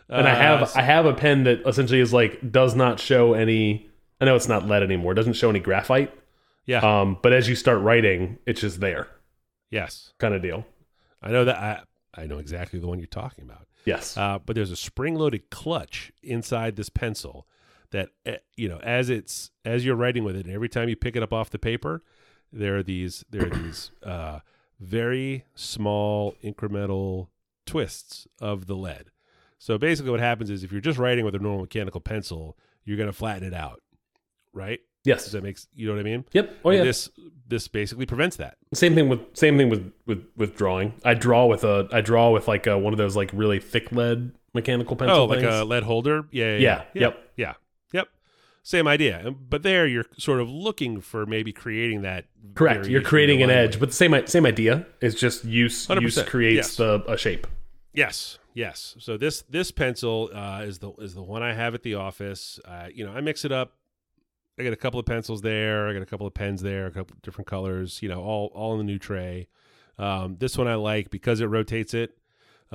And 0.09 0.27
I 0.29 0.33
Uh, 0.33 0.37
have 0.59 0.77
I 0.77 0.83
have 0.83 1.07
a 1.07 1.15
pen 1.15 1.45
that 1.45 1.63
essentially 1.67 2.01
is 2.01 2.13
like 2.13 2.51
does 2.51 2.75
not 2.75 3.01
show 3.01 3.35
any. 3.35 3.89
I 4.21 4.25
know 4.27 4.37
it's 4.37 4.49
not 4.49 4.67
lead 4.67 4.83
anymore. 4.83 5.13
It 5.13 5.17
doesn't 5.17 5.33
show 5.35 5.51
any 5.51 5.61
graphite. 5.61 6.13
yeah. 6.67 6.79
Um, 7.01 7.19
but 7.23 7.33
as 7.33 7.49
you 7.49 7.55
start 7.57 7.81
writing, 7.81 8.39
it's 8.47 8.61
just 8.61 8.81
there, 8.81 9.09
yes. 9.71 10.13
kind 10.19 10.35
of 10.35 10.43
deal. 10.43 10.65
I 11.23 11.31
know 11.31 11.45
that. 11.47 11.57
I 11.57 11.83
I 12.23 12.27
know 12.27 12.39
exactly 12.39 12.79
the 12.79 12.87
one 12.87 12.99
you're 12.99 13.07
talking 13.07 13.45
about. 13.45 13.67
Yes. 13.85 14.17
Uh, 14.17 14.39
but 14.45 14.55
there's 14.57 14.71
a 14.71 14.77
spring-loaded 14.77 15.51
clutch 15.51 16.11
inside 16.23 16.77
this 16.77 16.89
pencil 16.89 17.47
that 17.95 18.11
eh, 18.27 18.37
you 18.57 18.69
know 18.69 18.79
as 18.83 19.09
it's 19.09 19.51
as 19.65 19.85
you're 19.85 19.97
writing 19.97 20.25
with 20.25 20.37
it, 20.37 20.45
and 20.45 20.55
every 20.55 20.69
time 20.69 20.89
you 20.89 20.97
pick 20.97 21.17
it 21.17 21.23
up 21.23 21.33
off 21.33 21.49
the 21.51 21.59
paper, 21.59 22.03
there 22.53 22.77
are 22.77 22.83
these 22.83 23.25
there 23.31 23.47
are 23.47 23.51
these 23.51 23.91
uh, 24.03 24.41
very 24.81 25.45
small 25.55 26.35
incremental 26.45 27.29
twists 27.65 28.27
of 28.41 28.67
the 28.67 28.75
lead. 28.75 29.07
So 29.59 29.79
basically, 29.79 30.11
what 30.11 30.21
happens 30.21 30.51
is 30.51 30.63
if 30.65 30.73
you're 30.73 30.81
just 30.81 30.99
writing 30.99 31.25
with 31.25 31.35
a 31.35 31.39
normal 31.39 31.63
mechanical 31.63 32.01
pencil, 32.01 32.59
you're 32.85 32.99
going 32.99 33.09
to 33.09 33.15
flatten 33.15 33.45
it 33.45 33.55
out, 33.55 33.81
right? 34.53 34.81
yes. 35.05 35.25
Does 35.25 35.33
that 35.33 35.43
makes 35.43 35.69
you 35.75 35.87
know 35.87 35.95
what 35.95 36.01
I 36.01 36.03
mean? 36.03 36.25
Yep. 36.33 36.57
Oh 36.65 36.71
And 36.71 36.79
yeah. 36.79 36.85
This 36.85 37.09
this 37.47 37.69
basically 37.69 38.07
prevents 38.07 38.37
that. 38.37 38.57
Same 38.75 38.95
thing 38.95 39.09
with 39.09 39.21
same 39.35 39.57
thing 39.57 39.71
with 39.71 39.93
with 40.07 40.27
with 40.37 40.57
drawing. 40.57 40.95
I 41.05 41.15
draw 41.15 41.47
with 41.47 41.63
a 41.63 41.89
I 41.93 42.01
draw 42.01 42.31
with 42.31 42.49
like 42.49 42.67
a, 42.67 42.77
one 42.77 42.93
of 42.93 42.99
those 42.99 43.15
like 43.15 43.31
really 43.33 43.61
thick 43.61 43.93
lead 43.93 44.33
mechanical 44.53 44.97
pencil. 44.97 45.17
oh, 45.19 45.25
like 45.27 45.41
things. 45.41 45.55
a 45.55 45.65
lead 45.65 45.85
holder. 45.85 46.27
Yeah. 46.33 46.45
Yeah. 46.45 46.59
Yeah, 46.59 46.59
yeah. 46.59 47.01
yep. 47.01 47.33
Yeah. 47.37 47.53
Same 48.67 48.89
idea. 48.89 49.31
But 49.31 49.63
there, 49.63 49.87
you're 49.87 50.07
sort 50.17 50.41
of 50.41 50.49
looking 50.49 51.03
for 51.03 51.27
maybe 51.27 51.53
creating 51.53 52.01
that. 52.01 52.25
correct. 52.55 52.87
You're 52.87 53.03
creating 53.03 53.43
an 53.43 53.51
edge, 53.51 53.79
but 53.79 53.91
the 53.91 53.95
same 53.95 54.27
same 54.27 54.47
idea. 54.47 54.87
It's 55.03 55.15
just 55.15 55.45
use 55.45 55.87
100%, 55.87 56.01
use 56.01 56.23
creates 56.23 56.57
yes. 56.57 56.77
the 56.77 57.05
a 57.07 57.19
shape. 57.19 57.47
Yes, 57.93 58.39
yes. 58.55 58.97
So 58.99 59.19
this 59.19 59.43
this 59.43 59.71
pencil 59.71 60.31
uh, 60.35 60.63
is 60.65 60.79
the 60.79 60.93
is 60.95 61.15
the 61.15 61.23
one 61.23 61.43
I 61.43 61.53
have 61.53 61.75
at 61.75 61.83
the 61.83 61.97
office. 61.97 62.59
Uh, 62.65 62.87
you 62.93 63.05
know, 63.05 63.13
I 63.13 63.21
mix 63.21 63.45
it 63.45 63.53
up. 63.53 63.75
I 64.59 64.63
got 64.63 64.73
a 64.73 64.77
couple 64.77 64.99
of 64.99 65.05
pencils 65.05 65.43
there. 65.43 65.87
I 65.87 65.93
got 65.93 66.01
a 66.01 66.07
couple 66.07 66.27
of 66.27 66.33
pens 66.33 66.63
there, 66.63 66.87
a 66.87 66.91
couple 66.91 67.17
different 67.23 67.47
colors. 67.47 68.01
You 68.01 68.09
know, 68.09 68.23
all 68.23 68.51
all 68.55 68.73
in 68.73 68.79
the 68.79 68.85
new 68.85 68.99
tray. 68.99 69.47
Um, 69.99 70.37
this 70.39 70.57
one 70.57 70.69
I 70.69 70.77
like 70.77 71.11
because 71.11 71.43
it 71.43 71.47
rotates 71.47 71.93
it. 71.93 72.17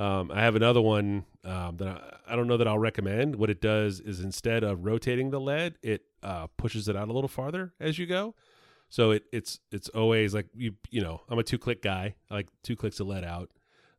Um, 0.00 0.30
I 0.32 0.40
have 0.40 0.56
another 0.56 0.80
one 0.80 1.26
um, 1.44 1.76
that 1.76 1.88
I, 1.88 2.32
I 2.32 2.36
don't 2.36 2.46
know 2.46 2.56
that 2.56 2.66
I'll 2.66 2.78
recommend. 2.78 3.36
What 3.36 3.50
it 3.50 3.60
does 3.60 4.00
is 4.00 4.20
instead 4.20 4.64
of 4.64 4.84
rotating 4.84 5.30
the 5.30 5.40
lead, 5.40 5.76
it 5.82 6.04
uh, 6.22 6.46
pushes 6.56 6.88
it 6.88 6.96
out 6.96 7.08
a 7.08 7.12
little 7.12 7.28
farther 7.28 7.74
as 7.78 7.98
you 7.98 8.06
go. 8.06 8.34
So 8.88 9.10
it 9.12 9.24
it's 9.32 9.60
it's 9.70 9.88
always 9.90 10.34
like 10.34 10.46
you 10.54 10.74
you 10.90 11.00
know 11.00 11.20
I'm 11.28 11.38
a 11.38 11.42
two 11.42 11.58
click 11.58 11.82
guy. 11.82 12.14
I 12.30 12.34
like 12.34 12.48
two 12.62 12.76
clicks 12.76 12.98
of 12.98 13.06
lead 13.06 13.24
out 13.24 13.50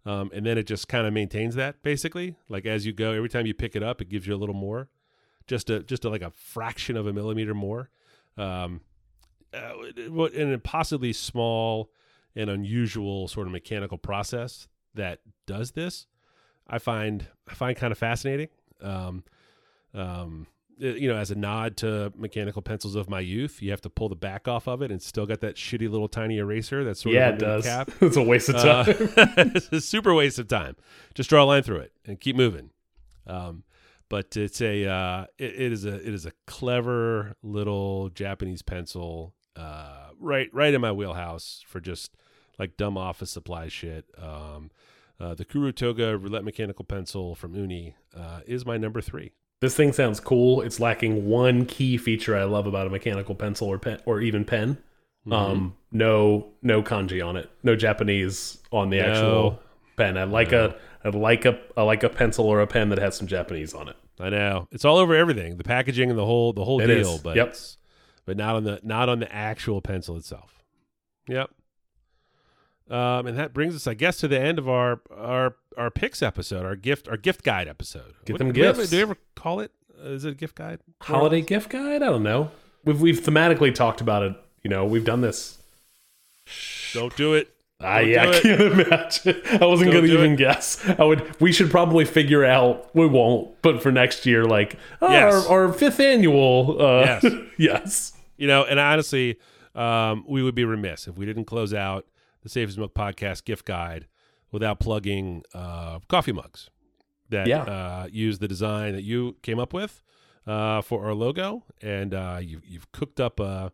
um, 0.06 0.32
and 0.34 0.46
then 0.46 0.58
it 0.58 0.64
just 0.64 0.88
kind 0.88 1.06
of 1.06 1.14
maintains 1.14 1.56
that 1.56 1.84
basically. 1.84 2.36
Like 2.50 2.66
as 2.66 2.86
you 2.86 2.94
go, 2.94 3.12
every 3.12 3.30
time 3.30 3.46
you 3.46 3.54
pick 3.54 3.76
it 3.76 3.84
up, 3.84 4.02
it 4.02 4.10
gives 4.10 4.26
you 4.26 4.34
a 4.34 4.38
little 4.38 4.56
more, 4.56 4.90
just 5.48 5.70
a 5.70 5.84
just 5.84 6.06
a, 6.06 6.10
like 6.10 6.24
a 6.24 6.32
fraction 6.32 6.98
of 6.98 7.08
a 7.08 7.14
millimeter 7.14 7.54
more. 7.54 7.90
Um, 8.38 8.82
uh, 9.54 9.74
an 9.98 10.54
impossibly 10.54 11.12
small 11.14 11.92
and 12.36 12.50
unusual 12.50 13.28
sort 13.28 13.48
of 13.48 13.52
mechanical 13.52 13.98
process 13.98 14.70
that 14.96 15.20
does 15.48 15.72
this, 15.72 16.08
I 16.68 16.78
find 16.80 17.28
I 17.48 17.54
find 17.54 17.76
kind 17.78 17.92
of 17.92 17.98
fascinating. 17.98 18.50
Um, 18.82 19.24
um, 19.94 20.48
uh, 20.82 20.88
you 20.88 21.08
know, 21.08 21.16
as 21.18 21.30
a 21.30 21.36
nod 21.36 21.78
to 21.78 22.12
mechanical 22.16 22.62
pencils 22.62 22.96
of 22.96 23.10
my 23.10 23.20
youth, 23.20 23.62
you 23.62 23.70
have 23.72 23.82
to 23.82 23.90
pull 23.90 24.10
the 24.10 24.16
back 24.16 24.48
off 24.48 24.68
of 24.68 24.82
it 24.82 24.90
and 24.92 25.02
still 25.02 25.26
got 25.26 25.42
that 25.42 25.56
shitty 25.56 25.90
little 25.90 26.08
tiny 26.08 26.38
eraser 26.38 26.84
that's 26.84 27.02
sort 27.02 27.14
yeah, 27.14 27.30
of 27.30 27.36
it 27.36 27.40
does. 27.40 27.66
cap. 27.66 27.92
it's 28.02 28.18
a 28.18 28.24
waste 28.24 28.50
of 28.50 28.56
Uh, 28.56 28.84
time. 28.84 28.96
it's 29.56 29.72
a 29.72 29.82
super 29.82 30.14
waste 30.14 30.40
of 30.40 30.48
time. 30.48 30.76
Just 31.14 31.30
draw 31.30 31.44
a 31.44 31.46
line 31.46 31.62
through 31.64 31.80
it 31.82 31.92
and 32.06 32.20
keep 32.20 32.36
moving. 32.36 32.72
Um, 33.28 33.64
but 34.10 34.36
it's 34.36 34.60
a 34.62 34.88
uh, 34.88 35.26
it, 35.38 35.54
it 35.56 35.72
is 35.72 35.86
a 35.86 35.96
it 35.96 36.14
is 36.14 36.26
a 36.26 36.32
clever 36.48 37.36
little 37.44 38.10
Japanese 38.10 38.62
pencil, 38.62 39.36
uh, 39.56 40.08
right 40.20 40.50
right 40.52 40.74
in 40.74 40.82
my 40.82 40.92
wheelhouse 40.92 41.64
for 41.68 41.80
just 41.80 42.12
like 42.62 42.78
dumb 42.78 42.98
office 42.98 43.30
supply 43.32 43.68
shit. 43.68 44.06
Um, 44.22 44.72
uh, 45.20 45.34
the 45.36 45.46
Kurutoga 45.46 46.22
roulette 46.22 46.44
mechanical 46.44 46.86
pencil 46.86 47.36
from 47.36 47.54
Uni 47.56 47.96
uh, 48.18 48.40
is 48.48 48.66
my 48.66 48.78
number 48.78 49.02
three. 49.02 49.32
this 49.60 49.76
thing 49.76 49.92
sounds 49.94 50.20
cool. 50.20 50.62
It's 50.62 50.80
lacking 50.80 51.28
one 51.28 51.66
key 51.66 51.98
feature 51.98 52.36
I 52.38 52.44
love 52.46 52.66
about 52.68 52.88
a 52.88 52.90
mechanical 52.90 53.36
pencil 53.36 53.68
or 53.68 53.78
pen 53.78 54.00
or 54.06 54.22
even 54.22 54.46
pen. 54.46 54.78
Mm-hmm. 55.28 55.34
Um, 55.34 55.76
no, 55.92 56.48
no 56.64 56.82
kanji 56.82 57.24
on 57.24 57.36
it. 57.38 57.50
No 57.62 57.76
Japanese 57.76 58.58
on 58.72 58.90
the 58.90 58.98
No. 58.98 59.04
actual 59.12 59.60
pen. 59.98 60.18
I 60.18 60.24
like 60.24 60.52
a, 60.52 60.76
I 61.06 61.10
like 61.10 61.46
a, 61.46 61.60
I 61.78 61.84
like 61.84 62.02
a 62.04 62.10
pencil 62.10 62.46
or 62.46 62.60
a 62.62 62.66
pen 62.68 62.90
that 62.90 62.98
has 62.98 63.16
some 63.16 63.28
Japanese 63.28 63.74
on 63.76 63.88
it. 63.90 63.96
I 64.20 64.30
know 64.30 64.68
it's 64.72 64.86
all 64.86 64.98
over 64.98 65.14
everything, 65.16 65.58
the 65.58 65.64
packaging 65.64 66.10
and 66.10 66.18
the 66.18 66.26
whole 66.26 66.54
the 66.54 66.64
whole 66.66 66.80
It 66.82 66.88
deal, 66.88 67.16
is. 67.16 67.22
but 67.22 67.36
Yep. 67.36 67.56
but 68.26 68.38
not 68.38 68.56
on 68.56 68.64
the 68.64 68.80
not 68.84 69.10
on 69.10 69.20
the 69.20 69.32
actual 69.32 69.82
pencil 69.82 70.16
itself. 70.18 70.64
Yep. 71.28 71.50
Um, 72.92 73.26
and 73.26 73.38
that 73.38 73.54
brings 73.54 73.74
us, 73.76 73.88
I 73.88 73.94
guess, 73.94 74.18
to 74.18 74.28
the 74.28 74.40
end 74.40 74.60
of 74.60 74.68
our 74.68 75.00
our 75.16 75.56
our 75.78 75.90
picks 75.90 76.22
episode, 76.22 76.66
our 76.66 76.76
gift 76.76 77.08
our 77.08 77.16
gift 77.18 77.44
guide 77.44 77.68
episode. 77.68 78.14
Get 78.26 78.34
What- 78.34 78.40
them 78.40 78.52
do 78.52 78.60
we 78.62 78.68
ever- 78.68 78.78
gifts. 78.80 78.90
do 78.90 78.98
you 78.98 79.02
ever 79.04 79.18
call 79.36 79.62
it? 79.62 79.72
Uh, 80.04 80.10
is 80.10 80.26
it 80.26 80.32
a 80.32 80.36
gift 80.36 80.56
guide? 80.56 80.80
Holiday 81.02 81.42
gift 81.42 81.70
guide? 81.70 82.04
I 82.04 82.10
don't 82.10 82.24
know. 82.24 82.52
We've 82.84 83.00
we've 83.00 83.22
thematically 83.22 83.74
talked 83.74 84.02
about 84.02 84.24
it. 84.24 84.36
You 84.64 84.70
know, 84.70 84.86
we've 84.86 85.06
done 85.06 85.22
this. 85.22 85.58
Don't 86.94 87.16
do 87.16 87.34
it. 87.34 87.54
I, 87.80 88.02
Don't 88.02 88.10
yeah, 88.12 88.30
I 88.30 88.40
can't 88.42 88.62
imagine. 88.62 89.42
I 89.62 89.66
wasn't 89.66 89.92
going 89.92 90.06
to 90.06 90.12
even 90.14 90.34
it. 90.34 90.38
guess. 90.38 90.88
I 91.00 91.04
would. 91.04 91.40
We 91.42 91.52
should 91.52 91.72
probably 91.72 92.06
figure 92.06 92.46
out. 92.46 92.94
We 92.96 93.08
won't. 93.08 93.60
But 93.64 93.82
for 93.82 93.92
next 93.92 94.26
year, 94.28 94.46
like 94.46 94.78
oh, 95.02 95.12
Yes. 95.12 95.48
our, 95.48 95.68
our 95.68 95.74
fifth 95.74 96.00
annual. 96.00 96.78
Uh, 96.80 97.20
Yes. 97.24 97.26
yes. 97.58 98.14
You 98.38 98.48
know, 98.48 98.64
and 98.66 98.80
honestly, 98.80 99.38
um, 99.74 100.26
we 100.28 100.44
would 100.44 100.54
be 100.56 100.66
remiss 100.66 101.08
if 101.08 101.18
we 101.18 101.26
didn't 101.26 101.46
close 101.46 101.74
out 101.74 102.06
the 102.44 102.50
Safe 102.50 102.70
as 102.70 102.78
Milk 102.78 102.94
podcast 102.94 103.44
gift 103.46 103.66
guide 103.66 104.08
without 104.52 104.80
plugging 104.80 105.44
uh, 105.54 106.00
coffee 106.08 106.32
mugs 106.34 106.70
that 107.30 107.48
Yeah. 107.48 107.64
uh, 107.64 108.08
use 108.12 108.40
the 108.40 108.48
design 108.48 108.94
that 108.94 109.04
you 109.04 109.38
came 109.42 109.60
up 109.60 109.74
with 109.74 110.04
uh, 110.48 110.82
for 110.82 111.06
our 111.06 111.14
logo, 111.14 111.64
and 111.82 112.14
uh, 112.14 112.40
you, 112.42 112.62
you've 112.66 112.92
cooked 112.92 113.20
up 113.20 113.40
a. 113.40 113.72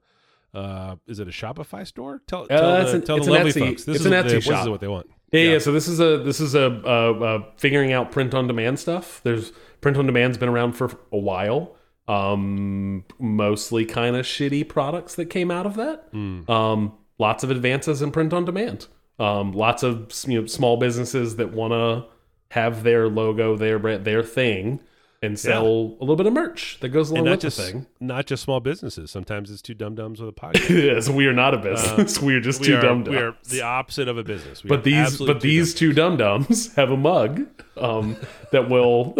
Uh, 0.54 0.96
is 1.08 1.20
it 1.20 1.28
a 1.28 1.32
Shopify 1.32 1.86
store? 1.86 2.22
Tell, 2.26 2.48
tell, 2.48 2.78
it's 2.78 2.92
the, 2.92 2.98
an- 2.98 3.04
tell 3.04 3.20
the 3.24 3.32
lovely 3.32 3.52
Etsy- 3.52 3.60
folks. 3.68 3.84
This 3.84 3.98
it's 3.98 4.06
is 4.06 4.06
an 4.08 4.12
what 4.14 4.24
they- 4.28 4.30
Etsy 4.38 4.46
This 4.48 4.60
is 4.62 4.70
what 4.70 4.80
they 4.82 4.88
want. 4.88 5.08
Yeah, 5.32 5.42
yeah, 5.42 5.52
Yeah. 5.54 5.60
So 5.60 5.72
this 5.74 5.88
is 5.88 6.00
a 6.00 6.18
this 6.20 6.40
is 6.40 6.56
a 6.56 6.66
uh, 6.86 7.12
uh, 7.12 7.44
figuring 7.58 7.92
out 7.92 8.12
print 8.12 8.34
on 8.34 8.48
demand 8.48 8.80
stuff. 8.80 9.20
There's 9.24 9.52
print 9.82 9.98
on 9.98 10.06
demand's 10.06 10.38
been 10.38 10.50
around 10.50 10.74
for 10.74 10.90
a 11.12 11.18
while. 11.18 11.76
Um, 12.08 13.04
mostly 13.20 13.86
kind 13.86 14.16
of 14.16 14.26
shitty 14.26 14.68
products 14.70 15.16
that 15.16 15.26
came 15.26 15.52
out 15.52 15.66
of 15.66 15.76
that. 15.76 16.06
Um, 16.14 16.94
lots 17.20 17.44
of 17.44 17.52
advances 17.52 18.02
in 18.02 18.12
print 18.12 18.34
on 18.34 18.46
demand. 18.46 18.88
Um, 19.20 19.52
lots 19.52 19.84
of 19.84 20.12
you 20.28 20.42
know 20.42 20.48
small 20.48 20.78
businesses 20.78 21.38
that 21.38 21.52
want 21.52 21.74
to 21.74 22.06
have 22.52 22.84
their 22.84 23.08
logo, 23.10 23.56
their 23.58 23.80
their 23.98 24.22
thing, 24.24 24.80
and 25.24 25.40
sell 25.40 25.66
a 25.66 26.02
little 26.02 26.16
bit 26.16 26.28
of 26.28 26.34
merch 26.34 26.78
that 26.82 26.90
goes 26.90 27.10
along 27.10 27.26
with 27.26 27.40
just 27.42 27.58
the 27.58 27.64
thing. 27.64 27.88
not 28.00 28.28
just 28.28 28.44
small 28.44 28.60
businesses. 28.60 29.10
Sometimes 29.10 29.50
it's 29.50 29.62
two 29.64 29.74
dum 29.74 29.96
dums 29.96 30.22
with 30.22 30.30
a 30.30 30.32
podcast. 30.40 30.70
yes, 30.70 31.10
we 31.10 31.26
are 31.26 31.34
not 31.34 31.56
a 31.56 31.58
business. 31.58 32.22
we 32.22 32.36
are 32.36 32.40
just 32.40 32.62
we 32.62 32.68
two 32.68 32.76
are 32.78 32.82
dumb 32.82 33.04
we 33.06 33.18
are 33.18 33.36
the 33.50 33.62
opposite 33.64 34.08
of 34.08 34.18
a 34.20 34.24
business. 34.24 34.64
We 34.64 34.70
but 34.70 34.84
these 34.84 35.18
but 35.18 35.42
two 35.42 35.48
these 35.48 35.74
two 35.74 35.94
dum 35.94 36.18
dums 36.18 36.74
have 36.76 36.92
a 36.92 36.98
mug 36.98 37.48
um, 37.76 38.16
that 38.52 38.70
will 38.70 39.14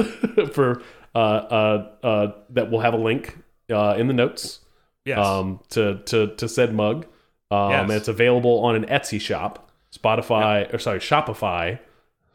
for 0.54 0.84
uh, 1.16 1.18
uh, 1.18 1.92
uh, 2.04 2.32
that 2.52 2.70
will 2.70 2.82
have 2.82 2.94
a 2.94 2.98
link 2.98 3.36
uh, 3.72 3.96
in 3.98 4.06
the 4.08 4.14
notes 4.14 4.60
Yes. 5.06 5.18
um, 5.26 5.60
to 5.70 5.98
to 6.06 6.36
to 6.36 6.48
said 6.48 6.74
mug. 6.76 7.08
Um, 7.50 7.72
Yes. 7.72 7.82
and 7.84 7.92
it's 7.92 8.08
available 8.08 8.60
on 8.60 8.76
an 8.76 8.86
Etsy 8.86 9.20
shop, 9.22 9.72
Spotify 9.96 10.74
or 10.74 10.80
sorry 10.80 11.00
Shopify. 11.00 11.80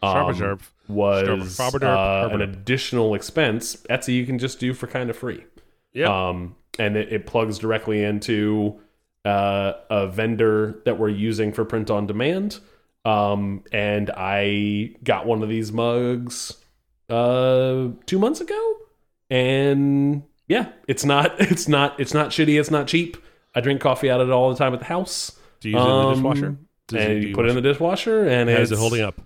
Um, 0.02 0.34
sharp. 0.34 0.62
was 0.88 1.60
uh, 1.60 2.28
an 2.32 2.40
additional 2.40 3.14
expense. 3.14 3.76
Etsy 3.88 4.14
you 4.14 4.26
can 4.26 4.38
just 4.38 4.58
do 4.58 4.74
for 4.74 4.86
kind 4.88 5.10
of 5.10 5.16
free. 5.16 5.44
Yep. 5.92 6.08
Um, 6.08 6.56
and 6.78 6.96
it, 6.96 7.12
it 7.12 7.26
plugs 7.26 7.58
directly 7.58 8.02
into 8.02 8.80
uh, 9.24 9.74
a 9.90 10.08
vendor 10.08 10.80
that 10.86 10.98
we're 10.98 11.08
using 11.10 11.52
for 11.52 11.64
print 11.64 11.90
on 11.90 12.06
demand. 12.06 12.58
Um, 13.04 13.62
and 13.70 14.10
I 14.16 14.96
got 15.04 15.26
one 15.26 15.42
of 15.42 15.48
these 15.48 15.70
mugs 15.72 16.56
uh, 17.08 17.88
two 18.06 18.18
months 18.18 18.40
ago, 18.40 18.74
and 19.30 20.22
yeah, 20.48 20.70
it's 20.88 21.04
not 21.04 21.34
it's 21.40 21.68
not 21.68 21.98
it's 22.00 22.14
not 22.14 22.30
shitty. 22.30 22.58
It's 22.58 22.70
not 22.70 22.86
cheap. 22.86 23.16
I 23.54 23.60
drink 23.60 23.80
coffee 23.80 24.10
out 24.10 24.20
of 24.20 24.28
it 24.28 24.32
all 24.32 24.50
the 24.50 24.56
time 24.56 24.72
at 24.74 24.80
the 24.80 24.86
house. 24.86 25.38
Do 25.60 25.68
you 25.68 25.76
use 25.76 25.84
it 25.84 25.88
in 25.88 25.90
the 25.94 26.02
Um, 26.06 26.14
dishwasher? 26.14 26.56
Does 26.88 27.04
and 27.04 27.20
do 27.22 27.28
you 27.28 27.34
put 27.34 27.46
it 27.46 27.48
in 27.50 27.54
the 27.54 27.60
dishwasher, 27.62 28.26
and 28.26 28.48
How's 28.50 28.70
it's 28.70 28.72
it 28.72 28.78
holding 28.78 29.02
up? 29.02 29.20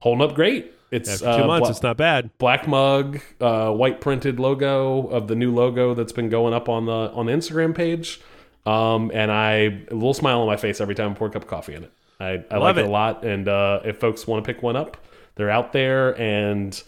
Holding 0.00 0.28
up 0.28 0.34
great. 0.34 0.72
It's 0.90 1.08
After 1.22 1.24
two 1.38 1.44
uh, 1.44 1.46
months, 1.46 1.66
bla- 1.66 1.70
it's 1.70 1.82
not 1.82 1.96
bad. 1.96 2.30
black 2.38 2.66
mug, 2.66 3.20
uh, 3.40 3.70
white 3.72 4.00
printed 4.00 4.40
logo 4.40 5.06
of 5.08 5.28
the 5.28 5.36
new 5.36 5.54
logo 5.54 5.94
that's 5.94 6.12
been 6.12 6.28
going 6.28 6.52
up 6.52 6.68
on 6.68 6.86
the 6.86 6.92
on 7.12 7.26
the 7.26 7.32
Instagram 7.32 7.74
page. 7.74 8.20
Um, 8.66 9.10
and 9.14 9.30
I 9.32 9.52
a 9.90 9.94
little 9.94 10.14
smile 10.14 10.40
on 10.40 10.46
my 10.46 10.56
face 10.56 10.80
every 10.80 10.94
time 10.94 11.12
I 11.12 11.14
pour 11.14 11.28
a 11.28 11.30
cup 11.30 11.42
of 11.42 11.48
coffee 11.48 11.74
in 11.74 11.84
it. 11.84 11.92
I, 12.18 12.44
I 12.50 12.58
Love 12.58 12.76
like 12.76 12.76
it. 12.76 12.80
it. 12.80 12.86
a 12.88 12.90
lot. 12.90 13.24
And 13.24 13.48
uh, 13.48 13.80
if 13.84 13.98
folks 13.98 14.26
want 14.26 14.44
to 14.44 14.52
pick 14.52 14.62
one 14.62 14.76
up, 14.76 14.96
they're 15.36 15.48
out 15.50 15.72
there. 15.72 16.18
And 16.20 16.80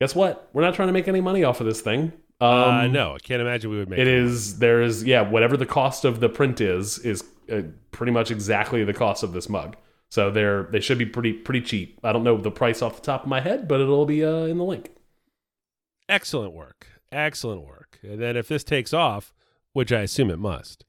guess 0.00 0.14
what? 0.14 0.48
We're 0.52 0.62
not 0.62 0.74
trying 0.74 0.88
to 0.88 0.92
make 0.92 1.08
any 1.08 1.20
money 1.22 1.42
off 1.44 1.60
of 1.60 1.66
this 1.66 1.80
thing. 1.80 2.12
Um, 2.44 2.74
uh, 2.74 2.86
no, 2.88 3.14
I 3.14 3.18
can't 3.18 3.40
imagine 3.40 3.70
we 3.70 3.78
would 3.78 3.88
make 3.88 3.98
it 3.98 4.06
is 4.08 4.58
there 4.58 4.82
is 4.82 5.04
yeah 5.04 5.22
whatever 5.22 5.56
the 5.56 5.66
cost 5.66 6.04
of 6.04 6.20
the 6.20 6.28
print 6.28 6.60
is 6.60 6.98
is 7.00 7.22
uh, 7.52 7.62
pretty 7.90 8.12
much 8.12 8.30
exactly 8.30 8.84
the 8.84 8.92
cost 8.94 9.22
of 9.22 9.32
this 9.32 9.48
mug. 9.48 9.76
So 10.10 10.30
they're 10.30 10.64
they 10.64 10.80
should 10.80 10.98
be 10.98 11.06
pretty 11.06 11.32
pretty 11.32 11.60
cheap. 11.62 11.98
I 12.04 12.12
don't 12.12 12.24
know 12.24 12.36
the 12.36 12.50
price 12.50 12.82
off 12.82 12.96
the 12.96 13.02
top 13.02 13.22
of 13.22 13.28
my 13.28 13.40
head, 13.40 13.66
but 13.68 13.80
it'll 13.80 14.06
be 14.06 14.24
uh, 14.24 14.44
in 14.44 14.58
the 14.58 14.64
link. 14.64 14.90
Excellent 16.08 16.52
work. 16.52 16.86
Excellent 17.10 17.62
work. 17.66 17.98
And 18.02 18.20
then 18.20 18.36
if 18.36 18.48
this 18.48 18.64
takes 18.64 18.92
off, 18.92 19.32
which 19.72 19.92
I 19.92 20.00
assume 20.00 20.30
it 20.30 20.38
must, 20.38 20.84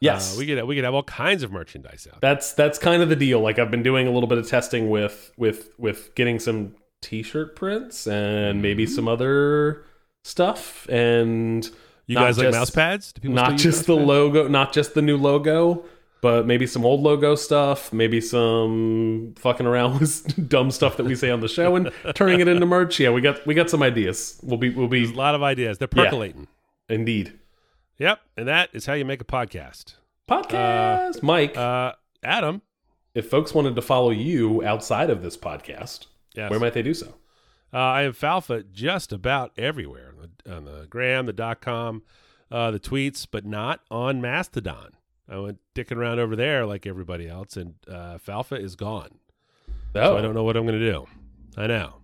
Yes, 0.00 0.34
uh, 0.34 0.38
we 0.38 0.46
could 0.46 0.62
we 0.64 0.74
could 0.74 0.84
have 0.84 0.94
all 0.94 1.02
kinds 1.04 1.42
of 1.42 1.50
merchandise 1.50 2.06
out. 2.12 2.20
that's 2.20 2.52
that's 2.52 2.78
kind 2.78 3.02
of 3.02 3.08
the 3.08 3.16
deal. 3.16 3.40
Like 3.40 3.58
I've 3.58 3.70
been 3.70 3.82
doing 3.82 4.06
a 4.06 4.10
little 4.10 4.28
bit 4.28 4.38
of 4.38 4.46
testing 4.48 4.90
with 4.90 5.32
with 5.36 5.70
with 5.78 6.14
getting 6.14 6.38
some 6.38 6.74
t-shirt 7.00 7.56
prints 7.56 8.06
and 8.06 8.60
maybe 8.62 8.84
Mm-hmm. 8.84 8.94
some 8.94 9.08
other 9.08 9.84
stuff 10.24 10.88
and 10.88 11.68
You 12.06 12.16
guys 12.16 12.36
like 12.38 12.50
mouse 12.50 12.70
pads? 12.70 13.12
Do 13.12 13.20
people 13.20 13.36
not 13.36 13.56
just 13.56 13.86
the 13.86 13.94
pads? 13.96 14.06
logo, 14.08 14.48
not 14.48 14.72
just 14.72 14.94
the 14.94 15.02
new 15.02 15.16
logo, 15.16 15.84
but 16.20 16.46
maybe 16.46 16.66
some 16.66 16.84
old 16.84 17.00
logo 17.02 17.34
stuff, 17.34 17.92
maybe 17.92 18.20
some 18.20 19.34
fucking 19.36 19.66
around 19.66 20.00
with 20.00 20.48
dumb 20.48 20.70
stuff 20.70 20.96
that 20.96 21.04
we 21.04 21.14
say 21.14 21.30
on 21.30 21.40
the 21.40 21.48
show 21.48 21.76
and 21.76 21.90
turning 22.14 22.40
it 22.40 22.48
into 22.48 22.66
merch. 22.66 22.98
Yeah, 22.98 23.10
we 23.10 23.20
got 23.20 23.46
we 23.46 23.54
got 23.54 23.70
some 23.70 23.82
ideas. 23.82 24.40
We'll 24.42 24.58
be 24.58 24.70
we'll 24.70 24.88
There's 24.88 25.10
a 25.10 25.14
lot 25.14 25.34
of 25.34 25.42
ideas. 25.42 25.78
They're 25.78 25.88
Yeah. 25.94 26.04
percolating. 26.04 26.48
indeed 26.88 27.38
Yep, 27.98 28.18
and 28.36 28.48
that 28.48 28.70
is 28.72 28.86
how 28.86 28.94
you 28.94 29.04
make 29.04 29.20
a 29.20 29.24
podcast. 29.24 29.94
podcast. 30.28 31.22
Mike, 31.22 31.56
Uh, 31.56 31.92
Adam, 32.24 32.60
if 33.14 33.30
folks 33.30 33.54
wanted 33.54 33.76
to 33.76 33.82
follow 33.82 34.10
you 34.10 34.64
outside 34.64 35.10
of 35.10 35.22
this 35.22 35.36
podcast, 35.36 36.06
yes, 36.34 36.50
where 36.50 36.58
might 36.58 36.72
they 36.72 36.82
do 36.82 36.92
so? 36.94 37.14
Uh, 37.74 37.78
I 37.78 38.02
am 38.02 38.12
Falfa 38.12 38.70
just 38.72 39.12
about 39.12 39.52
everywhere 39.58 40.12
on 40.16 40.28
the, 40.44 40.56
on 40.56 40.64
the 40.64 40.86
gram, 40.88 41.26
the 41.26 41.32
dot 41.32 41.60
com, 41.60 42.02
uh, 42.50 42.70
the 42.70 42.80
tweets, 42.80 43.26
but 43.30 43.44
not 43.44 43.80
on 43.90 44.20
Mastodon. 44.20 44.92
I 45.28 45.38
went 45.38 45.58
dicking 45.74 45.96
around 45.96 46.18
over 46.20 46.36
there 46.36 46.64
like 46.66 46.86
everybody 46.86 47.28
else, 47.28 47.56
and 47.56 47.74
uh, 47.88 48.18
Falfa 48.24 48.60
is 48.60 48.76
gone. 48.76 49.08
Oh, 49.68 49.72
So 50.12 50.18
I 50.18 50.20
don't 50.22 50.34
know 50.34 50.44
what 50.44 50.56
I'm 50.56 50.66
going 50.66 50.78
to 50.78 50.90
do. 50.92 51.06
I 51.56 51.66
know. 51.66 51.94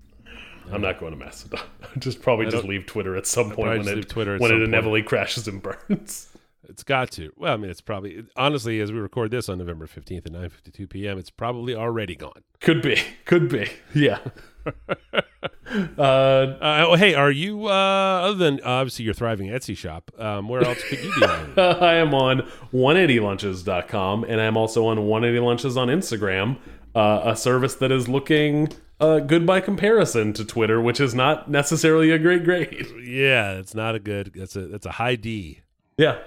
I'm 0.73 0.81
not 0.81 0.99
going 1.01 1.13
to 1.13 1.19
Mastodon. 1.19 1.61
I'll 1.83 1.89
just 1.99 2.23
probably 2.23 2.47
I 2.47 2.51
just 2.51 2.65
leave 2.65 2.87
Twitter 2.87 3.17
at 3.17 3.27
some 3.27 3.51
point 3.51 3.85
when 3.85 3.99
it 3.99 4.09
Twitter 4.09 4.39
when 4.39 4.51
it 4.51 4.55
point. 4.55 4.63
inevitably 4.65 5.03
crashes 5.05 5.49
and 5.49 5.61
burns. 5.63 6.29
It's 6.69 6.85
got 6.85 7.11
to. 7.13 7.33
Well, 7.37 7.55
I 7.55 7.57
mean, 7.57 7.71
it's 7.71 7.81
probably 7.81 8.25
honestly 8.37 8.79
as 8.81 8.93
we 8.93 8.99
record 9.01 9.33
this 9.33 9.49
on 9.49 9.59
November 9.59 9.87
15th 9.89 10.27
at 10.27 10.33
9:52 10.33 10.89
p.m. 10.89 11.19
It's 11.19 11.31
probably 11.31 11.75
already 11.75 12.15
gone. 12.15 12.45
Could 12.61 12.81
be, 12.83 12.97
could 13.25 13.49
be. 13.49 13.69
Yeah. 13.95 14.21
Uh, 14.67 15.21
Uh, 15.71 16.57
oh, 16.61 16.97
hey, 16.97 17.15
are 17.15 17.31
you 17.31 17.67
uh, 17.67 17.71
other 17.71 18.35
than 18.35 18.61
obviously 18.63 19.05
your 19.05 19.15
thriving 19.15 19.49
Etsy 19.49 19.77
shop? 19.77 20.11
Um, 20.19 20.49
where 20.49 20.65
else 20.65 20.83
could 20.83 20.99
you 20.99 21.13
be? 21.15 21.25
on? 21.25 21.59
I 21.59 21.95
am 21.95 22.13
on 22.13 22.41
180lunches.com 22.73 24.25
and 24.25 24.41
I'm 24.41 24.57
also 24.57 24.87
on 24.87 24.99
180lunches 24.99 25.77
on 25.77 25.87
Instagram, 25.87 26.57
uh, 26.97 27.23
a 27.25 27.37
service 27.37 27.77
that 27.77 27.93
is 27.93 28.09
looking 28.09 28.69
uh, 28.99 29.21
good 29.21 29.47
by 29.47 29.61
comparison 29.61 30.33
to 30.35 30.45
Twitter, 30.45 30.81
which 30.81 31.01
is 31.01 31.15
not 31.15 31.49
necessarily 31.49 32.11
a 32.11 32.19
great 32.19 32.45
grade. 32.45 32.87
yeah, 33.03 33.53
it's 33.53 33.75
not 33.75 33.95
a 33.95 34.01
good. 34.01 34.33
That's 34.35 34.57
a 34.57 34.67
that's 34.67 34.87
a 34.87 34.93
high 34.93 35.15
D. 35.15 35.61
Yeah. 35.97 36.19